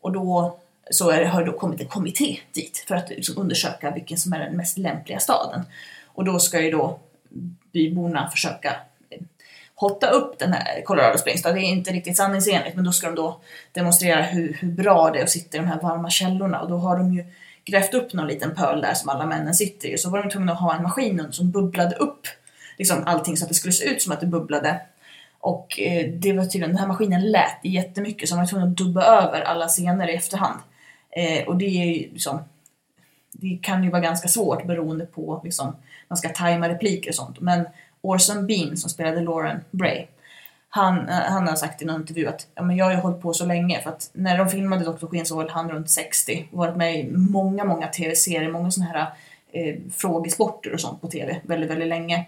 Och 0.00 0.12
då 0.12 0.58
så 0.90 1.10
är, 1.10 1.24
har 1.24 1.40
det 1.40 1.50
då 1.50 1.58
kommit 1.58 1.80
en 1.80 1.86
kommitté 1.86 2.38
dit 2.52 2.84
för 2.88 2.94
att 2.94 3.08
liksom 3.08 3.38
undersöka 3.38 3.90
vilken 3.90 4.18
som 4.18 4.32
är 4.32 4.38
den 4.38 4.56
mest 4.56 4.78
lämpliga 4.78 5.18
staden. 5.18 5.62
Och 6.06 6.24
då 6.24 6.38
ska 6.38 6.60
ju 6.60 6.70
då 6.70 6.98
byborna 7.72 8.30
försöka 8.30 8.76
hotta 9.74 10.10
upp 10.10 10.38
den 10.38 10.52
här 10.52 10.82
Colorado 10.82 11.18
Springs. 11.18 11.42
Det 11.42 11.48
är 11.48 11.56
inte 11.56 11.90
riktigt 11.90 12.16
sanningsenligt 12.16 12.76
men 12.76 12.84
då 12.84 12.92
ska 12.92 13.06
de 13.06 13.14
då 13.14 13.40
demonstrera 13.72 14.22
hur, 14.22 14.58
hur 14.60 14.68
bra 14.68 15.10
det 15.10 15.18
är 15.18 15.22
att 15.22 15.30
sitta 15.30 15.56
i 15.56 15.60
de 15.60 15.66
här 15.66 15.80
varma 15.80 16.10
källorna 16.10 16.60
och 16.60 16.68
då 16.68 16.76
har 16.76 16.98
de 16.98 17.14
ju 17.14 17.24
grävt 17.64 17.94
upp 17.94 18.12
någon 18.12 18.26
liten 18.26 18.54
pöl 18.54 18.80
där 18.80 18.94
som 18.94 19.08
alla 19.08 19.26
männen 19.26 19.54
sitter 19.54 19.88
i 19.88 19.98
så 19.98 20.10
var 20.10 20.22
de 20.22 20.30
tvungna 20.30 20.52
att 20.52 20.60
ha 20.60 20.76
en 20.76 20.82
maskin 20.82 21.26
som 21.30 21.50
bubblade 21.50 21.96
upp 21.96 22.26
liksom 22.80 23.02
allting 23.06 23.36
så 23.36 23.44
att 23.44 23.48
det 23.48 23.54
skulle 23.54 23.72
se 23.72 23.84
ut 23.84 24.02
som 24.02 24.12
att 24.12 24.20
det 24.20 24.26
bubblade. 24.26 24.80
Och 25.40 25.80
eh, 25.80 26.10
det 26.10 26.32
var 26.32 26.44
tydligen, 26.44 26.70
den 26.70 26.78
här 26.78 26.86
maskinen 26.86 27.30
lät 27.30 27.58
jättemycket 27.64 28.28
så 28.28 28.34
de 28.34 28.40
var 28.40 28.46
tvungna 28.46 28.66
att 28.66 28.76
dubba 28.76 29.02
över 29.02 29.40
alla 29.40 29.68
scener 29.68 30.08
i 30.08 30.14
efterhand. 30.14 30.60
Eh, 31.10 31.48
och 31.48 31.56
det 31.56 31.64
är 31.64 31.84
ju 31.84 32.12
liksom 32.12 32.38
det 33.32 33.58
kan 33.62 33.84
ju 33.84 33.90
vara 33.90 34.02
ganska 34.02 34.28
svårt 34.28 34.66
beroende 34.66 35.06
på 35.06 35.40
liksom, 35.44 35.76
man 36.08 36.16
ska 36.16 36.28
tajma 36.28 36.68
repliker 36.68 37.10
och 37.10 37.14
sånt. 37.14 37.40
Men 37.40 37.66
Orson 38.00 38.46
Bean 38.46 38.76
som 38.76 38.90
spelade 38.90 39.20
Lauren 39.20 39.60
Bray, 39.70 40.06
han, 40.68 41.08
eh, 41.08 41.14
han 41.14 41.48
har 41.48 41.56
sagt 41.56 41.82
i 41.82 41.84
någon 41.84 42.00
intervju 42.00 42.26
att 42.26 42.46
ja, 42.54 42.62
men 42.62 42.76
jag 42.76 42.84
har 42.84 42.92
ju 42.92 42.98
hållit 42.98 43.22
på 43.22 43.32
så 43.32 43.46
länge 43.46 43.80
för 43.82 43.90
att 43.90 44.10
när 44.12 44.38
de 44.38 44.48
filmade 44.48 44.84
Dr. 44.84 45.06
Queen 45.06 45.26
så 45.26 45.36
var 45.36 45.48
han 45.48 45.70
runt 45.70 45.90
60 45.90 46.48
och 46.52 46.58
varit 46.58 46.76
med 46.76 46.98
i 46.98 47.10
många, 47.10 47.64
många 47.64 47.86
tv-serier, 47.86 48.50
många 48.50 48.70
sådana 48.70 48.92
här 48.92 49.06
eh, 49.52 49.76
frågesporter 49.96 50.74
och 50.74 50.80
sånt 50.80 51.00
på 51.00 51.08
tv 51.08 51.40
väldigt, 51.42 51.70
väldigt 51.70 51.88
länge. 51.88 52.26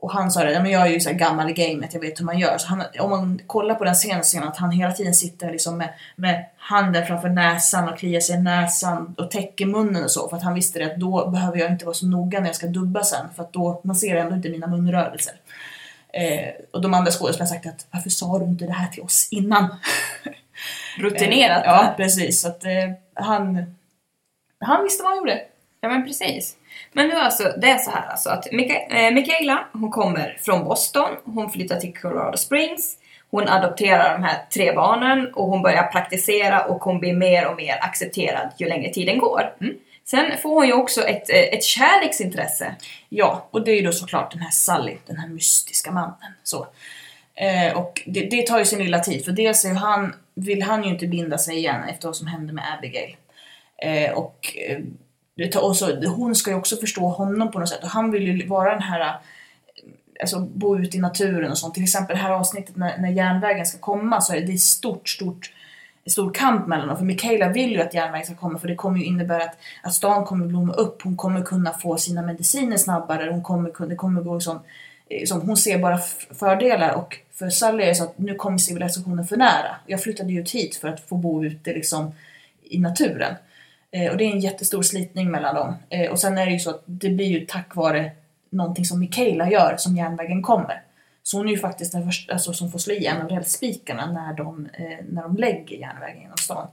Och 0.00 0.12
han 0.12 0.30
sa 0.30 0.44
det, 0.44 0.52
ja, 0.52 0.62
men 0.62 0.70
jag 0.70 0.86
är 0.86 0.90
ju 0.90 1.00
så 1.00 1.12
gammal 1.12 1.50
i 1.50 1.52
gamet, 1.52 1.94
jag 1.94 2.00
vet 2.00 2.20
hur 2.20 2.24
man 2.24 2.38
gör. 2.38 2.58
Så 2.58 2.68
han, 2.68 2.82
om 3.00 3.10
man 3.10 3.40
kollar 3.46 3.74
på 3.74 3.84
den 3.84 3.94
scenen 3.94 4.24
ser 4.24 4.38
man 4.38 4.48
att 4.48 4.56
han 4.56 4.70
hela 4.70 4.92
tiden 4.92 5.14
sitter 5.14 5.50
liksom 5.50 5.78
med, 5.78 5.94
med 6.16 6.44
handen 6.56 7.06
framför 7.06 7.28
näsan 7.28 7.88
och 7.88 7.98
kliar 7.98 8.20
sig 8.20 8.36
i 8.36 8.38
näsan 8.38 9.14
och 9.18 9.30
täcker 9.30 9.66
munnen 9.66 10.04
och 10.04 10.10
så. 10.10 10.28
För 10.28 10.36
att 10.36 10.42
han 10.42 10.54
visste 10.54 10.78
det 10.78 10.84
att 10.84 11.00
då 11.00 11.28
behöver 11.30 11.58
jag 11.58 11.70
inte 11.70 11.84
vara 11.84 11.94
så 11.94 12.06
noga 12.06 12.40
när 12.40 12.46
jag 12.46 12.56
ska 12.56 12.66
dubba 12.66 13.02
sen. 13.02 13.26
För 13.36 13.42
att 13.42 13.52
då, 13.52 13.80
man 13.84 13.96
ser 13.96 14.16
ändå 14.16 14.34
inte 14.34 14.48
mina 14.48 14.66
munrörelser. 14.66 15.34
Eh, 16.12 16.48
och 16.70 16.82
de 16.82 16.94
andra 16.94 17.10
skådespelarna 17.10 17.50
har 17.50 17.54
sagt 17.54 17.66
att 17.66 17.86
varför 17.90 18.10
sa 18.10 18.38
du 18.38 18.44
inte 18.44 18.66
det 18.66 18.72
här 18.72 18.88
till 18.88 19.02
oss 19.02 19.28
innan? 19.30 19.68
Rutinerat. 20.98 21.64
Eh, 21.64 21.70
ja, 21.70 21.94
precis. 21.96 22.40
Så 22.40 22.48
att 22.48 22.64
eh, 22.64 22.90
han, 23.14 23.74
han 24.60 24.84
visste 24.84 25.02
vad 25.02 25.10
han 25.10 25.18
gjorde. 25.18 25.40
Ja 25.80 25.88
men 25.88 26.06
precis. 26.06 26.56
Men 26.92 27.08
nu 27.08 27.14
alltså, 27.14 27.52
det 27.56 27.70
är 27.70 27.78
så 27.78 27.90
här 27.90 28.06
alltså 28.06 28.30
att 28.30 28.52
Mika- 28.52 28.86
eh, 28.90 29.14
Michaela, 29.14 29.66
hon 29.72 29.90
kommer 29.90 30.36
från 30.40 30.64
Boston, 30.64 31.10
hon 31.24 31.50
flyttar 31.50 31.80
till 31.80 31.94
Colorado 31.98 32.36
Springs, 32.36 32.98
hon 33.30 33.48
adopterar 33.48 34.18
de 34.18 34.24
här 34.24 34.38
tre 34.54 34.72
barnen 34.72 35.34
och 35.34 35.46
hon 35.46 35.62
börjar 35.62 35.82
praktisera 35.82 36.64
och 36.64 36.82
hon 36.84 36.98
blir 37.00 37.14
mer 37.14 37.46
och 37.46 37.56
mer 37.56 37.78
accepterad 37.80 38.50
ju 38.58 38.68
längre 38.68 38.92
tiden 38.92 39.18
går. 39.18 39.54
Sen 40.04 40.38
får 40.42 40.54
hon 40.54 40.66
ju 40.66 40.72
också 40.72 41.02
ett, 41.02 41.30
eh, 41.30 41.36
ett 41.40 41.64
kärleksintresse. 41.64 42.74
Ja, 43.08 43.48
och 43.50 43.64
det 43.64 43.70
är 43.70 43.76
ju 43.76 43.86
då 43.86 43.92
såklart 43.92 44.30
den 44.30 44.40
här 44.40 44.50
Sally, 44.50 44.96
den 45.06 45.16
här 45.16 45.28
mystiska 45.28 45.90
mannen. 45.90 46.32
Så. 46.42 46.66
Eh, 47.34 47.78
och 47.78 48.02
det, 48.06 48.20
det 48.20 48.46
tar 48.46 48.58
ju 48.58 48.64
sin 48.64 48.78
lilla 48.78 48.98
tid, 48.98 49.24
för 49.24 49.32
dels 49.32 49.64
är 49.64 49.74
han 49.74 50.14
vill 50.34 50.62
han 50.62 50.84
ju 50.84 50.90
inte 50.90 51.06
binda 51.06 51.38
sig 51.38 51.56
igen 51.56 51.84
efter 51.88 52.08
vad 52.08 52.16
som 52.16 52.26
hände 52.26 52.52
med 52.52 52.64
Abigail. 52.78 53.16
Eh, 53.82 54.12
och 54.12 54.56
eh, 54.68 54.78
och 55.56 55.76
så, 55.76 56.06
hon 56.06 56.34
ska 56.34 56.50
ju 56.50 56.56
också 56.56 56.76
förstå 56.76 57.08
honom 57.08 57.50
på 57.50 57.58
något 57.58 57.68
sätt 57.68 57.82
och 57.82 57.88
han 57.88 58.10
vill 58.10 58.22
ju 58.22 58.46
vara 58.46 58.70
den 58.70 58.82
här 58.82 59.00
eh, 59.00 59.14
alltså 60.20 60.40
bo 60.40 60.78
ute 60.78 60.96
i 60.96 61.00
naturen 61.00 61.50
och 61.50 61.58
sånt. 61.58 61.74
Till 61.74 61.82
exempel 61.82 62.16
det 62.16 62.22
här 62.22 62.30
avsnittet 62.30 62.76
när, 62.76 62.98
när 62.98 63.08
järnvägen 63.08 63.66
ska 63.66 63.78
komma 63.78 64.20
så 64.20 64.34
är 64.34 64.40
det 64.40 64.58
stort, 64.58 65.08
stort 65.08 65.50
stor 66.06 66.34
kamp 66.34 66.66
mellan 66.66 66.88
dem. 66.88 66.96
För 66.96 67.04
Michaela 67.04 67.48
vill 67.48 67.70
ju 67.70 67.80
att 67.80 67.94
järnvägen 67.94 68.26
ska 68.26 68.34
komma 68.34 68.58
för 68.58 68.68
det 68.68 68.74
kommer 68.74 68.98
ju 68.98 69.04
innebära 69.04 69.42
att, 69.42 69.56
att 69.82 69.94
stan 69.94 70.24
kommer 70.24 70.46
blomma 70.46 70.72
upp. 70.72 71.02
Hon 71.02 71.16
kommer 71.16 71.42
kunna 71.42 71.72
få 71.72 71.96
sina 71.96 72.22
mediciner 72.22 72.76
snabbare. 72.76 73.30
Hon 73.30 73.42
kommer, 73.42 73.70
kunna- 73.70 73.88
det 73.88 73.96
kommer 73.96 74.20
gå 74.22 74.40
som, 74.40 74.60
eh, 75.08 75.24
som 75.26 75.40
hon 75.40 75.56
ser 75.56 75.78
bara 75.78 75.98
fördelar 76.38 76.94
och 76.94 77.16
för 77.34 77.50
Sally 77.50 77.82
är 77.82 77.86
det 77.86 77.94
så 77.94 78.04
att 78.04 78.18
nu 78.18 78.34
kommer 78.34 78.58
civilisationen 78.58 79.26
för 79.26 79.36
nära. 79.36 79.76
Jag 79.86 80.02
flyttade 80.02 80.32
ju 80.32 80.40
ut 80.40 80.50
hit 80.50 80.76
för 80.76 80.88
att 80.88 81.08
få 81.08 81.16
bo 81.16 81.44
ute 81.44 81.72
liksom 81.72 82.12
i 82.62 82.78
naturen. 82.78 83.34
Eh, 83.90 84.10
och 84.10 84.16
det 84.16 84.24
är 84.24 84.32
en 84.32 84.40
jättestor 84.40 84.82
slitning 84.82 85.30
mellan 85.30 85.54
dem. 85.54 85.74
Eh, 85.88 86.10
och 86.10 86.20
sen 86.20 86.38
är 86.38 86.46
det 86.46 86.52
ju 86.52 86.58
så 86.58 86.70
att 86.70 86.82
det 86.86 87.10
blir 87.10 87.26
ju 87.26 87.46
tack 87.46 87.76
vare 87.76 88.10
någonting 88.50 88.84
som 88.84 89.00
Mikaela 89.00 89.50
gör 89.50 89.74
som 89.78 89.96
järnvägen 89.96 90.42
kommer. 90.42 90.82
Så 91.22 91.36
hon 91.36 91.48
är 91.48 91.52
ju 91.52 91.58
faktiskt 91.58 91.92
den 91.92 92.06
första 92.06 92.32
alltså, 92.32 92.52
som 92.52 92.70
får 92.70 92.78
slå 92.78 92.94
i 92.94 93.06
en 93.06 93.22
av 93.22 93.28
rälsspikarna 93.28 94.12
när 94.12 94.34
de, 94.34 94.68
eh, 94.72 95.04
när 95.08 95.22
de 95.22 95.36
lägger 95.36 95.76
järnvägen 95.76 96.22
genom 96.22 96.36
stan. 96.36 96.66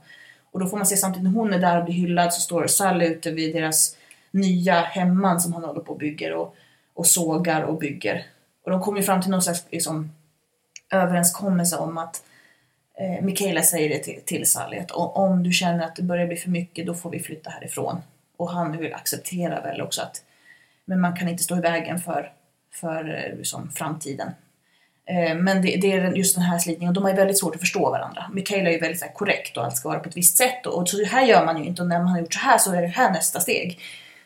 Och 0.50 0.60
då 0.60 0.66
får 0.66 0.76
man 0.76 0.86
se 0.86 0.96
samtidigt 0.96 1.24
när 1.24 1.40
hon 1.40 1.52
är 1.52 1.58
där 1.58 1.78
och 1.78 1.84
blir 1.84 1.94
hyllad 1.94 2.34
så 2.34 2.40
står 2.40 2.66
Sally 2.66 3.06
ute 3.06 3.30
vid 3.30 3.54
deras 3.54 3.96
nya 4.30 4.80
hemman 4.80 5.40
som 5.40 5.52
han 5.52 5.64
håller 5.64 5.80
på 5.80 5.92
och 5.92 5.98
bygger 5.98 6.34
och, 6.34 6.54
och 6.94 7.06
sågar 7.06 7.62
och 7.62 7.78
bygger. 7.78 8.26
Och 8.64 8.70
de 8.70 8.80
kommer 8.80 8.98
ju 8.98 9.04
fram 9.04 9.22
till 9.22 9.30
någon 9.30 9.42
slags 9.42 9.64
liksom, 9.70 10.12
överenskommelse 10.92 11.76
om 11.76 11.98
att 11.98 12.22
eh, 13.00 13.24
Mikaela 13.24 13.62
säger 13.62 13.88
det 13.88 13.98
till, 13.98 14.20
till 14.24 14.46
Sally 14.46 14.78
att 14.78 14.90
om 14.90 15.42
du 15.42 15.52
känner 15.52 15.84
att 15.84 15.96
det 15.96 16.02
börjar 16.02 16.26
bli 16.26 16.36
för 16.36 16.50
mycket 16.50 16.86
då 16.86 16.94
får 16.94 17.10
vi 17.10 17.20
flytta 17.20 17.50
härifrån. 17.50 18.02
Och 18.36 18.50
han 18.50 18.78
vill 18.78 18.94
acceptera 18.94 19.60
väl 19.60 19.82
också 19.82 20.02
att 20.02 20.22
men 20.86 21.00
man 21.00 21.16
kan 21.16 21.28
inte 21.28 21.42
stå 21.42 21.56
i 21.56 21.60
vägen 21.60 21.98
för, 21.98 22.32
för 22.74 23.14
eh, 23.14 23.38
liksom, 23.38 23.70
framtiden. 23.70 24.28
Eh, 25.06 25.34
Men 25.34 25.62
det, 25.62 25.76
det 25.76 25.92
är 25.92 26.12
just 26.12 26.34
den 26.34 26.44
här 26.44 26.58
slitningen 26.58 26.88
och 26.88 26.94
de 26.94 27.04
har 27.04 27.10
ju 27.10 27.16
väldigt 27.16 27.38
svårt 27.38 27.54
att 27.54 27.60
förstå 27.60 27.90
varandra. 27.90 28.30
Mikaela 28.32 28.68
är 28.68 28.72
ju 28.72 28.80
väldigt 28.80 28.98
så 28.98 29.04
här, 29.04 29.12
korrekt 29.12 29.56
och 29.56 29.64
allt 29.64 29.76
ska 29.76 29.88
vara 29.88 29.98
på 29.98 30.08
ett 30.08 30.16
visst 30.16 30.38
sätt 30.38 30.66
och, 30.66 30.78
och 30.78 30.88
så 30.88 31.04
här 31.04 31.26
gör 31.26 31.44
man 31.44 31.58
ju 31.58 31.64
inte 31.64 31.82
och 31.82 31.88
när 31.88 31.98
man 31.98 32.08
har 32.08 32.20
gjort 32.20 32.34
så 32.34 32.40
här 32.40 32.58
så 32.58 32.72
är 32.72 32.82
det 32.82 32.88
här 32.88 33.10
nästa 33.12 33.40
steg. 33.40 33.80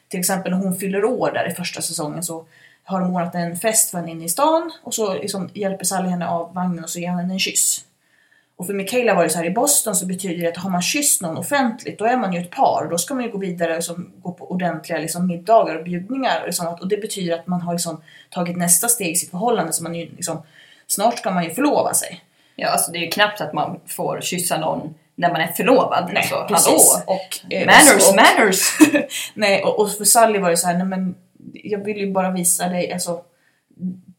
Till 0.09 0.21
exempel 0.21 0.53
när 0.53 0.59
hon 0.59 0.77
fyller 0.77 1.05
år 1.05 1.31
där 1.35 1.51
i 1.51 1.55
första 1.55 1.83
säsongen 1.83 2.23
så 2.23 2.47
har 2.85 3.01
de 3.01 3.16
ordnat 3.16 3.35
en 3.35 3.57
fest 3.57 3.91
för 3.91 3.99
henne 3.99 4.11
inne 4.11 4.25
i 4.25 4.29
stan 4.29 4.73
och 4.83 4.95
så 4.95 5.14
liksom 5.14 5.51
hjälper 5.55 5.85
Sally 5.85 6.09
henne 6.09 6.29
av 6.29 6.55
vagnen 6.55 6.85
och 6.85 6.91
så 6.91 7.01
ger 7.01 7.09
han 7.09 7.21
henne 7.21 7.33
en 7.33 7.39
kyss. 7.39 7.85
Och 8.61 8.67
för 8.67 8.75
Michaela 8.75 9.15
var 9.15 9.25
det 9.25 9.31
så 9.31 9.39
här 9.39 9.45
i 9.45 9.51
Boston 9.51 9.97
så 9.97 10.07
betyder 10.07 10.43
det 10.43 10.49
att 10.49 10.57
har 10.57 10.71
man 10.71 10.83
kysst 10.83 11.23
någon 11.23 11.37
offentligt 11.37 11.99
då 11.99 12.05
är 12.05 12.17
man 12.17 12.33
ju 12.33 12.41
ett 12.41 12.51
par 12.51 12.85
och 12.85 12.91
då 12.91 12.99
ska 12.99 13.15
man 13.15 13.25
ju 13.25 13.31
gå 13.31 13.39
vidare 13.39 13.71
och 13.71 13.77
liksom, 13.77 14.13
gå 14.23 14.33
på 14.33 14.51
ordentliga 14.51 14.99
liksom, 14.99 15.27
middagar 15.27 15.77
och 15.77 15.85
bjudningar 15.85 16.45
och, 16.49 16.55
sånt. 16.55 16.81
och 16.81 16.89
det 16.89 16.97
betyder 16.97 17.35
att 17.35 17.47
man 17.47 17.61
har 17.61 17.73
liksom, 17.73 18.03
tagit 18.31 18.57
nästa 18.57 18.89
steg 18.89 19.13
i 19.13 19.15
sitt 19.17 19.31
förhållande 19.31 19.73
så 19.73 19.83
man 19.83 19.95
ju, 19.95 20.11
liksom, 20.17 20.43
snart 20.87 21.19
ska 21.19 21.31
man 21.31 21.45
ju 21.45 21.51
förlova 21.51 21.95
sig. 21.95 22.21
Ja, 22.57 22.69
alltså 22.69 22.93
det 22.93 22.99
är 22.99 23.01
ju 23.01 23.11
knappt 23.11 23.41
att 23.41 23.53
man 23.53 23.81
får 23.87 24.21
kyssa 24.23 24.59
någon 24.59 24.95
när 25.15 25.33
man 25.33 25.41
är 25.41 25.47
förlovad. 25.47 26.11
Nej, 26.13 26.17
alltså, 26.17 26.47
precis. 26.49 26.95
Hallå! 26.95 27.05
Och, 27.07 27.53
eh, 27.53 27.67
manners, 27.67 28.09
och- 28.09 28.17
manners! 28.17 28.79
Nej, 29.35 29.63
och, 29.63 29.81
och 29.81 29.93
för 29.93 30.05
Sally 30.05 30.39
var 30.39 30.51
det 30.51 30.57
så 30.57 30.67
här, 30.67 30.75
nej 30.75 30.87
men 30.87 31.15
jag 31.53 31.85
vill 31.85 31.97
ju 31.97 32.13
bara 32.13 32.31
visa 32.31 32.69
dig, 32.69 32.93
alltså 32.93 33.23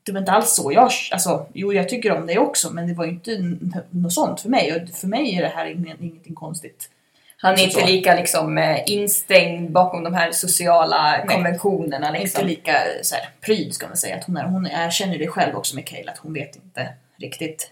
det 0.04 0.12
var 0.12 0.20
inte 0.20 0.32
alls 0.32 0.56
så. 0.56 0.72
Jag, 0.72 0.92
alltså, 1.12 1.46
jo, 1.54 1.74
jag 1.74 1.90
tycker 1.90 2.12
om 2.12 2.28
dig 2.28 2.40
också, 2.40 2.74
men 2.74 2.88
det 2.88 2.94
var 2.94 3.06
ju 3.06 3.12
inte 3.12 3.58
något 3.90 4.14
sånt 4.14 4.42
för 4.42 4.50
mig. 4.50 4.76
Och 4.76 4.90
för 4.90 5.08
mig 5.08 5.36
är 5.36 5.42
det 5.42 5.48
här 5.56 5.66
ingen, 5.66 5.98
ingenting 6.04 6.36
konstigt. 6.36 6.90
Han 7.38 7.54
är 7.54 7.64
inte 7.64 7.86
lika 7.86 8.16
liksom 8.16 8.58
eh, 8.58 8.80
instängd 8.86 9.72
bakom 9.72 10.04
de 10.04 10.14
här 10.14 10.32
sociala 10.32 11.18
Nej. 11.18 11.28
konventionerna 11.28 12.08
Inte 12.08 12.20
liksom. 12.20 12.48
lika 12.48 12.74
så 13.02 13.16
här, 13.16 13.30
pryd 13.42 13.74
ska 13.74 13.88
man 13.88 13.98
säga. 13.98 14.16
Att 14.16 14.24
hon, 14.24 14.38
är, 14.38 14.44
hon 14.44 14.68
erkänner 14.68 15.18
det 15.18 15.28
själv 15.28 15.56
också, 15.56 15.76
Mikaela, 15.76 16.12
att 16.12 16.18
hon 16.18 16.34
vet 16.34 16.56
inte 16.56 16.94
riktigt 17.18 17.72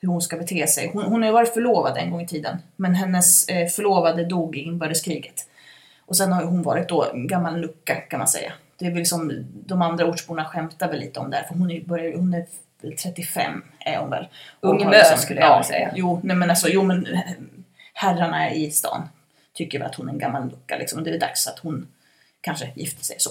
hur 0.00 0.08
hon 0.08 0.22
ska 0.22 0.36
bete 0.36 0.66
sig. 0.66 0.90
Hon, 0.92 1.04
hon 1.04 1.22
har 1.22 1.28
ju 1.28 1.32
varit 1.32 1.54
förlovad 1.54 1.96
en 1.96 2.10
gång 2.10 2.20
i 2.20 2.26
tiden, 2.26 2.58
men 2.76 2.94
hennes 2.94 3.48
eh, 3.48 3.68
förlovade 3.68 4.24
dog 4.24 4.56
i 4.56 4.60
inbördeskriget. 4.60 5.46
Och 6.06 6.16
sen 6.16 6.32
har 6.32 6.44
hon 6.44 6.62
varit 6.62 6.88
då 6.88 7.04
en 7.04 7.26
gammal 7.26 7.60
lucka 7.60 7.94
kan 7.94 8.18
man 8.18 8.28
säga. 8.28 8.52
Det 8.80 8.86
är 8.86 8.90
väl 8.90 8.98
liksom, 8.98 9.46
de 9.52 9.82
andra 9.82 10.06
ortsborna 10.06 10.44
skämtar 10.44 10.88
väl 10.88 11.00
lite 11.00 11.20
om 11.20 11.30
det 11.30 11.36
här, 11.36 11.44
för 11.44 11.54
hon 11.54 11.70
är, 11.70 11.80
börjar, 11.80 12.16
hon 12.16 12.34
är 12.34 12.46
35 13.02 13.62
är 13.78 13.98
hon 13.98 14.10
väl. 14.10 14.28
Ung 14.60 14.84
mö, 14.84 15.16
skulle 15.16 15.40
jag 15.40 15.48
vilja 15.48 15.62
säga. 15.62 15.92
Jo, 15.94 16.20
nej 16.24 16.36
men 16.36 16.50
alltså, 16.50 16.68
jo 16.68 16.82
men 16.82 17.06
herrarna 17.94 18.52
i 18.52 18.70
stan 18.70 19.08
tycker 19.52 19.78
väl 19.78 19.88
att 19.88 19.94
hon 19.94 20.08
är 20.08 20.12
en 20.12 20.18
gammal 20.18 20.50
lucka 20.50 20.76
liksom. 20.76 21.04
Det 21.04 21.10
är 21.10 21.18
dags 21.18 21.46
att 21.46 21.58
hon 21.58 21.88
kanske 22.40 22.70
gifter 22.74 23.04
sig 23.04 23.16
så. 23.18 23.30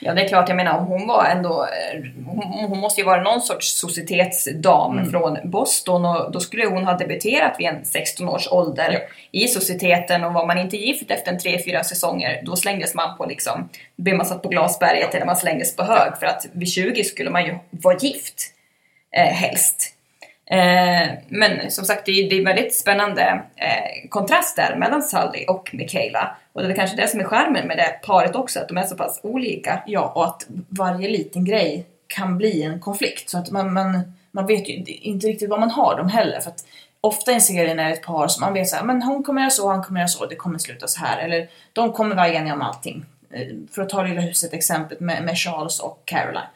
Ja, 0.00 0.14
det 0.14 0.22
är 0.24 0.28
klart. 0.28 0.48
Jag 0.48 0.56
menar, 0.56 0.80
hon 0.80 1.06
var 1.06 1.24
ändå... 1.24 1.62
eh, 1.64 2.00
Hon, 2.26 2.64
hon 2.68 2.78
måste 2.78 3.00
ju 3.00 3.04
vara 3.06 3.22
någon 3.22 3.40
sorts 3.42 3.78
societetsdam 3.80 4.98
Mm. 4.98 5.10
från 5.10 5.38
Boston 5.44 6.04
och 6.04 6.32
då 6.32 6.40
skulle 6.40 6.66
hon 6.66 6.84
ha 6.84 6.96
debuterat 6.96 7.56
vid 7.58 7.66
en 7.66 7.84
16 7.84 8.28
års 8.28 8.48
ålder 8.48 8.90
Ja. 8.92 8.98
i 9.32 9.48
societeten 9.48 10.24
och 10.24 10.32
var 10.32 10.46
man 10.46 10.58
inte 10.58 10.76
gift 10.76 11.10
efter 11.10 11.32
en 11.32 11.38
3-4 11.38 11.82
säsonger 11.82 12.40
då 12.42 12.56
slängdes 12.56 12.94
man 12.94 13.16
på 13.16 13.26
liksom... 13.26 13.68
Blev 13.96 14.16
man 14.16 14.26
satt 14.26 14.42
på 14.42 14.48
glasberget 14.48 15.14
eller 15.14 15.26
man 15.26 15.36
slängdes 15.36 15.76
på 15.76 15.82
hög 15.82 16.18
för 16.18 16.26
att 16.26 16.46
vid 16.52 16.68
20 16.68 17.04
skulle 17.04 17.30
man 17.30 17.44
ju 17.44 17.58
vara 17.70 17.96
gift. 17.96 18.50
Eh, 19.16 19.22
helst. 19.34 19.93
Eh, 20.46 21.10
men 21.28 21.70
som 21.70 21.84
sagt, 21.84 22.06
det 22.06 22.12
är, 22.12 22.30
det 22.30 22.38
är 22.38 22.44
väldigt 22.44 22.74
spännande 22.74 23.42
eh, 23.56 24.08
kontraster 24.08 24.76
mellan 24.76 25.02
Sally 25.02 25.44
och 25.44 25.70
Michaela. 25.72 26.36
Och 26.52 26.62
det 26.62 26.72
är 26.72 26.76
kanske 26.76 26.96
det 26.96 27.08
som 27.08 27.20
är 27.20 27.24
charmen 27.24 27.66
med 27.66 27.76
det 27.76 28.00
paret 28.02 28.36
också, 28.36 28.60
att 28.60 28.68
de 28.68 28.78
är 28.78 28.82
så 28.82 28.96
pass 28.96 29.20
olika. 29.22 29.82
Ja, 29.86 30.12
och 30.14 30.24
att 30.24 30.46
varje 30.68 31.08
liten 31.08 31.44
grej 31.44 31.86
kan 32.06 32.38
bli 32.38 32.62
en 32.62 32.80
konflikt. 32.80 33.30
Så 33.30 33.38
att 33.38 33.50
man, 33.50 33.72
man, 33.72 34.12
man 34.30 34.46
vet 34.46 34.68
ju 34.68 34.72
inte 34.84 35.26
riktigt 35.26 35.50
vad 35.50 35.60
man 35.60 35.70
har 35.70 35.96
dem 35.96 36.08
heller. 36.08 36.40
För 36.40 36.50
att 36.50 36.64
ofta 37.00 37.30
i 37.30 37.34
en 37.34 37.40
serie 37.40 37.74
när 37.74 37.84
det 37.84 37.90
är 37.90 37.92
ett 37.92 38.02
par 38.02 38.28
som 38.28 38.40
man 38.40 38.54
vet 38.54 38.68
så 38.68 38.76
här, 38.76 38.84
men 38.84 39.02
hon 39.02 39.22
kommer 39.22 39.40
göra 39.40 39.50
så, 39.50 39.68
han 39.68 39.82
kommer 39.82 40.00
göra 40.00 40.08
så, 40.08 40.26
det 40.26 40.36
kommer 40.36 40.58
sluta 40.58 40.88
så 40.88 41.00
här. 41.00 41.18
Eller 41.18 41.48
de 41.72 41.92
kommer 41.92 42.16
vara 42.16 42.28
eniga 42.28 42.54
om 42.54 42.62
allting. 42.62 43.04
Eh, 43.30 43.46
för 43.72 43.82
att 43.82 43.88
ta 43.88 44.02
Lilla 44.02 44.20
huset 44.20 44.52
exemplet 44.52 45.00
med, 45.00 45.24
med 45.24 45.38
Charles 45.38 45.80
och 45.80 46.02
Caroline. 46.04 46.46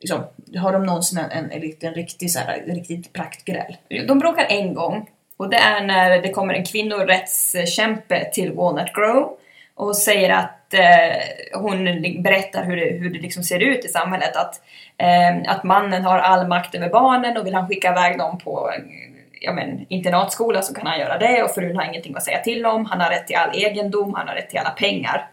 Liksom, 0.00 0.24
har 0.56 0.72
de 0.72 0.86
någonsin 0.86 1.18
en, 1.18 1.30
en, 1.30 1.50
en, 1.50 1.72
en 1.80 1.94
riktig, 1.94 2.30
så 2.30 2.38
här, 2.38 2.62
riktigt 2.66 3.12
praktgräl? 3.12 3.76
Mm. 3.90 4.06
De 4.06 4.18
bråkar 4.18 4.46
en 4.48 4.74
gång 4.74 5.08
och 5.36 5.50
det 5.50 5.56
är 5.56 5.84
när 5.84 6.22
det 6.22 6.30
kommer 6.30 6.54
en 6.54 6.64
kvinnorättskämpe 6.64 8.30
till 8.32 8.52
Walnut 8.52 8.92
Grove 8.92 9.28
och 9.74 9.96
säger 9.96 10.30
att 10.30 10.74
eh, 10.74 11.60
hon 11.60 11.84
berättar 12.22 12.64
hur 12.64 12.76
det, 12.76 12.98
hur 12.98 13.10
det 13.10 13.18
liksom 13.18 13.42
ser 13.42 13.60
ut 13.60 13.84
i 13.84 13.88
samhället. 13.88 14.36
Att, 14.36 14.62
eh, 14.98 15.52
att 15.52 15.64
mannen 15.64 16.04
har 16.04 16.18
all 16.18 16.48
makt 16.48 16.74
över 16.74 16.88
barnen 16.88 17.36
och 17.36 17.46
vill 17.46 17.54
han 17.54 17.68
skicka 17.68 17.90
iväg 17.90 18.18
dem 18.18 18.38
på 18.38 18.70
ja, 19.40 19.52
men, 19.52 19.86
internatskola 19.88 20.62
så 20.62 20.74
kan 20.74 20.86
han 20.86 21.00
göra 21.00 21.18
det 21.18 21.42
och 21.42 21.50
frun 21.50 21.76
har 21.76 21.84
ingenting 21.84 22.16
att 22.16 22.24
säga 22.24 22.38
till 22.38 22.66
om. 22.66 22.86
Han 22.86 23.00
har 23.00 23.10
rätt 23.10 23.26
till 23.26 23.36
all 23.36 23.56
egendom, 23.56 24.14
han 24.14 24.28
har 24.28 24.34
rätt 24.34 24.50
till 24.50 24.58
alla 24.58 24.70
pengar. 24.70 25.28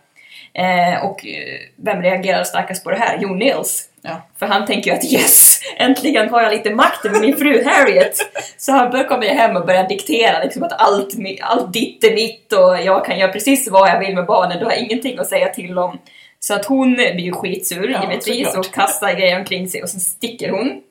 Eh, 0.58 1.06
och 1.06 1.26
eh, 1.26 1.60
vem 1.76 2.01
reagerar 2.01 2.43
starkast 2.43 2.84
på 2.84 2.91
det 2.91 2.97
här? 2.97 3.18
Jo, 3.22 3.30
Nils. 3.30 3.89
Ja. 4.01 4.22
För 4.39 4.45
han 4.45 4.66
tänker 4.66 4.91
ju 4.91 4.97
att 4.97 5.14
yes, 5.14 5.60
äntligen 5.78 6.30
har 6.30 6.41
jag 6.41 6.51
lite 6.54 6.70
makt 6.76 7.06
över 7.06 7.20
min 7.20 7.38
fru 7.38 7.64
Harriet. 7.66 8.16
Så 8.58 8.72
han 8.72 8.91
bör 8.91 9.04
komma 9.04 9.24
hem 9.26 9.56
och 9.58 9.66
börja 9.66 9.84
diktera 9.88 10.43
liksom 10.43 10.64
att 10.64 10.82
allt, 10.82 11.10
allt 11.41 11.74
ditt 11.74 12.04
är 12.04 12.14
mitt 12.14 12.54
och 12.54 12.78
jag 12.82 13.06
kan 13.06 13.20
göra 13.20 13.32
precis 13.32 13.68
vad 13.72 13.89
jag 13.89 13.99
vill 13.99 14.16
med 14.16 14.26
barnen, 14.26 14.60
du 14.60 14.66
har 14.66 14.74
ingenting 14.74 15.20
att 15.20 15.28
säga 15.28 15.49
till 15.49 15.78
om. 15.78 15.99
Så 16.39 16.54
att 16.54 16.66
hon 16.66 16.93
blir 16.93 17.20
ju 17.20 17.32
skitsur 17.32 17.89
Ja, 17.89 18.01
givetvis 18.04 18.45
såklart. 18.47 18.66
och 18.68 18.74
kastar 18.74 19.14
grejer 19.14 19.39
omkring 19.39 19.68
sig 19.70 19.84
och 19.84 19.89
sen 19.89 19.99
sticker 19.99 20.49
hon. 20.49 20.82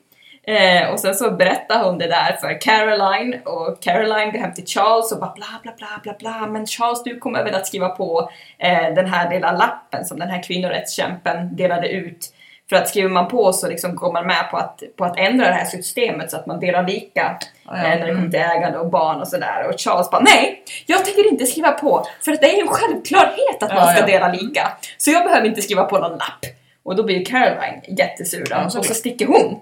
Eh, 0.47 0.89
och 0.89 0.99
sen 0.99 1.15
så 1.15 1.31
berättar 1.31 1.83
hon 1.83 1.97
det 1.97 2.07
där 2.07 2.37
för 2.41 2.61
Caroline 2.61 3.39
och 3.45 3.81
Caroline 3.81 4.31
går 4.31 4.39
hem 4.39 4.53
till 4.53 4.67
Charles 4.67 5.11
och 5.11 5.19
bara 5.19 5.31
bla 5.35 5.45
bla 5.63 5.71
bla 5.77 5.87
bla 6.03 6.13
bla 6.19 6.47
men 6.47 6.65
Charles 6.67 7.03
du 7.03 7.19
kommer 7.19 7.43
väl 7.43 7.55
att 7.55 7.67
skriva 7.67 7.89
på 7.89 8.29
eh, 8.59 8.93
den 8.95 9.05
här 9.13 9.29
lilla 9.29 9.51
lappen 9.51 10.05
som 10.05 10.19
den 10.19 10.29
här 10.29 10.43
kvinnorättskämpen 10.43 11.55
delade 11.55 11.87
ut. 11.89 12.33
För 12.69 12.75
att 12.75 12.89
skriver 12.89 13.09
man 13.09 13.27
på 13.27 13.53
så 13.53 13.67
liksom 13.67 13.95
går 13.95 14.11
man 14.13 14.27
med 14.27 14.51
på 14.51 14.57
att, 14.57 14.83
på 14.97 15.05
att 15.05 15.17
ändra 15.19 15.45
det 15.47 15.53
här 15.53 15.65
systemet 15.65 16.31
så 16.31 16.37
att 16.37 16.45
man 16.45 16.59
delar 16.59 16.83
lika 16.83 17.37
Ja, 17.65 17.71
ja. 17.77 17.77
eh, 17.77 17.83
när 17.83 17.97
det 17.99 18.05
kommer 18.05 18.11
Mm. 18.19 18.31
till 18.31 18.39
ägande 18.39 18.77
och 18.79 18.89
barn 18.89 19.21
och 19.21 19.27
sådär. 19.27 19.67
Och 19.69 19.79
Charles 19.79 20.09
bara 20.11 20.21
nej, 20.21 20.63
jag 20.85 21.05
tänker 21.05 21.31
inte 21.31 21.45
skriva 21.45 21.71
på 21.71 22.07
för 22.25 22.31
att 22.31 22.41
det 22.41 22.47
är 22.53 22.55
ju 22.55 22.61
en 22.61 22.67
självklarhet 22.67 23.63
att 23.63 23.69
man 23.69 23.77
Ja, 23.77 23.85
ska 23.87 23.99
ja. 23.99 24.05
dela 24.05 24.27
lika. 24.27 24.71
Så 24.97 25.11
jag 25.11 25.23
behöver 25.23 25.47
inte 25.47 25.61
skriva 25.61 25.83
på 25.83 25.97
någon 25.99 26.11
lapp. 26.11 26.45
Och 26.85 26.95
då 26.95 27.03
blir 27.03 27.25
Caroline 27.25 27.81
jättesur 27.97 28.45
då, 28.49 28.79
och 28.79 28.85
så 28.85 28.93
sticker 28.93 29.25
hon. 29.25 29.59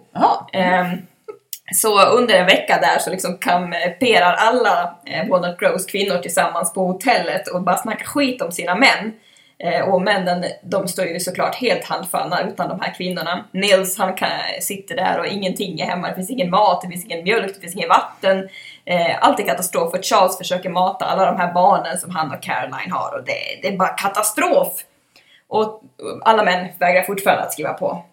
Ehm, 0.53 0.97
så 1.74 2.05
under 2.05 2.36
en 2.36 2.45
vecka 2.45 2.80
där 2.82 2.99
så 2.99 3.09
liksom 3.09 3.38
kamperar 3.38 4.34
alla 4.34 4.95
eh, 5.05 5.30
Walnut 5.30 5.59
Groves 5.59 5.86
kvinnor 5.86 6.17
tillsammans 6.17 6.74
på 6.74 6.86
hotellet 6.86 7.47
och 7.47 7.61
bara 7.63 7.78
snackar 7.78 8.05
skit 8.05 8.41
om 8.41 8.51
sina 8.51 8.76
män. 8.76 9.13
Eh, 9.63 9.89
och 9.89 10.01
männen, 10.01 10.45
de 10.63 10.88
står 10.88 11.05
ju 11.05 11.19
såklart 11.19 11.55
helt 11.55 11.84
handfallna 11.84 12.41
utan 12.41 12.69
de 12.69 12.80
här 12.80 12.93
kvinnorna. 12.93 13.45
Nils, 13.51 13.97
han 13.97 14.13
kan, 14.13 14.30
sitter 14.61 14.95
där 14.95 15.19
och 15.19 15.28
ingenting 15.28 15.80
är 15.80 15.86
hemma. 15.86 16.07
Det 16.07 16.15
finns 16.15 16.30
ingen 16.30 16.49
mat, 16.49 16.82
det 16.82 16.88
finns 16.88 17.05
ingen 17.05 17.24
mjölk, 17.24 17.53
det 17.55 17.61
finns 17.61 17.76
ingen 17.76 17.89
vatten. 17.89 18.49
Eh, 18.86 19.17
allt 19.19 19.39
är 19.39 19.43
katastrof 19.43 19.93
och 19.93 20.05
Charles 20.05 20.38
försöker 20.38 20.69
mata 20.69 21.05
alla 21.05 21.26
de 21.26 21.38
här 21.38 21.53
barnen 21.53 21.97
som 21.97 22.11
han 22.11 22.32
och 22.32 22.41
Caroline 22.43 22.91
har 22.91 23.17
och 23.17 23.26
det, 23.26 23.61
det 23.61 23.67
är 23.67 23.78
bara 23.78 23.89
katastrof. 23.89 24.74
Och 25.52 25.82
alla 26.22 26.43
män 26.43 26.68
vägrar 26.80 27.04
fortfarande 27.04 27.43
att 27.43 27.54
skriva 27.54 27.74
på. 27.74 28.06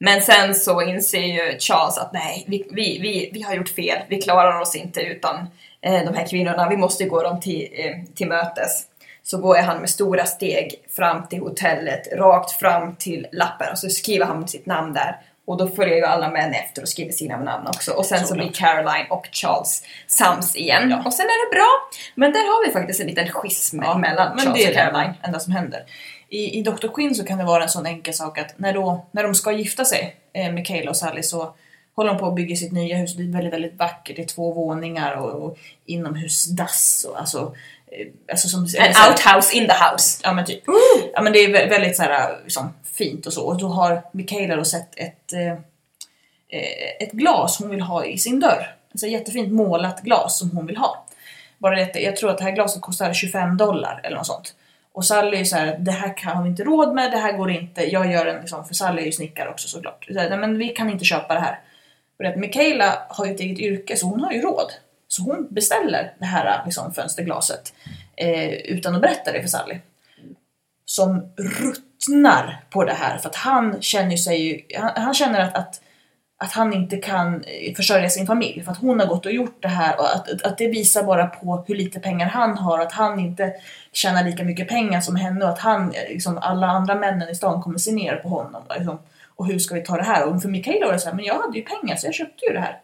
Men 0.00 0.20
sen 0.20 0.54
så 0.54 0.82
inser 0.82 1.22
ju 1.22 1.58
Charles 1.58 1.98
att 1.98 2.12
nej, 2.12 2.44
vi, 2.48 2.66
vi, 2.70 2.98
vi, 2.98 3.30
vi 3.32 3.42
har 3.42 3.54
gjort 3.54 3.68
fel. 3.68 3.98
Vi 4.08 4.22
klarar 4.22 4.60
oss 4.60 4.76
inte 4.76 5.00
utan 5.00 5.36
eh, 5.82 6.04
de 6.04 6.14
här 6.14 6.26
kvinnorna. 6.26 6.68
Vi 6.68 6.76
måste 6.76 7.04
gå 7.04 7.22
dem 7.22 7.40
till, 7.40 7.68
eh, 7.72 8.14
till 8.14 8.28
mötes. 8.28 8.84
Så 9.22 9.38
går 9.38 9.56
han 9.56 9.80
med 9.80 9.90
stora 9.90 10.24
steg 10.24 10.74
fram 10.96 11.26
till 11.28 11.38
hotellet, 11.40 12.08
rakt 12.12 12.52
fram 12.52 12.96
till 12.96 13.26
lappen 13.32 13.72
och 13.72 13.78
så 13.78 13.88
skriver 13.88 14.26
han 14.26 14.48
sitt 14.48 14.66
namn 14.66 14.92
där. 14.92 15.16
Och 15.46 15.56
då 15.56 15.68
följer 15.68 15.96
ju 15.96 16.04
alla 16.04 16.30
män 16.30 16.52
efter 16.52 16.82
och 16.82 16.88
skriver 16.88 17.12
sina 17.12 17.36
namn 17.36 17.66
också. 17.66 17.92
Och 17.92 18.06
sen 18.06 18.18
så 18.18 18.26
Såklart. 18.26 18.46
blir 18.46 18.54
Caroline 18.54 19.06
och 19.10 19.28
Charles 19.32 19.82
sams 20.06 20.56
igen. 20.56 20.90
Ja. 20.90 21.02
Och 21.06 21.12
sen 21.14 21.26
är 21.26 21.50
det 21.50 21.56
bra. 21.56 21.68
Men 22.14 22.32
där 22.32 22.40
har 22.40 22.66
vi 22.66 22.72
faktiskt 22.72 23.00
en 23.00 23.06
liten 23.06 23.28
schism 23.28 23.76
mellan 23.76 24.36
men 24.36 24.38
Charles 24.38 24.54
det 24.54 24.64
är 24.64 24.68
och 24.68 24.74
det 24.74 24.80
Caroline. 24.80 25.06
enda, 25.06 25.18
enda 25.22 25.40
som 25.40 25.52
händer. 25.52 25.80
I, 26.28 26.58
I 26.58 26.62
Dr. 26.62 26.88
Quinn 26.94 27.14
så 27.14 27.24
kan 27.24 27.38
det 27.38 27.44
vara 27.44 27.62
en 27.62 27.68
sån 27.68 27.86
enkel 27.86 28.14
sak 28.14 28.38
att 28.38 28.58
när, 28.58 28.72
då, 28.72 29.06
när 29.10 29.22
de 29.22 29.34
ska 29.34 29.52
gifta 29.52 29.84
sig, 29.84 30.16
eh, 30.32 30.52
Michaela 30.52 30.90
och 30.90 30.96
Sally, 30.96 31.22
så 31.22 31.54
håller 31.96 32.10
de 32.10 32.18
på 32.18 32.26
att 32.26 32.34
bygga 32.34 32.56
sitt 32.56 32.72
nya 32.72 32.96
hus. 32.96 33.16
Det 33.16 33.22
är 33.22 33.26
väldigt, 33.32 33.52
väldigt 33.52 33.74
vackert. 33.78 34.16
Det 34.16 34.22
är 34.22 34.26
två 34.26 34.52
våningar 34.52 35.12
och, 35.16 35.42
och 35.42 35.58
inomhusdass 35.86 37.06
och 37.10 37.18
alltså... 37.20 37.54
eh, 37.86 38.06
alltså 38.30 38.48
som, 38.48 38.66
En 38.78 38.94
outhouse 39.10 39.56
in 39.56 39.66
the 39.68 39.74
house. 39.90 40.20
Ja 40.24 40.32
men 40.32 40.44
typ. 40.44 40.62
Ja 41.14 41.22
men 41.22 41.32
det 41.32 41.38
är 41.38 41.48
vä- 41.48 41.68
väldigt 41.70 41.96
så 41.96 42.02
här, 42.02 42.38
liksom, 42.44 42.74
fint 42.84 43.26
och 43.26 43.32
så. 43.32 43.42
Och 43.46 43.58
då 43.58 43.68
har 43.68 44.02
Michaela 44.12 44.56
då 44.56 44.64
sett 44.64 44.88
ett, 44.96 45.32
eh, 45.32 45.52
eh, 46.48 46.96
ett 47.00 47.12
glas 47.12 47.58
hon 47.58 47.70
vill 47.70 47.80
ha 47.80 48.04
i 48.04 48.18
sin 48.18 48.40
dörr. 48.40 48.74
Alltså 48.92 49.06
ett 49.06 49.12
jättefint 49.12 49.52
målat 49.52 50.02
glas 50.02 50.38
som 50.38 50.50
hon 50.50 50.66
vill 50.66 50.76
ha. 50.76 51.04
Bara 51.58 51.76
det, 51.76 52.00
jag 52.00 52.16
tror 52.16 52.30
att 52.30 52.38
det 52.38 52.44
här 52.44 52.50
glaset 52.52 52.82
kostar 52.82 53.12
25 53.12 53.56
dollar 53.56 54.00
eller 54.04 54.16
något 54.16 54.26
sånt. 54.26 54.54
Och 54.98 55.04
Sally 55.04 55.36
är 55.36 55.44
så 55.44 55.56
här, 55.56 55.78
det 55.78 55.90
här 55.90 56.16
kan, 56.16 56.36
har 56.36 56.42
vi 56.42 56.48
inte 56.48 56.64
råd 56.64 56.94
med, 56.94 57.10
det 57.10 57.18
här 57.18 57.32
går 57.32 57.50
inte. 57.50 57.92
Jag 57.92 58.12
gör 58.12 58.26
en 58.26 58.40
liksom, 58.40 58.64
för 58.64 58.74
Sally 58.74 59.02
är 59.02 59.06
ju 59.06 59.12
snickare 59.12 59.48
också 59.48 59.68
såklart. 59.68 60.04
Så 60.04 60.18
här, 60.18 60.30
Nej, 60.30 60.38
men 60.38 60.58
vi 60.58 60.68
kan 60.68 60.90
inte 60.90 61.04
köpa 61.04 61.34
det 61.34 61.40
här. 61.40 61.60
För 62.16 62.24
att 62.24 62.36
Michaela 62.36 63.06
har 63.08 63.26
ju 63.26 63.34
ett 63.34 63.40
eget 63.40 63.58
yrke 63.58 63.96
så 63.96 64.06
hon 64.06 64.20
har 64.20 64.32
ju 64.32 64.40
råd. 64.40 64.72
Så 65.08 65.22
hon 65.22 65.46
beställer 65.50 66.12
det 66.18 66.24
här 66.24 66.62
liksom, 66.64 66.94
fönsterglaset 66.94 67.72
eh, 68.16 68.48
utan 68.48 68.94
att 68.94 69.00
berätta 69.00 69.32
det 69.32 69.40
för 69.40 69.48
Sally 69.48 69.78
som 70.84 71.32
ruttnar 71.36 72.64
på 72.70 72.84
det 72.84 72.94
här 72.94 73.18
för 73.18 73.28
att 73.28 73.36
han 73.36 73.82
känner 73.82 74.16
sig 74.16 74.42
ju, 74.42 74.78
han, 74.78 74.90
han 74.96 75.14
känner 75.14 75.40
att, 75.40 75.56
att, 75.56 75.80
att 76.40 76.52
han 76.52 76.72
inte 76.72 76.96
kan 76.96 77.34
eh, 77.44 77.74
försörja 77.74 78.08
sin 78.08 78.26
familj 78.26 78.62
för 78.64 78.72
att 78.72 78.78
hon 78.78 79.00
har 79.00 79.06
gått 79.06 79.26
och 79.26 79.32
gjort 79.32 79.62
det 79.62 79.68
här 79.68 79.98
och 80.00 80.14
att, 80.14 80.42
att 80.42 80.58
det 80.58 80.68
visar 80.68 81.02
bara 81.02 81.26
på 81.26 81.64
hur 81.68 81.74
lite 81.74 82.00
pengar 82.00 82.26
han 82.26 82.58
har 82.58 82.78
att 82.78 82.92
han 82.92 83.18
inte 83.18 83.52
tjänar 83.92 84.24
lika 84.24 84.44
mycket 84.44 84.68
pengar 84.68 85.00
som 85.00 85.16
henne 85.16 85.44
och 85.44 85.50
att 85.50 85.58
han, 85.58 85.82
eh, 85.82 86.08
liksom, 86.08 86.38
alla 86.38 86.66
andra 86.66 86.94
männen 86.94 87.28
i 87.28 87.34
stan 87.34 87.62
kommer 87.62 87.78
se 87.78 87.92
ner 87.92 88.16
på 88.16 88.28
honom 88.28 88.62
liksom, 88.76 88.98
och 89.36 89.46
hur 89.46 89.58
ska 89.58 89.74
vi 89.74 89.82
ta 89.82 89.96
det 89.96 90.02
här? 90.04 90.24
Och 90.24 90.42
för 90.42 90.48
Mikaela 90.48 90.86
var 90.86 90.92
det 90.92 90.98
så 90.98 91.08
här, 91.08 91.16
men 91.16 91.24
jag 91.24 91.34
hade 91.34 91.58
ju 91.58 91.64
pengar 91.64 91.96
så 91.96 92.06
jag 92.06 92.14
köpte 92.14 92.46
ju 92.46 92.52
det 92.52 92.60
här. 92.60 92.78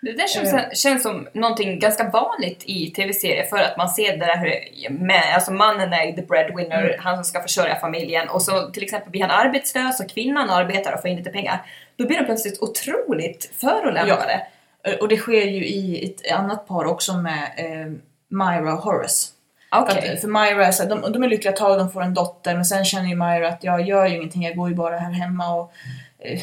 Det 0.00 0.12
där 0.12 0.26
känns, 0.28 0.52
Eh. 0.52 0.70
känns 0.74 1.02
som 1.02 1.28
någonting 1.34 1.78
ganska 1.78 2.10
vanligt 2.10 2.62
i 2.64 2.90
tv-serier 2.90 3.44
för 3.46 3.58
att 3.58 3.76
man 3.76 3.88
ser 3.88 4.16
det 4.16 4.26
där 4.26 4.36
hur 4.36 4.90
med, 4.90 5.22
alltså 5.34 5.52
mannen 5.52 5.92
är 5.92 6.12
the 6.12 6.22
breadwinner, 6.22 6.84
Mm. 6.84 6.96
han 6.98 7.14
som 7.16 7.24
ska 7.24 7.40
försörja 7.42 7.76
familjen 7.76 8.28
och 8.28 8.42
så 8.42 8.70
till 8.70 8.82
exempel 8.82 9.10
blir 9.10 9.20
han 9.20 9.30
arbetslös 9.46 10.00
och 10.00 10.08
kvinnan 10.10 10.50
arbetar 10.50 10.92
och 10.92 11.00
får 11.00 11.10
in 11.10 11.16
lite 11.16 11.30
pengar. 11.30 11.62
Då 11.98 12.06
blir 12.06 12.18
de 12.18 12.24
plötsligt 12.24 12.62
otroligt 12.62 13.50
förolämpade. 13.56 14.46
Eh, 14.84 14.94
Och 14.94 15.08
det 15.08 15.16
sker 15.16 15.44
ju 15.46 15.66
i 15.66 16.04
ett 16.04 16.32
annat 16.32 16.68
par 16.68 16.84
också 16.84 17.16
med 17.16 17.42
eh, 17.56 17.92
Myra 18.28 18.72
och 18.74 18.80
Horace. 18.82 19.32
Okej. 19.72 20.02
För, 20.02 20.12
att, 20.12 20.20
för 20.20 20.28
Myra, 20.28 20.66
är 20.66 20.72
så 20.72 20.84
de, 20.84 21.12
de 21.12 21.22
är 21.22 21.28
lyckliga 21.28 21.52
ett 21.52 21.58
tag, 21.58 21.78
de 21.78 21.90
får 21.90 22.02
en 22.02 22.14
dotter, 22.14 22.54
men 22.54 22.64
sen 22.64 22.84
känner 22.84 23.08
ju 23.08 23.14
Myra 23.14 23.48
att 23.48 23.64
jag 23.64 23.80
gör 23.88 24.06
ju 24.06 24.16
ingenting, 24.16 24.42
jag 24.42 24.56
går 24.56 24.68
ju 24.68 24.74
bara 24.74 24.98
här 24.98 25.10
hemma 25.12 25.54
och... 25.54 25.72
Eh, 26.18 26.40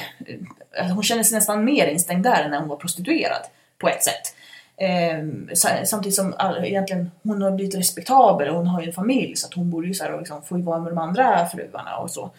eh, 0.78 0.86
hon 0.94 1.04
känner 1.04 1.24
sig 1.24 1.36
nästan 1.38 1.66
mer 1.66 1.88
instängd 1.88 2.24
där 2.24 2.44
än 2.44 2.52
när 2.52 2.60
hon 2.60 2.68
var 2.70 2.76
prostituerad, 2.78 3.42
på 3.78 3.90
ett 3.90 4.04
sätt. 4.04 4.36
Eh, 4.78 5.54
sa- 5.56 5.86
samtidigt 5.86 6.16
som 6.16 6.34
all, 6.38 6.66
egentligen 6.66 7.12
hon 7.24 7.42
har 7.42 7.52
blivit 7.52 7.76
respektabel 7.76 8.50
och 8.50 8.56
hon 8.56 8.68
har 8.68 8.82
ju 8.82 8.88
en 8.88 8.94
familj 8.94 9.36
så 9.36 9.48
att 9.48 9.54
hon 9.54 9.70
borde 9.72 9.88
ju 9.88 9.94
så 9.94 10.04
här, 10.04 10.12
och 10.14 10.20
liksom, 10.20 10.42
få 10.42 10.58
vara 10.58 10.80
med 10.80 10.92
de 10.92 10.98
andra 10.98 11.46
fruarna 11.48 11.98
och 11.98 12.12
så. 12.12 12.32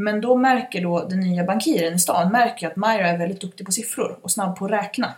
Men 0.00 0.20
då 0.20 0.36
märker 0.36 0.82
då 0.82 1.04
den 1.08 1.20
nya 1.20 1.44
bankiren 1.44 1.94
i 1.94 1.98
stan 1.98 2.32
märker 2.32 2.66
att 2.66 2.76
Myra 2.76 3.08
är 3.08 3.18
väldigt 3.18 3.40
duktig 3.40 3.66
på 3.66 3.72
siffror 3.72 4.18
och 4.22 4.30
snabb 4.30 4.56
på 4.56 4.64
att 4.64 4.70
räkna. 4.70 5.14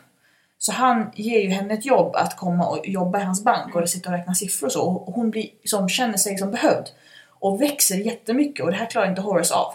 Så 0.58 0.72
han 0.72 1.10
ger 1.14 1.40
ju 1.40 1.48
henne 1.48 1.74
ett 1.74 1.86
jobb 1.86 2.16
att 2.16 2.36
komma 2.36 2.66
och 2.66 2.88
jobba 2.88 3.20
i 3.20 3.22
hans 3.22 3.44
bank 3.44 3.76
och 3.76 3.88
sitta 3.88 4.10
och 4.10 4.16
räkna 4.16 4.34
siffror 4.34 4.66
och 4.66 4.72
så. 4.72 4.82
Och 4.82 5.14
hon 5.14 5.30
blir, 5.30 5.48
som 5.64 5.88
känner 5.88 6.16
sig 6.16 6.38
som 6.38 6.50
behövd. 6.50 6.86
Och 7.28 7.60
växer 7.60 7.96
jättemycket 7.96 8.64
och 8.64 8.70
det 8.70 8.76
här 8.76 8.86
klarar 8.86 9.08
inte 9.08 9.20
Horace 9.20 9.54
av. 9.54 9.74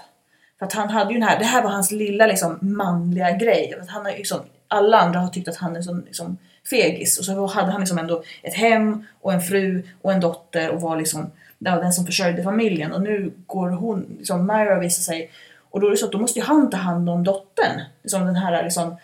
För 0.59 0.65
att 0.65 0.73
han 0.73 0.89
hade 0.89 1.13
ju 1.13 1.19
den 1.19 1.29
här, 1.29 1.39
det 1.39 1.45
här 1.45 1.63
var 1.63 1.69
hans 1.69 1.91
lilla 1.91 2.27
liksom 2.27 2.57
manliga 2.61 3.31
grej. 3.31 3.77
Att 3.81 3.89
han 3.89 4.05
har 4.05 4.11
liksom, 4.11 4.39
alla 4.67 4.99
andra 4.99 5.19
har 5.19 5.29
tyckt 5.29 5.47
att 5.47 5.57
han 5.57 5.75
är 5.75 5.81
så 5.81 5.93
liksom 5.93 6.37
fegis. 6.69 7.19
Och 7.19 7.25
så 7.25 7.45
hade 7.45 7.71
han 7.71 7.81
liksom 7.81 7.97
ändå 7.97 8.23
ett 8.43 8.53
hem 8.53 9.05
och 9.21 9.33
en 9.33 9.41
fru 9.41 9.83
och 10.01 10.13
en 10.13 10.19
dotter 10.19 10.69
och 10.69 10.81
var 10.81 10.97
liksom 10.97 11.31
det 11.59 11.71
var 11.71 11.81
den 11.81 11.93
som 11.93 12.05
försörjde 12.05 12.43
familjen. 12.43 12.93
Och 12.93 13.01
nu 13.01 13.33
går 13.45 13.69
hon, 13.69 14.15
liksom 14.17 14.47
Myra 14.47 14.79
visar 14.79 15.01
sig. 15.01 15.31
Och 15.69 15.79
då 15.79 15.87
är 15.87 15.91
det 15.91 15.97
så 15.97 16.05
att 16.05 16.11
då 16.11 16.19
måste 16.19 16.39
ju 16.39 16.45
han 16.45 16.69
ta 16.69 16.77
hand 16.77 17.09
om 17.09 17.23
dottern. 17.23 17.81
Liksom 18.03 18.25
den 18.25 18.35
här 18.35 18.63
liksom 18.63 18.97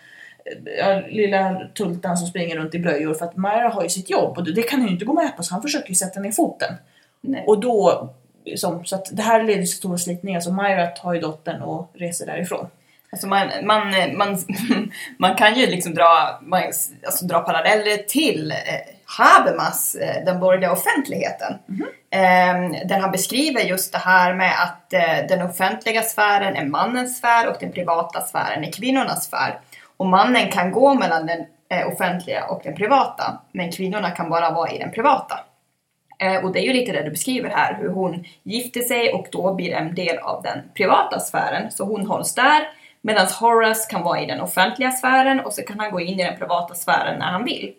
ja, 0.78 1.02
lilla 1.08 1.68
tultan 1.74 2.16
som 2.16 2.26
springer 2.26 2.56
runt 2.56 2.74
i 2.74 2.78
blöjor 2.78 3.14
för 3.14 3.24
att 3.24 3.36
Myra 3.36 3.68
har 3.68 3.82
ju 3.82 3.88
sitt 3.88 4.10
jobb 4.10 4.38
och 4.38 4.44
det, 4.44 4.52
det 4.52 4.62
kan 4.62 4.80
han 4.80 4.88
ju 4.88 4.92
inte 4.92 5.04
gå 5.04 5.12
med 5.12 5.36
på 5.36 5.42
så 5.42 5.54
han 5.54 5.62
försöker 5.62 5.88
ju 5.88 5.94
sätta 5.94 6.20
ner 6.20 6.32
foten. 6.32 6.74
Nej. 7.20 7.44
Och 7.46 7.60
då, 7.60 8.08
liksom, 8.44 8.84
så 8.84 8.96
att 8.96 9.16
det 9.16 9.22
här 9.22 9.42
leder 9.42 9.62
till 9.62 9.72
stora 9.72 9.98
slitningar 9.98 10.40
så 10.40 10.52
Myra 10.52 10.86
tar 10.86 11.14
ju 11.14 11.20
dottern 11.20 11.62
och 11.62 11.90
reser 11.94 12.26
därifrån. 12.26 12.66
Alltså 13.10 13.26
man, 13.26 13.48
man, 13.62 13.94
man, 14.16 14.38
man 15.18 15.34
kan 15.34 15.54
ju 15.54 15.66
liksom 15.66 15.94
dra, 15.94 16.40
man, 16.42 16.62
alltså 17.06 17.26
dra 17.26 17.40
paralleller 17.40 17.96
till 17.96 18.50
eh, 18.50 18.93
Habermas, 19.18 19.94
eh, 19.94 20.24
den 20.24 20.40
borgerliga 20.40 20.72
offentligheten. 20.72 21.58
Eh, 22.14 22.86
där 22.86 22.98
han 22.98 23.10
beskriver 23.10 23.60
just 23.60 23.92
det 23.92 23.98
här 23.98 24.34
med 24.34 24.52
att 24.62 24.92
eh, 24.92 25.26
den 25.28 25.42
offentliga 25.42 26.02
sfären 26.02 26.56
är 26.56 26.64
mannens 26.64 27.18
sfär 27.18 27.48
och 27.48 27.56
den 27.60 27.72
privata 27.72 28.20
sfären 28.20 28.64
är 28.64 28.72
kvinnornas 28.72 29.24
sfär. 29.24 29.60
Och 29.96 30.06
mannen 30.06 30.50
kan 30.50 30.72
gå 30.72 30.94
mellan 30.94 31.26
den 31.26 31.46
eh, 31.70 31.88
offentliga 31.88 32.46
och 32.46 32.60
den 32.64 32.74
privata, 32.74 33.40
men 33.52 33.72
kvinnorna 33.72 34.10
kan 34.10 34.30
bara 34.30 34.50
vara 34.50 34.70
i 34.70 34.78
den 34.78 34.90
privata. 34.90 35.40
Och 36.42 36.52
det 36.52 36.58
är 36.58 36.62
ju 36.62 36.72
lite 36.72 36.92
det 36.92 37.02
du 37.02 37.10
beskriver 37.10 37.50
här, 37.50 37.78
hur 37.80 37.88
hon 37.88 38.24
gifter 38.42 38.80
sig 38.80 39.12
och 39.12 39.26
då 39.32 39.54
blir 39.54 39.72
en 39.72 39.94
del 39.94 40.18
av 40.18 40.42
den 40.42 40.58
privata 40.74 41.20
sfären. 41.20 41.70
Så 41.70 41.84
hon 41.84 42.06
hålls 42.06 42.34
där, 42.34 42.68
medan 43.00 43.26
Horace 43.40 43.90
kan 43.90 44.02
vara 44.02 44.20
i 44.20 44.26
den 44.26 44.40
offentliga 44.40 44.90
sfären 44.90 45.40
och 45.40 45.52
så 45.52 45.62
kan 45.62 45.80
han 45.80 45.90
gå 45.90 46.00
in 46.00 46.20
i 46.20 46.24
den 46.24 46.38
privata 46.38 46.74
sfären 46.74 47.18
när 47.18 47.26
han 47.26 47.44
vill. 47.44 47.72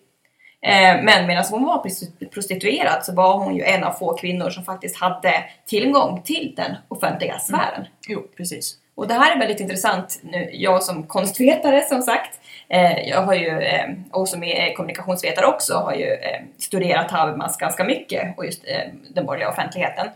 Eh, 0.65 1.03
men 1.03 1.27
medan 1.27 1.45
hon 1.51 1.65
var 1.65 1.83
prostitu- 1.83 2.29
prostituerad 2.29 3.05
så 3.05 3.13
var 3.13 3.37
hon 3.37 3.55
ju 3.55 3.63
en 3.63 3.83
av 3.83 3.91
få 3.91 4.13
kvinnor 4.17 4.49
som 4.49 4.63
faktiskt 4.63 4.99
hade 4.99 5.43
tillgång 5.65 6.21
till 6.21 6.53
den 6.55 6.75
offentliga 6.87 7.39
sfären. 7.39 7.85
Jo, 8.07 8.23
precis. 8.37 8.75
Och 8.95 9.07
det 9.07 9.13
här 9.13 9.35
är 9.35 9.39
väldigt 9.39 9.59
intressant 9.59 10.19
nu, 10.23 10.49
jag 10.53 10.83
som 10.83 11.03
konstvetare 11.03 11.81
som 11.81 12.01
sagt, 12.01 12.39
eh, 12.69 13.09
jag 13.09 13.21
har 13.21 13.33
ju, 13.33 13.59
eh, 13.59 13.89
och 14.11 14.29
som 14.29 14.43
är 14.43 14.73
kommunikationsvetare 14.73 15.45
också, 15.45 15.73
har 15.73 15.93
ju 15.93 16.17
studerat 16.59 17.11
Habermas 17.11 17.57
ganska 17.57 17.83
mycket 17.83 18.37
och 18.37 18.45
just 18.45 18.65
den 19.09 19.25
borgerliga 19.25 19.49
offentligheten. 19.49 20.07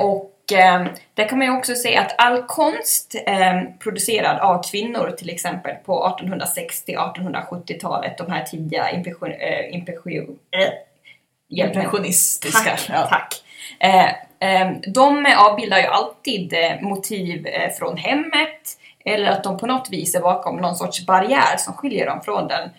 Och 0.00 0.30
eh, 0.52 0.86
där 1.14 1.28
kan 1.28 1.38
man 1.38 1.46
ju 1.46 1.56
också 1.56 1.74
se 1.74 1.96
att 1.96 2.14
all 2.18 2.42
konst 2.42 3.14
eh, 3.26 3.62
producerad 3.78 4.38
av 4.38 4.62
kvinnor 4.70 5.14
till 5.18 5.30
exempel 5.30 5.74
på 5.74 6.18
1860-1870-talet, 6.20 8.18
de 8.18 8.30
här 8.30 8.44
tidiga 8.44 8.90
impression, 8.90 9.32
eh, 9.32 9.74
impression, 9.74 10.38
eh. 10.50 10.68
Impressionistiska. 11.48 12.70
Tack, 12.70 12.86
ja. 12.88 13.06
tack. 13.06 13.42
Eh, 13.78 14.08
eh, 14.50 14.70
de 14.86 15.34
avbildar 15.36 15.78
ju 15.78 15.86
alltid 15.86 16.52
eh, 16.52 16.80
motiv 16.80 17.46
från 17.78 17.96
hemmet 17.96 18.78
eller 19.04 19.30
att 19.30 19.44
de 19.44 19.58
på 19.58 19.66
något 19.66 19.88
vis 19.90 20.14
är 20.14 20.20
bakom 20.20 20.56
någon 20.56 20.76
sorts 20.76 21.06
barriär 21.06 21.56
som 21.58 21.74
skiljer 21.74 22.06
dem 22.06 22.20
från 22.22 22.48
den 22.48 22.70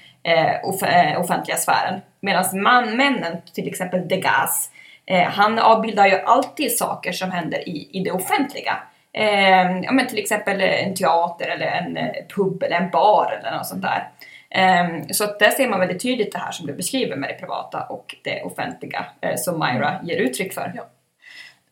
off 0.63 0.81
offentliga 1.17 1.57
sfären. 1.57 2.01
Medan 2.19 2.61
man, 2.61 2.97
männen, 2.97 3.41
till 3.53 3.67
exempel 3.67 4.07
Degas, 4.07 4.69
eh, 5.07 5.29
han 5.29 5.59
avbildar 5.59 6.07
ju 6.07 6.15
alltid 6.15 6.77
saker 6.77 7.11
som 7.11 7.31
händer 7.31 7.69
i, 7.69 7.89
i 7.91 7.99
det 7.99 8.11
offentliga. 8.11 8.77
Eh, 9.13 9.79
ja, 9.83 9.91
men 9.91 10.07
till 10.07 10.19
exempel 10.19 10.61
en 10.61 10.95
teater 10.95 11.47
eller 11.47 11.65
en 11.65 11.97
eh, 11.97 12.11
pub 12.35 12.63
eller 12.63 12.75
en 12.75 12.89
bar 12.89 13.39
eller 13.39 13.57
något 13.57 13.67
sånt 13.67 13.81
där. 13.81 14.09
Ehm, 14.49 15.03
Så 15.09 15.25
där 15.25 15.49
ser 15.49 15.69
man 15.69 15.79
väldigt 15.79 16.01
tydligt 16.01 16.31
det 16.31 16.39
här 16.39 16.51
som 16.51 16.67
du 16.67 16.73
beskriver 16.73 17.15
med 17.15 17.29
det 17.29 17.33
privata 17.33 17.83
och 17.83 18.15
det 18.23 18.41
offentliga 18.41 19.05
eh, 19.21 19.35
som 19.35 19.59
Myra 19.59 19.99
ger 20.03 20.17
uttryck 20.17 20.53
för. 20.53 20.71
Ja. 20.75 20.87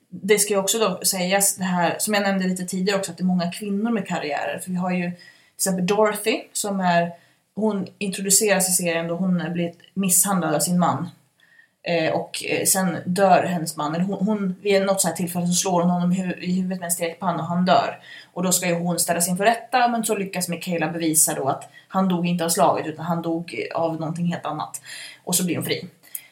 det 0.10 0.40
ska 0.40 0.54
ju 0.54 0.60
också 0.60 0.80
då 0.80 1.00
sägas 1.06 1.56
det 1.56 1.64
här, 1.64 1.96
som 1.98 2.14
jag 2.14 2.24
nämnde 2.24 2.48
lite 2.48 2.66
tidigare 2.66 3.00
också, 3.00 3.12
att 3.12 3.18
det 3.18 3.24
är 3.24 3.26
många 3.26 3.52
kvinnor 3.52 3.92
med 3.92 4.08
karriärer. 4.08 4.60
För 4.60 4.72
vi 4.72 4.78
har 4.78 4.92
ju 4.92 5.12
till 5.12 5.20
exempel 5.56 5.86
Dorothy 5.88 6.42
som 6.54 6.80
är, 6.80 7.12
hon 7.56 7.88
introduceras 7.98 8.70
i 8.70 8.72
serien 8.72 9.08
då 9.08 9.16
hon 9.16 9.44
blivit 9.54 9.80
misshandlad 9.94 10.56
av 10.56 10.60
sin 10.60 10.80
man. 10.80 11.10
Eh, 11.88 12.12
och 12.12 12.44
eh, 12.50 12.66
sen 12.66 12.98
dör 13.06 13.44
hennes 13.44 13.78
man, 13.78 13.96
eller 13.96 14.06
hon, 14.06 14.26
hon 14.28 14.56
vid 14.62 14.82
något 14.86 15.02
sånt 15.02 15.12
här 15.12 15.18
tillfälle 15.18 15.48
så 15.48 15.54
slår 15.54 15.82
hon 15.82 15.92
honom 15.92 16.12
i, 16.12 16.16
hu- 16.16 16.40
i 16.40 16.52
huvudet 16.56 16.80
med 16.80 16.86
en 16.86 16.92
stekpanna 16.92 17.40
och 17.44 17.48
han 17.48 17.66
dör. 17.66 18.00
Och 18.34 18.44
då 18.44 18.52
ska 18.52 18.68
ju 18.68 18.74
hon 18.74 19.00
ställas 19.00 19.28
inför 19.28 19.44
rätta 19.44 19.88
men 19.88 20.04
så 20.06 20.16
lyckas 20.16 20.48
Michaela 20.50 20.88
bevisa 20.88 21.34
då 21.34 21.50
att 21.50 21.70
han 21.88 22.08
dog 22.08 22.28
inte 22.28 22.46
av 22.46 22.50
slaget 22.50 22.88
utan 22.88 23.06
han 23.06 23.22
dog 23.22 23.68
av 23.76 24.00
någonting 24.00 24.26
helt 24.26 24.46
annat. 24.46 24.82
Och 25.24 25.36
så 25.36 25.46
blir 25.46 25.56
hon 25.56 25.66
fri. 25.66 25.86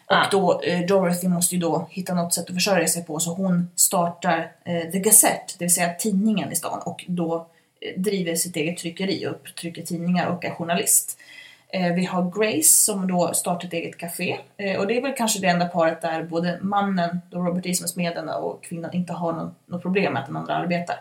Och 0.05 0.15
Ah. 0.15 0.27
då, 0.31 0.61
eh, 0.61 0.79
Dorothy 0.85 1.27
måste 1.27 1.55
ju 1.55 1.61
då 1.61 1.87
hitta 1.89 2.13
något 2.13 2.33
sätt 2.33 2.49
att 2.49 2.53
försörja 2.55 2.87
sig 2.87 3.03
på 3.05 3.19
så 3.19 3.33
hon 3.33 3.69
startar 3.75 4.51
eh, 4.65 4.91
The 4.91 4.99
Gazette, 4.99 5.53
det 5.57 5.65
vill 5.65 5.73
säga 5.73 5.93
tidningen 5.93 6.51
i 6.51 6.55
stan 6.55 6.79
och 6.85 7.05
då 7.07 7.47
eh, 7.81 8.01
driver 8.01 8.35
sitt 8.35 8.55
eget 8.55 8.77
tryckeri 8.77 9.27
och 9.27 9.55
trycker 9.55 9.81
tidningar 9.81 10.27
och 10.27 10.45
är 10.45 10.49
journalist. 10.49 11.17
Eh, 11.73 11.93
vi 11.93 12.05
har 12.05 12.31
Grace 12.39 12.83
som 12.85 13.07
då 13.07 13.33
startar 13.33 13.67
ett 13.67 13.73
eget 13.73 13.97
café 13.97 14.37
eh, 14.57 14.79
och 14.79 14.87
det 14.87 14.97
är 14.97 15.01
väl 15.01 15.13
kanske 15.17 15.39
det 15.39 15.47
enda 15.47 15.65
paret 15.65 16.01
där 16.01 16.23
både 16.23 16.59
mannen, 16.61 17.21
då 17.29 17.39
Robert 17.39 17.65
E. 17.65 17.73
som 17.73 17.83
är 17.83 17.87
smeden 17.87 18.29
och 18.29 18.63
kvinnan 18.63 18.93
inte 18.93 19.13
har 19.13 19.33
någon, 19.33 19.55
något 19.65 19.81
problem 19.81 20.13
med 20.13 20.21
att 20.21 20.27
den 20.27 20.37
andra 20.37 20.55
arbetar. 20.55 20.95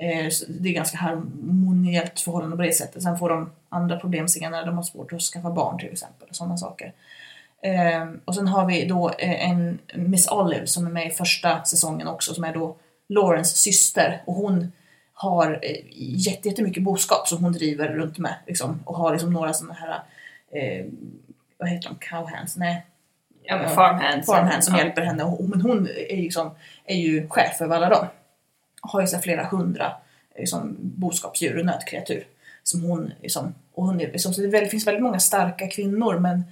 Eh, 0.00 0.28
så 0.30 0.44
det 0.48 0.68
är 0.68 0.72
ganska 0.72 0.98
harmoniellt 0.98 2.20
förhållande 2.20 2.56
på 2.56 2.62
det 2.62 2.72
sättet. 2.72 3.02
Sen 3.02 3.18
får 3.18 3.28
de 3.28 3.50
andra 3.68 3.96
problem 3.96 4.28
senare, 4.28 4.66
de 4.66 4.76
har 4.76 4.82
svårt 4.82 5.12
att 5.12 5.22
skaffa 5.22 5.50
barn 5.50 5.78
till 5.78 5.92
exempel 5.92 6.28
och 6.28 6.36
sådana 6.36 6.56
saker. 6.56 6.92
Och 8.24 8.34
sen 8.34 8.48
har 8.48 8.66
vi 8.66 8.84
då 8.84 9.10
en 9.18 9.78
Miss 9.94 10.30
Olive 10.30 10.66
som 10.66 10.86
är 10.86 10.90
med 10.90 11.06
i 11.06 11.10
första 11.10 11.64
säsongen 11.64 12.08
också 12.08 12.34
som 12.34 12.44
är 12.44 12.54
då 12.54 12.76
Laurens 13.08 13.56
syster 13.56 14.22
och 14.26 14.34
hon 14.34 14.72
har 15.20 15.58
eh, 15.62 15.76
jätte- 15.96 16.48
jättemycket 16.48 16.82
boskap 16.82 17.28
som 17.28 17.44
hon 17.44 17.52
driver 17.52 17.88
runt 17.88 18.18
med 18.18 18.34
liksom, 18.46 18.82
och 18.84 18.96
har 18.96 19.12
liksom 19.12 19.32
några 19.32 19.52
sådana 19.52 19.74
här 19.74 20.00
eh, 20.52 20.86
vad 21.58 21.68
heter 21.68 21.88
de? 21.88 21.96
Cowhands? 22.06 22.56
Nej. 22.56 22.86
Ja, 23.42 23.56
men 23.56 23.70
farmhands. 23.70 24.26
Farmhands 24.26 24.66
som 24.66 24.74
Ja. 24.76 24.84
hjälper 24.84 25.02
henne. 25.02 25.24
Och, 25.24 25.48
men 25.48 25.60
hon 25.60 25.88
är 26.10 26.16
liksom, 26.16 26.50
är 26.84 26.96
ju 26.96 27.28
chef 27.28 27.60
över 27.60 27.76
alla 27.76 27.88
dem. 27.88 28.06
Har 28.80 29.00
ju 29.00 29.06
så 29.06 29.18
flera 29.18 29.44
hundra 29.44 29.92
liksom, 30.38 30.76
boskapsdjur 30.80 31.58
och 31.58 31.66
nötkreatur. 31.66 32.26
Som 32.62 32.82
hon, 32.82 33.12
liksom, 33.22 33.54
och 33.74 33.84
hon 33.86 34.00
är, 34.00 34.12
liksom, 34.12 34.34
så 34.34 34.40
det 34.40 34.66
finns 34.66 34.86
väldigt 34.86 35.02
många 35.02 35.18
starka 35.18 35.68
kvinnor 35.68 36.18
men 36.18 36.44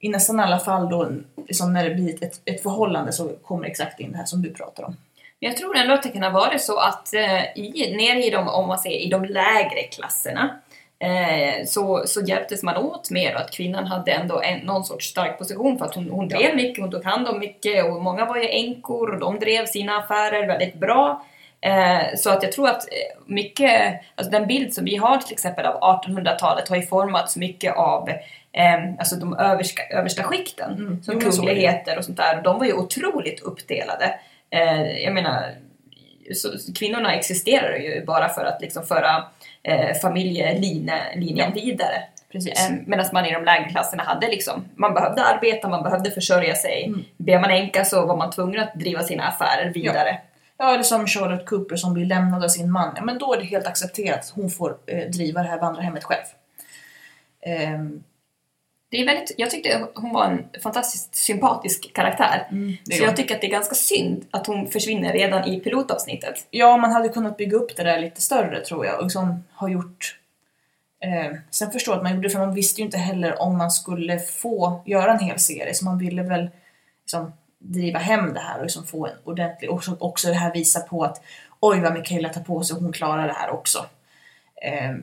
i 0.00 0.08
nästan 0.08 0.40
alla 0.40 0.58
fall 0.58 0.88
då 0.90 1.10
liksom, 1.48 1.72
när 1.72 1.88
det 1.88 1.94
blir 1.94 2.24
ett, 2.24 2.40
ett 2.44 2.62
förhållande 2.62 3.12
så 3.12 3.28
kommer 3.28 3.64
exakt 3.66 4.00
in 4.00 4.12
det 4.12 4.18
här 4.18 4.24
som 4.24 4.42
du 4.42 4.52
pratar 4.54 4.82
om. 4.84 4.96
Jag 5.40 5.56
tror 5.56 5.76
ändå 5.76 5.94
att 5.94 6.02
det 6.02 6.08
kan 6.08 6.22
ha 6.22 6.30
varit 6.30 6.62
så 6.62 6.78
att 6.78 7.14
eh, 7.14 7.42
i, 7.54 7.94
nere 7.96 8.24
i 8.24 8.30
de, 8.30 8.48
om 8.48 8.68
man 8.68 8.78
säger, 8.78 8.98
i 8.98 9.08
de 9.08 9.24
lägre 9.24 9.82
klasserna 9.82 10.50
eh, 10.98 11.66
så, 11.66 12.02
så 12.06 12.20
hjälptes 12.20 12.62
man 12.62 12.76
åt 12.76 13.10
mer 13.10 13.34
att 13.34 13.50
kvinnan 13.50 13.86
hade 13.86 14.12
ändå 14.12 14.40
en, 14.40 14.58
någon 14.58 14.84
sorts 14.84 15.06
stark 15.06 15.38
position 15.38 15.78
för 15.78 15.84
att 15.84 15.94
hon, 15.94 16.10
hon 16.10 16.28
drev 16.28 16.56
mycket, 16.56 16.82
hon 16.82 16.90
tog 16.90 17.04
hand 17.04 17.28
om 17.28 17.38
mycket 17.38 17.84
och 17.84 18.02
många 18.02 18.24
var 18.24 18.36
ju 18.36 18.48
änkor 18.48 19.10
och 19.10 19.20
de 19.20 19.38
drev 19.38 19.66
sina 19.66 19.96
affärer 19.98 20.46
väldigt 20.46 20.74
bra. 20.74 21.24
Eh, 21.60 22.16
så 22.16 22.30
att 22.30 22.42
jag 22.42 22.52
tror 22.52 22.68
att 22.68 22.82
eh, 22.82 23.22
mycket, 23.26 24.00
alltså 24.14 24.30
den 24.30 24.46
bild 24.46 24.74
som 24.74 24.84
vi 24.84 24.96
har 24.96 25.18
till 25.18 25.32
exempel 25.32 25.66
av 25.66 26.02
1800-talet 26.02 26.68
har 26.68 26.76
ju 26.76 26.82
formats 26.82 27.36
mycket 27.36 27.76
av 27.76 28.08
eh, 28.52 28.94
alltså 28.98 29.16
de 29.16 29.36
överska, 29.36 29.82
översta 29.90 30.22
skikten, 30.22 30.72
Mm. 30.72 31.02
som 31.02 31.14
Jo, 31.14 31.30
kungligheter 31.30 31.98
och 31.98 32.04
sånt 32.04 32.16
där. 32.16 32.36
Och 32.36 32.42
de 32.42 32.58
var 32.58 32.66
ju 32.66 32.72
otroligt 32.72 33.40
uppdelade. 33.40 34.14
Eh, 34.50 35.02
jag 35.04 35.14
menar, 35.14 35.54
så, 36.34 36.48
kvinnorna 36.74 37.14
existerar 37.14 37.76
ju 37.76 38.04
bara 38.04 38.28
för 38.28 38.44
att 38.44 38.60
liksom 38.60 38.82
föra 38.82 39.24
eh, 39.62 39.96
familjelinjen 40.02 41.52
vidare. 41.54 42.02
Precis. 42.32 42.70
Medan 42.86 43.06
man 43.12 43.26
i 43.26 43.32
de 43.32 43.44
lägre 43.44 43.68
klasserna 43.68 44.02
hade 44.02 44.26
liksom, 44.28 44.64
man 44.74 44.94
behövde 44.94 45.24
arbeta, 45.24 45.68
man 45.68 45.82
behövde 45.82 46.10
försörja 46.10 46.54
sig. 46.54 46.84
Mm. 46.84 47.04
Blev 47.16 47.40
man 47.40 47.50
änka 47.50 47.84
så 47.84 48.06
var 48.06 48.16
man 48.16 48.30
tvungen 48.30 48.60
att 48.60 48.74
driva 48.74 49.02
sina 49.02 49.24
affärer 49.24 49.72
vidare. 49.72 50.18
Ja, 50.58 50.74
eller 50.74 50.82
som 50.82 51.06
Charlotte 51.06 51.46
Cooper 51.46 51.76
som 51.76 51.94
blir 51.94 52.06
lämnad 52.06 52.44
av 52.44 52.48
sin 52.48 52.70
man. 52.70 52.92
Ja, 52.96 53.04
men 53.04 53.18
då 53.18 53.34
är 53.34 53.38
det 53.38 53.44
helt 53.44 53.66
accepterat 53.66 54.18
att 54.18 54.30
hon 54.30 54.50
får 54.50 54.76
eh, 54.86 55.10
driva 55.10 55.42
det 55.42 55.48
här 55.48 55.60
vandrarhemmet 55.60 56.04
själv. 56.04 56.24
Ehm, 57.42 58.02
Det 58.90 58.96
är 58.96 59.06
väldigt, 59.06 59.34
jag 59.36 59.50
tyckte 59.50 59.86
hon 59.94 60.12
var 60.12 60.24
en 60.24 60.60
fantastiskt 60.62 61.14
sympatisk 61.14 61.92
karaktär. 61.94 62.48
Mm, 62.50 62.76
så 62.84 63.02
jag 63.02 63.16
tycker 63.16 63.34
att 63.34 63.40
det 63.40 63.46
är 63.46 63.50
ganska 63.50 63.74
synd 63.74 64.26
att 64.30 64.46
hon 64.46 64.66
försvinner 64.66 65.12
redan 65.12 65.44
i 65.44 65.60
pilotavsnittet. 65.60 66.46
ja, 66.50 66.76
man 66.76 66.92
hade 66.92 67.08
kunnat 67.08 67.36
bygga 67.36 67.56
upp 67.56 67.76
det 67.76 67.82
där 67.82 68.00
lite 68.00 68.20
större 68.20 68.64
tror 68.64 68.86
jag 68.86 68.96
och 68.96 69.02
liksom 69.02 69.44
har 69.52 69.68
gjort 69.68 70.18
Eh, 71.00 71.36
sen 71.50 71.70
förstår 71.70 71.92
jag 71.92 71.96
att 71.96 72.02
man 72.02 72.14
gjorde 72.14 72.28
det 72.28 72.32
för 72.32 72.38
man 72.38 72.54
visste 72.54 72.80
ju 72.80 72.84
inte 72.84 72.98
heller 72.98 73.42
om 73.42 73.58
man 73.58 73.70
skulle 73.70 74.18
få 74.18 74.82
göra 74.86 75.12
en 75.12 75.18
hel 75.18 75.38
serie 75.38 75.74
så 75.74 75.84
man 75.84 75.98
ville 75.98 76.22
väl 76.22 76.50
liksom 77.02 77.32
driva 77.58 77.98
hem 77.98 78.34
det 78.34 78.40
här 78.40 78.58
och 78.58 78.62
liksom 78.62 78.86
få 78.86 79.06
en 79.06 79.16
ordentlig 79.24 79.70
och 79.70 79.84
så 79.84 79.96
också 80.00 80.28
det 80.28 80.34
här 80.34 80.52
visa 80.52 80.80
på 80.80 81.04
att 81.04 81.22
oj 81.60 81.80
vad 81.80 81.92
Mikaela 81.92 82.28
tar 82.28 82.40
på 82.40 82.62
sig 82.62 82.76
och 82.76 82.82
hon 82.82 82.92
klarar 82.92 83.26
det 83.26 83.32
här 83.32 83.50
också. 83.50 83.86
Eh, 84.62 84.96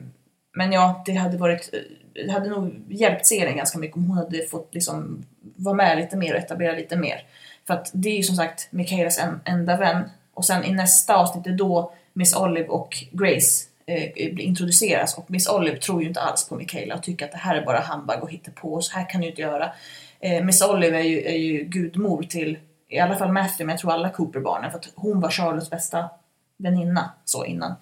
men 0.52 0.72
ja, 0.72 1.02
det 1.06 1.12
hade 1.12 1.36
varit 1.36 1.72
det 1.72 1.84
hade 2.30 2.48
nog 2.48 2.84
hjälpt 2.88 3.26
serien 3.26 3.56
ganska 3.56 3.78
mycket 3.78 3.96
om 3.96 4.06
hon 4.06 4.18
hade 4.18 4.46
fått 4.46 4.74
liksom 4.74 5.24
vara 5.56 5.74
med 5.74 5.98
lite 5.98 6.16
mer 6.16 6.34
och 6.34 6.40
etablera 6.40 6.72
lite 6.72 6.96
mer. 6.96 7.22
För 7.66 7.74
att 7.74 7.90
det 7.94 8.08
är 8.08 8.16
ju 8.16 8.22
som 8.22 8.36
sagt 8.36 8.68
Mikaelas 8.70 9.18
en, 9.18 9.40
enda 9.44 9.76
vän 9.76 10.10
och 10.34 10.44
sen 10.44 10.64
i 10.64 10.72
nästa 10.72 11.16
avsnitt 11.16 11.44
det 11.44 11.50
är 11.50 11.54
då 11.54 11.92
Miss 12.12 12.36
Olive 12.36 12.68
och 12.68 12.96
Grace 13.12 13.66
eh, 13.86 14.44
introduceras 14.46 15.18
och 15.18 15.30
Miss 15.30 15.48
Olive 15.48 15.76
tror 15.76 16.02
ju 16.02 16.08
inte 16.08 16.20
alls 16.20 16.48
på 16.48 16.54
Mikaela 16.54 16.94
och 16.94 17.02
tycker 17.02 17.24
att 17.24 17.32
det 17.32 17.38
här 17.38 17.56
är 17.56 17.64
bara 17.64 17.80
handbag 17.80 18.22
och 18.22 18.30
hittepå 18.30 18.74
och 18.74 18.84
så 18.84 18.96
här 18.96 19.10
kan 19.10 19.20
du 19.20 19.28
inte 19.28 19.42
göra. 19.42 19.72
Eh, 20.20 20.44
Miss 20.44 20.62
Olive 20.62 20.98
är 20.98 21.04
ju, 21.04 21.22
är 21.22 21.36
ju 21.36 21.64
gudmor 21.64 22.22
till 22.22 22.58
i 22.88 22.98
alla 22.98 23.16
fall 23.16 23.32
Matthew, 23.32 23.64
men 23.64 23.72
jag 23.72 23.80
tror 23.80 23.92
alla 23.92 24.10
Cooper-barnen 24.10 24.70
för 24.70 24.78
att 24.78 24.88
hon 24.94 25.20
var 25.20 25.30
Charlottes 25.30 25.70
bästa 25.70 26.10
väninna 26.56 27.12
så 27.24 27.44
innan. 27.44 27.74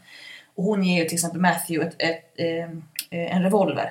Och 0.55 0.65
hon 0.65 0.85
ger 0.85 1.03
ju 1.03 1.09
till 1.09 1.17
exempel 1.17 1.41
Matthew 1.41 1.89
ett, 1.89 1.95
ett, 1.99 2.33
eh, 2.37 2.65
eh 3.21 3.37
en 3.37 3.43
revolver. 3.43 3.91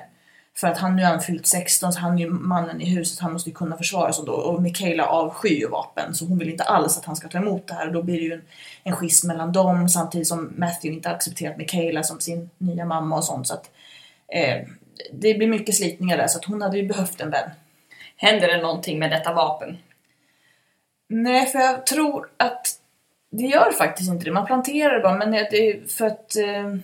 För 0.56 0.68
att 0.68 0.78
han 0.78 0.96
nu 0.96 1.04
har 1.04 1.18
fyllt 1.18 1.46
16 1.46 1.92
så 1.92 2.00
han 2.00 2.14
är 2.14 2.18
ju 2.18 2.30
mannen 2.30 2.80
i 2.80 2.84
huset, 2.84 3.20
han 3.20 3.32
måste 3.32 3.50
ju 3.50 3.54
kunna 3.54 3.76
försvara 3.76 4.12
sig 4.12 4.24
då. 4.24 4.32
Och 4.32 4.62
Michaela 4.62 5.06
avskyr 5.06 5.58
ju 5.58 5.68
vapen 5.68 6.14
så 6.14 6.26
hon 6.26 6.38
vill 6.38 6.50
inte 6.50 6.64
alls 6.64 6.98
att 6.98 7.04
han 7.04 7.16
ska 7.16 7.28
ta 7.28 7.38
emot 7.38 7.66
det 7.66 7.74
här. 7.74 7.86
Och 7.86 7.92
då 7.92 8.02
blir 8.02 8.16
det 8.16 8.24
ju 8.24 8.32
en, 8.32 8.42
en 8.84 8.96
schism 8.96 9.28
mellan 9.28 9.52
dem 9.52 9.88
samtidigt 9.88 10.28
som 10.28 10.52
Matthew 10.56 10.96
inte 10.96 11.10
accepterat 11.10 11.56
Michaela 11.56 12.02
som 12.02 12.20
sin 12.20 12.50
nya 12.58 12.84
mamma 12.84 13.16
och 13.16 13.24
sånt. 13.24 13.46
Så 13.46 13.54
att, 13.54 13.70
eh, 14.28 14.66
det 15.12 15.34
blir 15.34 15.46
mycket 15.46 15.74
slitningar 15.74 16.16
där 16.16 16.26
så 16.26 16.38
att 16.38 16.44
hon 16.44 16.62
hade 16.62 16.78
ju 16.78 16.86
behövt 16.86 17.20
en 17.20 17.30
vän. 17.30 17.50
Händer 18.16 18.48
det 18.48 18.62
någonting 18.62 18.98
med 18.98 19.10
detta 19.10 19.32
vapen? 19.32 19.76
Nej, 21.08 21.46
för 21.46 21.58
jag 21.58 21.86
tror 21.86 22.28
att 22.36 22.66
det 23.30 23.44
gör 23.44 23.72
faktiskt 23.72 24.10
inte 24.10 24.24
det. 24.24 24.32
Man 24.32 24.46
planterar 24.46 24.94
det 24.94 25.00
bara, 25.00 25.14
men 25.18 25.30
det 25.30 25.70
är 25.70 25.88
för 25.88 26.06
att... 26.06 26.36
Eh, 26.36 26.74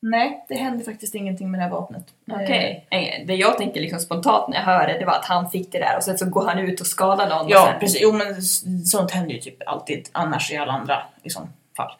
nej, 0.00 0.44
det 0.48 0.54
händer 0.54 0.84
faktiskt 0.84 1.14
ingenting 1.14 1.50
med 1.50 1.60
det 1.60 1.64
här 1.64 1.70
vapnet. 1.70 2.04
Okej. 2.30 2.86
Eh, 2.90 3.26
Det 3.26 3.34
jag 3.34 3.58
tänker 3.58 3.80
liksom 3.80 4.00
spontant 4.00 4.48
när 4.48 4.56
jag 4.56 4.64
hör 4.64 4.86
det, 4.86 4.98
det 4.98 5.04
var 5.04 5.12
att 5.12 5.24
han 5.24 5.50
fick 5.50 5.72
det 5.72 5.78
där 5.78 5.96
och 5.96 6.02
sen 6.02 6.18
så 6.18 6.26
går 6.26 6.46
han 6.46 6.58
ut 6.58 6.80
och 6.80 6.86
skadar 6.86 7.28
någon. 7.28 7.48
Ja, 7.48 7.68
sen... 7.70 7.80
precis. 7.80 8.00
Jo, 8.02 8.12
men 8.12 8.42
sånt 8.84 9.10
händer 9.10 9.34
ju 9.34 9.40
typ 9.40 9.68
alltid 9.68 10.08
annars 10.12 10.52
i 10.52 10.56
alla 10.56 10.72
andra 10.72 11.02
liksom, 11.22 11.48
fall. 11.76 11.92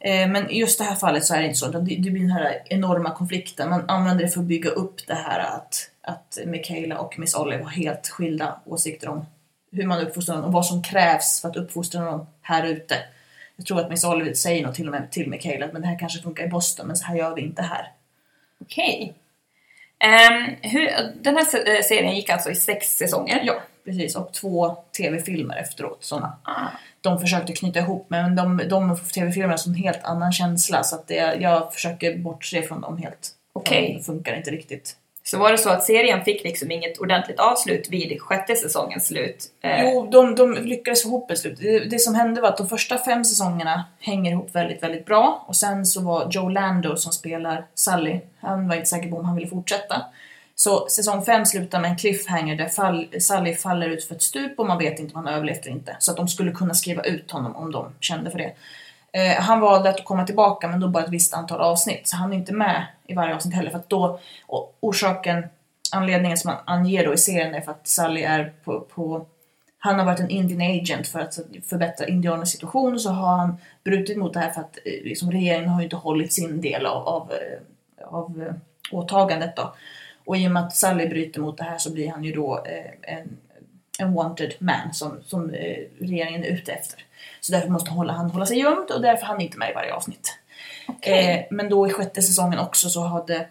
Eh, 0.00 0.28
men 0.28 0.50
i 0.50 0.58
just 0.58 0.78
det 0.78 0.84
här 0.84 0.94
fallet 0.94 1.24
så 1.24 1.34
är 1.34 1.38
det 1.38 1.46
inte 1.46 1.58
så. 1.58 1.68
det 1.68 1.80
blir 1.80 2.20
den 2.20 2.30
här 2.30 2.62
enorma 2.64 3.10
konflikten. 3.10 3.70
Man 3.70 3.84
använder 3.88 4.24
det 4.24 4.30
för 4.30 4.40
att 4.40 4.46
bygga 4.46 4.70
upp 4.70 5.06
det 5.06 5.14
här 5.14 5.40
att, 5.40 5.90
att 6.02 6.38
Michaela 6.46 6.98
och 6.98 7.18
Miss 7.18 7.34
Olive 7.34 7.62
har 7.62 7.70
helt 7.70 8.08
skilda 8.08 8.60
åsikter 8.64 9.08
om 9.08 9.26
hur 9.72 9.86
man 9.86 10.00
uppfostrar 10.06 10.36
någon 10.36 10.44
och 10.44 10.52
vad 10.52 10.66
som 10.66 10.82
krävs 10.82 11.40
för 11.40 11.48
att 11.48 11.56
uppfostra 11.56 12.00
någon 12.00 12.26
här 12.42 12.66
ute. 12.66 12.96
Jag 13.56 13.66
tror 13.66 13.80
att 13.80 13.90
Miss 13.90 14.04
Olive 14.04 14.34
säger 14.34 14.66
något 14.66 14.74
till 14.74 14.86
och 14.86 14.92
med 14.92 15.10
till 15.10 15.28
Michaela 15.28 15.66
att 15.66 15.72
men 15.72 15.82
det 15.82 15.88
här 15.88 15.98
kanske 15.98 16.22
funkar 16.22 16.44
i 16.44 16.48
Boston 16.48 16.86
men 16.86 16.96
så 16.96 17.04
här 17.04 17.16
gör 17.16 17.34
vi 17.34 17.42
inte 17.42 17.62
här. 17.62 17.92
Okej. 18.60 19.14
Hur, 20.62 20.90
den 21.22 21.36
här 21.36 21.68
eh, 21.76 21.82
serien 21.82 22.16
gick 22.16 22.30
alltså 22.30 22.50
i 22.50 22.54
sex 22.54 22.96
säsonger? 22.96 23.42
Ja, 23.44 23.54
precis. 23.84 24.16
Och 24.16 24.32
två 24.32 24.76
tv-filmer 24.96 25.56
efteråt 25.56 26.04
som 26.04 26.22
Ah. 26.22 26.68
de 27.00 27.20
försökte 27.20 27.52
knyta 27.52 27.78
ihop 27.78 28.06
men 28.08 28.36
de, 28.36 28.62
de 28.68 28.96
tv-filmerna 29.14 29.52
har 29.52 29.68
en 29.68 29.74
helt 29.74 30.04
annan 30.04 30.32
känsla 30.32 30.82
så 30.82 30.96
att 30.96 31.08
det, 31.08 31.36
jag 31.40 31.74
försöker 31.74 32.18
bortse 32.18 32.62
från 32.62 32.80
dem 32.80 32.98
helt. 32.98 33.30
Okej. 33.52 33.94
De 33.98 34.04
funkar 34.04 34.36
inte 34.36 34.50
riktigt. 34.50 34.96
Så 35.24 35.38
var 35.38 35.52
det 35.52 35.58
så 35.58 35.70
att 35.70 35.84
serien 35.84 36.24
fick 36.24 36.44
liksom 36.44 36.70
inget 36.70 36.98
ordentligt 36.98 37.40
avslut 37.40 37.88
vid 37.90 38.22
sjätte 38.22 38.56
säsongens 38.56 39.06
slut? 39.06 39.44
Eh, 39.62 39.82
jo, 39.82 40.08
de, 40.12 40.34
de 40.34 40.54
lyckades 40.54 41.02
få 41.02 41.08
ihop 41.08 41.30
ett 41.30 41.38
slut. 41.38 41.58
Det, 41.60 41.78
det 41.78 41.98
som 41.98 42.14
hände 42.14 42.40
var 42.40 42.48
att 42.48 42.56
de 42.56 42.68
första 42.68 42.98
fem 42.98 43.24
säsongerna 43.24 43.84
hänger 44.00 44.30
ihop 44.30 44.54
väldigt, 44.54 44.82
väldigt 44.82 45.06
bra 45.06 45.44
och 45.48 45.56
sen 45.56 45.86
så 45.86 46.02
var 46.02 46.28
Joe 46.30 46.48
Lando 46.48 46.96
som 46.96 47.12
spelar 47.12 47.66
Sally, 47.74 48.20
han 48.40 48.68
var 48.68 48.74
inte 48.76 48.88
säker 48.88 49.10
på 49.10 49.16
om 49.16 49.24
han 49.24 49.36
ville 49.36 49.48
fortsätta. 49.48 50.02
Så 50.54 50.88
säsong 50.88 51.24
5 51.24 51.46
slutar 51.46 51.80
med 51.80 51.90
en 51.90 51.96
cliffhanger 51.96 52.56
där 52.56 52.68
fall, 52.68 53.08
Sally 53.20 53.54
faller 53.54 53.88
ut 53.88 54.04
för 54.04 54.14
ett 54.14 54.22
stup 54.22 54.58
och 54.58 54.66
man 54.66 54.78
vet 54.78 54.98
inte 54.98 55.14
om 55.14 55.16
han 55.16 55.26
har 55.26 55.32
överlevt 55.32 55.66
eller 55.66 55.76
inte. 55.76 55.96
Så 55.98 56.10
att 56.10 56.16
de 56.16 56.28
skulle 56.28 56.52
kunna 56.52 56.74
skriva 56.74 57.02
ut 57.02 57.30
honom 57.30 57.56
om 57.56 57.72
de 57.72 57.92
kände 58.00 58.30
för 58.30 58.38
det. 58.38 58.52
Eh, 59.12 59.42
han 59.42 59.60
valde 59.60 59.90
att 59.90 60.04
komma 60.04 60.26
tillbaka 60.26 60.68
men 60.68 60.80
då 60.80 60.88
bara 60.88 61.04
ett 61.04 61.10
visst 61.10 61.34
antal 61.34 61.60
avsnitt. 61.60 62.08
Så 62.08 62.16
han 62.16 62.32
är 62.32 62.36
inte 62.36 62.52
med 62.52 62.86
i 63.06 63.14
varje 63.14 63.34
avsnitt 63.34 63.54
heller 63.54 63.70
för 63.70 63.78
att 63.78 63.88
då, 63.88 64.18
och 64.46 64.76
orsaken, 64.80 65.44
anledningen 65.92 66.38
som 66.38 66.50
han 66.50 66.60
anger 66.64 67.04
då 67.04 67.14
i 67.14 67.18
serien 67.18 67.54
är 67.54 67.60
för 67.60 67.70
att 67.70 67.88
Sally 67.88 68.22
är 68.22 68.52
på, 68.64 68.80
på 68.80 69.26
han 69.78 69.98
har 69.98 70.06
varit 70.06 70.20
en 70.20 70.30
Indian 70.30 70.80
agent 70.80 71.08
för 71.08 71.20
att 71.20 71.38
förbättra 71.68 72.06
indianernas 72.06 72.50
situation 72.50 72.98
så 72.98 73.10
har 73.10 73.36
han 73.36 73.56
brutit 73.84 74.16
mot 74.16 74.32
det 74.32 74.40
här 74.40 74.50
för 74.50 74.60
att 74.60 74.78
eh, 74.84 75.04
liksom, 75.04 75.30
regeringen 75.30 75.68
har 75.68 75.80
ju 75.80 75.84
inte 75.84 75.96
hållit 75.96 76.32
sin 76.32 76.60
del 76.60 76.86
av, 76.86 77.08
av, 77.08 77.32
eh, 77.32 78.06
av 78.06 78.42
eh, 78.42 78.54
åtagandet 78.92 79.56
då. 79.56 79.74
Och 80.24 80.36
i 80.36 80.46
och 80.46 80.50
med 80.50 80.62
att 80.62 80.76
Sally 80.76 81.08
bryter 81.08 81.40
mot 81.40 81.58
det 81.58 81.64
här 81.64 81.78
så 81.78 81.92
blir 81.92 82.10
han 82.10 82.24
ju 82.24 82.32
då 82.32 82.64
eh, 82.66 83.14
en, 83.16 83.36
en 83.98 84.14
wanted 84.14 84.54
man 84.58 84.94
som, 84.94 85.20
som 85.24 85.50
eh, 85.50 85.76
regeringen 86.00 86.44
är 86.44 86.48
ute 86.48 86.72
efter. 86.72 87.04
Så 87.40 87.52
därför 87.52 87.68
måste 87.68 87.90
hålla, 87.90 88.12
han 88.12 88.30
hålla 88.30 88.46
sig 88.46 88.58
gömd 88.58 88.90
och 88.90 89.02
därför 89.02 89.22
är 89.22 89.28
han 89.28 89.40
inte 89.40 89.58
med 89.58 89.70
i 89.70 89.74
varje 89.74 89.94
avsnitt. 89.94 90.38
Eh, 91.00 91.40
men 91.50 91.68
då 91.68 91.86
i 91.86 91.90
sjätte 91.90 92.22
säsongen 92.22 92.58
också 92.58 92.88
så 92.88 93.00
hade 93.00 93.46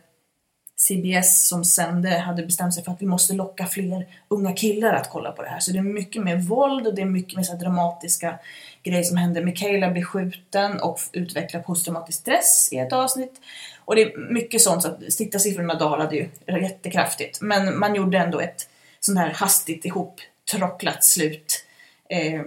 CBS 0.76 1.48
som 1.48 1.66
sände 1.66 2.10
hade 2.10 2.46
bestämt 2.46 2.74
sig 2.74 2.84
för 2.84 2.92
att 2.92 3.02
vi 3.02 3.06
måste 3.06 3.34
locka 3.34 3.66
fler 3.66 4.08
unga 4.28 4.54
killar 4.54 4.94
att 4.94 5.10
kolla 5.10 5.32
på 5.32 5.42
det 5.42 5.50
här. 5.50 5.60
Så 5.60 5.72
det 5.72 5.78
är 5.78 5.84
mycket 5.84 6.24
mer 6.24 6.38
våld 6.38 6.88
och 6.88 6.96
det 6.96 7.02
är 7.02 7.06
mycket 7.06 7.38
mer 7.38 7.44
så 7.44 7.54
dramatiska 7.54 8.40
grejer 8.84 9.04
som 9.04 9.18
händer. 9.18 9.44
Michaela 9.44 9.90
blir 9.90 10.04
skjuten 10.04 10.82
och 10.82 11.00
utvecklar 11.12 11.62
posttraumatisk 11.62 12.20
stress 12.20 12.70
i 12.72 12.78
ett 12.78 12.94
avsnitt. 12.94 13.42
Och 13.86 13.96
det 13.96 14.02
är 14.02 14.34
mycket 14.34 14.62
sånt 14.62 14.82
så 14.82 14.88
att 14.88 15.00
tittarsiffrorna 15.18 15.74
dalade 15.74 16.16
ju 16.16 16.30
jättekraftigt. 16.48 17.42
Men 17.42 17.80
man 17.80 17.96
gjorde 17.96 18.18
ändå 18.18 18.40
ett 18.40 18.70
sånt 19.00 19.20
här 19.20 19.30
hastigt 19.30 19.86
ihop 19.86 20.22
trocklat 20.52 21.04
slut. 21.04 21.66
Eh, 22.10 22.42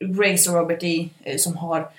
Grace 0.00 0.50
och 0.50 0.56
Robert 0.56 0.82
E. 0.82 1.08
Som 1.38 1.56
har 1.56 1.90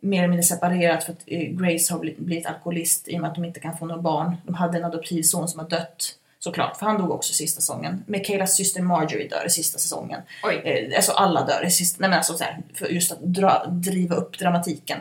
mer 0.00 0.18
eller 0.18 0.28
mindre 0.28 0.42
separerat 0.42 1.04
för 1.04 1.12
att 1.12 1.22
eh, 1.26 1.48
Grace 1.48 1.92
har 1.92 2.00
blivit, 2.00 2.46
alkoholist 2.46 3.08
i 3.08 3.16
och 3.16 3.20
med 3.20 3.28
att 3.28 3.34
de 3.34 3.44
inte 3.44 3.60
kan 3.60 3.76
få 3.76 3.86
några 3.86 4.02
barn. 4.02 4.36
De 4.46 4.54
hade 4.54 4.78
en 4.78 4.84
adoptivson 4.84 5.48
som 5.48 5.60
har 5.60 5.68
dött 5.68 6.14
såklart, 6.38 6.76
för 6.76 6.86
han 6.86 6.98
dog 6.98 7.10
också 7.10 7.32
sista 7.32 7.60
säsongen. 7.60 8.04
Michaelas 8.06 8.56
syster 8.56 8.82
Marjorie 8.82 9.28
dör 9.28 9.46
i 9.46 9.50
sista 9.50 9.78
säsongen. 9.78 10.20
Oj. 10.44 10.62
Eh, 10.64 10.96
alltså 10.96 11.12
alla 11.12 11.44
dör 11.44 11.66
i 11.66 11.70
sista, 11.70 12.00
nej 12.00 12.10
men 12.10 12.16
alltså 12.16 12.34
så 12.34 12.44
här, 12.44 12.62
för 12.74 12.86
just 12.86 13.12
att 13.12 13.22
dra, 13.22 13.66
driva 13.66 14.16
upp 14.16 14.38
dramatiken. 14.38 14.98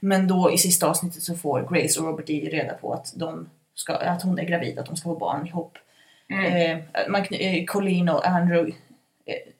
Men 0.00 0.28
då 0.28 0.52
i 0.52 0.58
sista 0.58 0.86
avsnittet 0.86 1.22
så 1.22 1.34
får 1.34 1.68
Grace 1.70 2.00
och 2.00 2.06
Robert 2.06 2.30
E. 2.30 2.48
reda 2.52 2.74
på 2.74 2.92
att, 2.92 3.12
de 3.16 3.48
ska, 3.74 3.94
att 3.94 4.22
hon 4.22 4.38
är 4.38 4.44
gravid, 4.44 4.78
att 4.78 4.86
de 4.86 4.96
ska 4.96 5.08
få 5.08 5.16
barn 5.16 5.46
ihop. 5.46 5.78
Eh, 6.28 6.78
man, 7.08 7.24
eh, 7.30 7.64
Colleen 7.64 8.08
och 8.08 8.26
Andrew, 8.26 8.72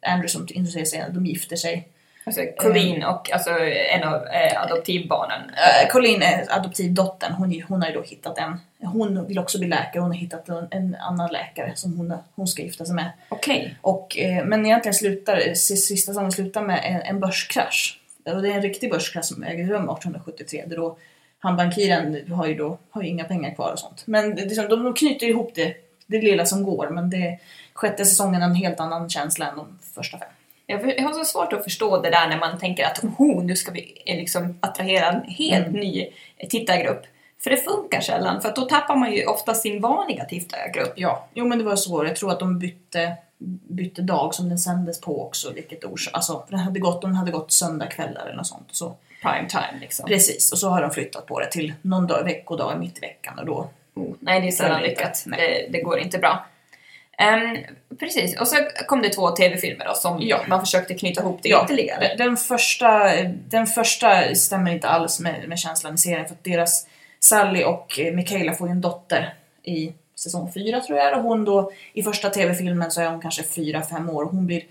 Andrew 0.07 0.29
som 0.29 0.43
introducerar 0.51 0.85
sig, 0.85 1.05
de 1.15 1.27
gifter 1.27 1.57
sig. 1.57 1.89
Alltså 2.25 2.41
Colleen 2.57 3.05
och 3.05 3.33
alltså, 3.33 3.51
en 3.95 4.03
av 4.03 4.27
eh, 4.27 4.63
adoptivbarnen. 4.63 5.41
Uh, 5.41 5.91
Colleen 5.91 6.23
är 6.23 6.47
adoptivdottern, 6.49 7.33
hon, 7.33 7.63
hon 7.69 7.83
har 7.83 7.89
ju 7.89 7.95
då 7.95 8.03
hittat 8.03 8.39
en, 8.39 8.61
hon 8.89 9.27
vill 9.27 9.39
också 9.39 9.59
bli 9.59 9.69
läkare, 9.69 10.01
hon 10.03 10.11
har 10.11 10.19
hittat 10.19 10.49
en, 10.49 10.69
en 10.71 10.95
annan 10.95 11.33
läkare 11.33 11.73
som 11.75 11.97
hon, 11.99 12.15
hon 12.35 12.49
ska 12.49 12.63
gifta 12.63 12.85
sig 12.85 12.95
med. 12.95 13.11
Okej. 13.29 13.75
Och, 13.81 14.19
eh, 14.19 14.45
men 14.45 14.67
egentligen 14.67 14.95
slutar, 14.95 15.55
sista 15.55 16.13
säsongen 16.13 16.33
slutar 16.33 16.63
med 16.63 16.81
en, 16.85 17.03
en 17.03 17.21
börskrasch. 17.21 18.01
Och 18.25 18.43
det 18.43 18.49
är 18.51 18.55
en 18.55 18.63
riktig 18.63 18.91
börskrasch 18.91 19.25
som 19.25 19.43
äger 19.43 19.65
rum 19.65 19.83
1873, 19.91 20.65
där 20.67 20.77
då 20.77 20.97
han 21.39 21.57
bankiren 21.57 22.33
har 22.33 22.47
ju 22.47 22.55
då 22.55 22.79
har 22.91 23.03
ju 23.03 23.09
inga 23.09 23.25
pengar 23.25 23.55
kvar 23.55 23.73
och 23.73 23.79
sånt. 23.79 24.03
Men 24.07 24.35
det, 24.35 24.45
det, 24.45 24.51
är 24.53 24.55
som- 24.55 24.69
de, 24.69 24.85
de 24.85 24.95
knyter 24.95 25.27
ihop 25.27 25.53
det, 25.55 25.75
det 26.07 26.21
lilla 26.23 26.47
som 26.47 26.63
går, 26.63 26.89
men 26.91 27.11
det 27.11 27.39
sjätte 27.81 28.05
säsongen 28.05 28.43
en 28.43 28.55
helt 28.55 28.81
annan 28.81 29.11
känsla 29.11 29.47
än 29.47 29.57
de 29.57 29.79
första 29.95 30.19
fem. 30.19 30.29
Jag, 30.67 30.79
har 31.03 31.13
så 31.13 31.25
svårt 31.25 31.53
att 31.53 31.65
förstå 31.65 32.03
det 32.03 32.11
där 32.11 32.29
när 32.29 32.39
man 32.39 32.59
tänker 32.59 32.85
att 32.85 33.05
oh, 33.19 33.45
nu 33.45 33.57
ska 33.57 33.73
vi 33.73 34.03
eh, 34.07 34.17
liksom 34.17 34.59
attrahera 34.61 35.07
en 35.07 35.31
helt 35.31 35.67
Mm. 35.67 35.81
ny 35.81 36.09
eh, 36.37 36.49
tittargrupp. 36.49 37.03
För 37.39 37.51
det 37.51 37.57
funkar 37.57 38.01
sällan, 38.01 38.41
för 38.43 38.53
då 38.55 38.63
tappar 38.63 38.97
man 38.97 39.13
ju 39.13 39.27
ofta 39.27 39.55
sin 39.55 39.81
vanliga 39.81 40.25
tittargrupp. 40.25 40.93
Ja, 40.97 41.29
jo 41.35 41.47
men 41.47 41.59
det 41.59 41.65
var 41.65 41.77
så. 41.77 42.05
Jag 42.05 42.17
tror 42.17 42.31
att 42.31 42.39
de 42.41 42.59
bytte, 42.59 43.17
bytte 43.69 44.03
dag 44.03 44.35
som 44.35 44.49
den 44.49 44.59
sändes 44.59 45.01
på 45.01 45.27
också, 45.27 45.53
vilket 45.53 45.85
orsak. 45.85 46.15
Alltså, 46.15 46.45
den 46.49 46.59
hade 46.59 46.81
gått, 46.81 47.03
den 47.03 47.15
hade 47.15 47.31
gått 47.31 47.53
söndagkvällar 47.53 48.27
eller 48.27 48.37
något 48.37 48.47
sånt. 48.47 48.69
Så, 48.71 48.97
Prime 49.23 49.49
time 49.49 49.81
liksom. 49.81 50.07
precis, 50.07 50.53
och 50.53 50.59
så 50.59 50.69
har 50.69 50.83
de 50.83 50.91
flyttat 50.91 51.27
på 51.27 51.41
det 51.41 51.51
till 51.51 51.73
någon 51.83 52.07
dag, 52.07 52.25
veckodag 52.25 52.79
mitt 52.79 52.99
i 52.99 53.01
veckan 53.01 53.39
och 53.39 53.47
då 53.47 53.71
Oh, 53.95 54.15
nej, 54.21 54.41
det 54.41 54.47
är 54.49 54.53
sällan 54.53 54.83
lyckat. 54.83 55.25
Det, 55.27 55.67
det 55.71 55.83
går 55.83 55.99
inte 55.99 56.19
bra. 56.19 56.47
Ehm, 57.21 57.57
precis, 57.99 58.41
och 58.41 58.49
så 58.49 58.57
kom 58.87 59.03
det 59.03 59.09
två 59.09 59.31
tv-filmer 59.31 59.85
då 59.85 59.95
som 59.95 60.19
Ja. 60.21 60.41
man 60.49 60.61
försökte 60.61 60.95
knyta 60.95 61.21
ihop 61.21 61.41
det 61.43 61.49
Ja, 61.49 61.65
ytterligare. 61.65 62.15
Den 62.19 62.37
första, 62.37 63.15
den 63.49 63.67
första 63.67 64.35
stämmer 64.35 64.71
inte 64.73 64.89
alls 64.89 65.21
med, 65.21 65.49
med 65.49 65.59
känslan 65.59 65.95
i 65.95 65.99
serien 65.99 66.27
för 66.29 66.35
att 66.35 66.45
deras 66.45 66.87
Sally 67.21 67.65
och 67.65 67.99
eh, 68.01 68.15
Michaela 68.15 68.53
får 68.55 68.69
ju 68.69 68.73
en 68.73 68.81
dotter 68.81 69.35
i 69.63 69.93
säsong 70.15 70.53
fyra 70.53 70.81
tror 70.81 70.99
jag 70.99 71.17
och 71.19 71.23
hon 71.23 71.45
då 71.45 71.73
i 71.93 72.03
första 72.03 72.31
tv-filmen 72.31 72.91
så 72.91 73.01
är 73.01 73.07
hon 73.07 73.21
kanske 73.21 73.43
fyra 73.43 73.83
fem 73.83 74.11
år 74.11 74.23
och 74.25 74.31
hon 74.31 74.47
blir 74.47 74.63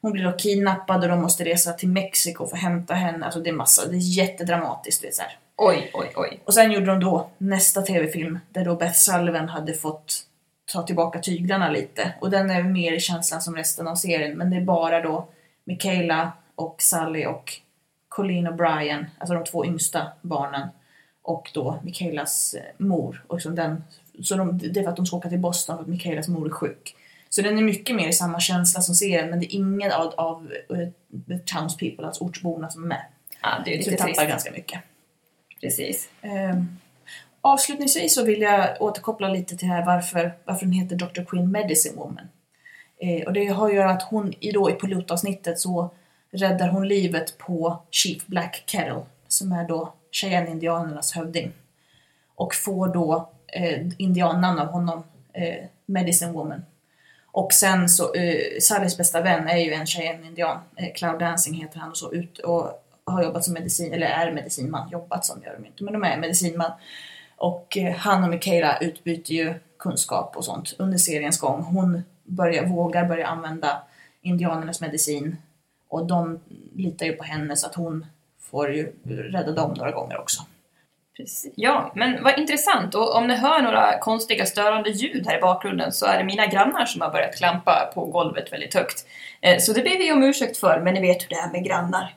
hon 0.00 0.12
blir 0.12 0.24
då 0.24 0.32
kidnappad 0.32 1.02
och 1.02 1.08
de 1.08 1.20
måste 1.22 1.44
resa 1.44 1.72
till 1.72 1.88
Mexiko 1.88 2.46
för 2.46 2.56
att 2.56 2.62
hämta 2.62 2.94
henne. 2.94 3.24
Alltså 3.24 3.40
det 3.40 3.50
är 3.50 3.54
massa, 3.54 3.86
det 3.88 3.96
är 3.96 4.16
jättedramatiskt. 4.18 5.02
Det 5.02 5.08
är 5.08 5.12
så 5.12 5.22
här. 5.22 5.36
Oj, 5.56 5.90
oj, 5.94 6.12
oj. 6.16 6.40
Och 6.44 6.54
sen 6.54 6.72
gjorde 6.72 6.86
de 6.86 7.00
då 7.00 7.28
nästa 7.38 7.82
tv-film 7.82 8.38
där 8.50 8.64
då 8.64 8.74
Beth 8.74 8.92
Sullivan 8.98 9.48
hade 9.48 9.74
fått 9.74 10.22
ta 10.72 10.82
tillbaka 10.82 11.18
tyglarna 11.18 11.70
lite. 11.70 12.12
Och 12.20 12.30
den 12.30 12.50
är 12.50 12.62
mer 12.62 12.92
i 12.92 13.00
känslan 13.00 13.42
som 13.42 13.56
resten 13.56 13.88
av 13.88 13.94
serien. 13.94 14.38
Men 14.38 14.50
det 14.50 14.56
är 14.56 14.60
bara 14.60 15.00
då 15.00 15.28
Michaela 15.64 16.32
och 16.54 16.82
Sally 16.82 17.26
och 17.26 17.60
Colleen 18.08 18.46
och 18.46 18.54
Brian, 18.54 19.06
alltså 19.18 19.34
de 19.34 19.44
två 19.44 19.64
yngsta 19.66 20.06
barnen. 20.22 20.68
Och 21.22 21.50
då 21.54 21.80
Michaelas 21.82 22.54
eh, 22.54 22.62
mor. 22.78 23.24
Och 23.26 23.34
liksom 23.36 23.54
den, 23.54 23.84
så 24.22 24.36
de, 24.36 24.58
det 24.58 24.80
är 24.80 24.84
för 24.84 24.90
att 24.90 24.96
de 24.96 25.06
ska 25.06 25.16
åka 25.16 25.28
till 25.28 25.38
Boston 25.38 25.76
för 25.76 25.82
att 25.82 25.88
Michaelas 25.88 26.28
mor 26.28 26.46
är 26.46 26.50
sjuk. 26.50 26.96
Så 27.28 27.42
den 27.42 27.58
är 27.58 27.62
mycket 27.62 27.96
mer 27.96 28.08
i 28.08 28.12
samma 28.12 28.40
känsla 28.40 28.80
som 28.80 28.94
serien 28.94 29.30
men 29.30 29.40
det 29.40 29.46
är 29.46 29.56
ingen 29.56 29.92
av, 29.92 30.14
av 30.16 30.52
uh, 30.70 31.38
townspeople, 31.46 32.06
alltså 32.06 32.24
ortsborna 32.24 32.70
som 32.70 32.82
är 32.82 32.86
med. 32.86 33.04
Ja, 33.42 33.48
det 33.64 33.78
är 33.78 33.82
Så 33.82 33.90
lite 33.90 33.90
vi 33.90 33.96
tappar 33.96 34.12
trist. 34.14 34.28
ganska 34.28 34.50
mycket. 34.50 34.80
Precis. 35.60 36.08
Ehm, 36.22 36.78
avslutningsvis 37.40 38.14
så 38.14 38.24
vill 38.24 38.40
jag 38.40 38.82
återkoppla 38.82 39.28
lite 39.28 39.56
till 39.56 39.68
här 39.68 39.86
varför, 39.86 40.32
varför 40.44 40.66
den 40.66 40.72
heter 40.72 40.96
Dr. 40.96 41.24
Queen 41.24 41.50
Medicine 41.50 41.96
Woman. 41.96 42.28
Eh, 43.00 43.26
och 43.26 43.32
det 43.32 43.46
har 43.46 43.68
att 43.68 43.74
göra 43.74 43.90
att 43.90 44.02
hon 44.02 44.34
i, 44.40 44.52
då, 44.52 44.70
i 44.70 44.72
pilotavsnittet 44.72 45.58
så 45.58 45.90
räddar 46.30 46.68
hon 46.68 46.88
livet 46.88 47.38
på 47.38 47.82
Chief 47.90 48.26
Black 48.26 48.62
Kettle 48.66 49.02
som 49.28 49.52
är 49.52 49.68
då 49.68 49.92
Cheyenne-indianernas 50.12 51.14
hövding. 51.14 51.52
Och 52.34 52.54
får 52.54 52.88
då 52.88 53.30
eh, 53.46 53.86
indiannamn 53.98 54.58
av 54.58 54.66
honom, 54.66 55.04
eh, 55.32 55.64
Medicine 55.86 56.32
Woman. 56.32 56.64
Och 57.26 57.52
sen 57.52 57.88
så, 57.88 58.14
eh, 58.14 58.58
Sallys 58.60 58.96
bästa 58.96 59.20
vän 59.20 59.48
är 59.48 59.56
ju 59.56 59.72
en 59.72 59.86
Cheyenne-indian, 59.86 60.58
eh, 60.76 60.92
Cloud 60.94 61.18
Dancing 61.18 61.54
heter 61.54 61.78
han 61.78 61.90
och 61.90 61.98
så 61.98 62.12
ut 62.12 62.38
och 62.38 62.84
har 63.04 63.22
jobbat 63.22 63.44
som 63.44 63.54
medicin, 63.54 63.92
eller 63.92 64.06
är 64.06 64.32
medicinman, 64.32 64.88
jobbat 64.90 65.24
som 65.24 65.42
gör 65.42 65.56
de 65.58 65.66
inte, 65.66 65.84
men 65.84 65.92
de 65.92 66.04
är 66.04 66.18
medicinman. 66.18 66.72
Och 67.38 67.76
eh, 67.76 67.94
han 67.94 68.24
och 68.24 68.30
Mikaela 68.30 68.78
utbyter 68.78 69.34
ju 69.34 69.54
kunskap 69.78 70.36
och 70.36 70.44
sånt 70.44 70.74
under 70.78 70.98
seriens 70.98 71.40
gång. 71.40 71.62
Hon 71.62 72.02
börjar, 72.24 72.66
vågar 72.66 73.04
börja 73.04 73.26
använda 73.26 73.82
indianernas 74.22 74.80
medicin 74.80 75.36
och 75.88 76.06
de 76.06 76.40
litar 76.74 77.06
ju 77.06 77.12
på 77.12 77.24
henne 77.24 77.56
så 77.56 77.66
att 77.66 77.74
hon 77.74 78.06
får 78.40 78.74
ju 78.74 78.92
rädda 79.04 79.52
dem 79.52 79.74
några 79.76 79.90
gånger 79.90 80.20
också. 80.20 80.42
Precis. 81.16 81.52
Ja, 81.56 81.92
men 81.94 82.22
vad 82.22 82.38
intressant. 82.38 82.94
Och 82.94 83.16
om 83.16 83.26
ni 83.26 83.34
hör 83.34 83.62
några 83.62 83.98
konstiga 83.98 84.46
störande 84.46 84.90
ljud 84.90 85.26
här 85.26 85.38
i 85.38 85.40
bakgrunden 85.40 85.92
så 85.92 86.06
är 86.06 86.18
det 86.18 86.24
mina 86.24 86.46
grannar 86.46 86.86
som 86.86 87.00
har 87.00 87.10
börjat 87.10 87.36
klampa 87.36 87.90
på 87.94 88.04
golvet 88.04 88.52
väldigt 88.52 88.74
högt. 88.74 89.06
Eh, 89.40 89.58
så 89.58 89.72
det 89.72 89.82
ber 89.82 89.98
vi 89.98 90.12
om 90.12 90.22
ursäkt 90.22 90.56
för, 90.56 90.80
men 90.80 90.94
ni 90.94 91.00
vet 91.00 91.22
hur 91.22 91.28
det 91.28 91.34
är 91.34 91.52
med 91.52 91.64
grannar. 91.64 92.14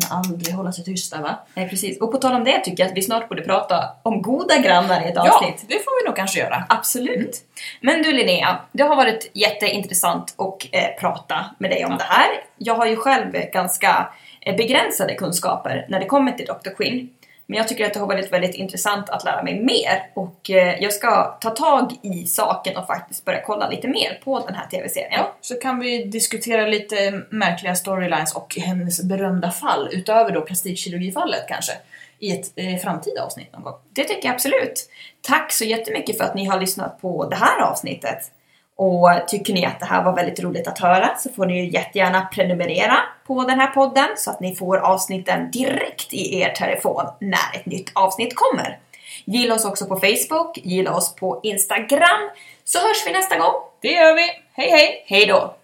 Kan 0.00 0.18
aldrig 0.18 0.54
hålla 0.54 0.72
sig 0.72 0.84
tysta 0.84 1.20
va? 1.20 1.38
Nej, 1.54 1.68
precis. 1.68 2.00
Och 2.00 2.12
på 2.12 2.18
tal 2.18 2.34
om 2.34 2.44
det 2.44 2.60
tycker 2.60 2.82
jag 2.82 2.90
att 2.90 2.96
vi 2.96 3.02
snart 3.02 3.28
borde 3.28 3.42
prata 3.42 3.84
om 4.02 4.22
goda 4.22 4.58
grannar 4.58 5.00
i 5.00 5.04
ett 5.08 5.12
Ja, 5.14 5.34
avsnitt. 5.36 5.64
det 5.68 5.74
får 5.74 6.02
vi 6.02 6.08
nog 6.08 6.16
kanske 6.16 6.38
göra. 6.40 6.64
Absolut. 6.68 7.36
Men 7.80 8.02
du 8.02 8.12
Linnea, 8.12 8.58
det 8.72 8.82
har 8.82 8.96
varit 8.96 9.30
jätteintressant 9.34 10.34
att 10.38 10.64
eh, 10.72 11.00
prata 11.00 11.44
med 11.58 11.70
dig 11.70 11.84
om 11.84 11.90
det 11.98 12.04
här. 12.08 12.26
Jag 12.58 12.74
har 12.74 12.86
ju 12.86 12.96
själv 12.96 13.32
ganska 13.52 14.08
eh, 14.40 14.56
begränsade 14.56 15.14
kunskaper 15.14 15.86
när 15.88 16.00
det 16.00 16.06
kommer 16.06 16.32
till 16.32 16.46
Dr. 16.46 16.70
Quinn. 16.76 17.10
Men 17.46 17.56
jag 17.56 17.68
tycker 17.68 17.86
att 17.86 17.94
det 17.94 18.00
har 18.00 18.06
varit 18.06 18.32
väldigt 18.32 18.54
intressant 18.54 19.10
att 19.10 19.24
lära 19.24 19.42
mig 19.42 19.60
mer 19.60 20.10
och 20.14 20.50
eh, 20.50 20.82
jag 20.82 20.92
ska 20.92 21.24
ta 21.40 21.50
tag 21.50 21.92
i 22.02 22.26
saken 22.26 22.76
och 22.76 22.86
faktiskt 22.86 23.24
börja 23.24 23.42
kolla 23.42 23.68
lite 23.70 23.88
mer 23.88 24.20
på 24.24 24.46
den 24.46 24.54
här 24.54 24.66
TV-serien. 24.66 25.12
Ja, 25.12 25.34
så 25.40 25.54
kan 25.54 25.78
vi 25.78 26.04
diskutera 26.04 26.66
lite 26.66 27.22
märkliga 27.30 27.74
storylines 27.74 28.34
och 28.34 28.56
hennes 28.56 29.02
berömda 29.02 29.50
fall 29.50 29.88
utöver 29.92 30.32
då 30.32 30.40
plastikkirurgifallet 30.40 31.44
kanske. 31.48 31.72
i 32.18 32.32
ett 32.32 32.52
eh, 32.56 32.76
framtida 32.76 33.22
avsnitt 33.22 33.52
någon 33.52 33.62
gång. 33.62 33.74
Det 33.90 34.04
tycker 34.04 34.28
jag 34.28 34.34
absolut. 34.34 34.88
Tack 35.20 35.52
så 35.52 35.64
jättemycket 35.64 36.18
för 36.18 36.24
att 36.24 36.34
ni 36.34 36.44
har 36.44 36.60
lyssnat 36.60 37.00
på 37.00 37.28
det 37.28 37.36
här 37.36 37.60
avsnittet. 37.62 38.30
Och 38.76 39.10
tycker 39.28 39.52
ni 39.52 39.66
att 39.66 39.80
det 39.80 39.86
här 39.86 40.04
var 40.04 40.12
väldigt 40.12 40.40
roligt 40.40 40.68
att 40.68 40.78
höra 40.78 41.16
så 41.16 41.30
får 41.30 41.46
ni 41.46 41.64
ju 41.64 41.70
jättegärna 41.70 42.28
prenumerera 42.32 42.96
på 43.26 43.42
den 43.42 43.60
här 43.60 43.66
podden 43.66 44.08
så 44.16 44.30
att 44.30 44.40
ni 44.40 44.54
får 44.54 44.76
avsnitten 44.76 45.50
direkt 45.50 46.12
i 46.12 46.40
er 46.40 46.50
telefon 46.50 47.04
när 47.20 47.56
ett 47.56 47.66
nytt 47.66 47.90
avsnitt 47.94 48.34
kommer. 48.36 48.78
Gilla 49.24 49.54
oss 49.54 49.64
också 49.64 49.86
på 49.86 49.96
Facebook, 49.96 50.58
gilla 50.58 50.94
oss 50.94 51.14
på 51.16 51.40
Instagram, 51.42 52.30
så 52.64 52.78
hörs 52.78 53.06
vi 53.06 53.12
nästa 53.12 53.38
gång. 53.38 53.54
Det 53.80 53.92
gör 53.92 54.14
vi! 54.14 54.30
Hej 54.52 54.70
hej! 54.70 55.04
Hej 55.06 55.26
då! 55.26 55.54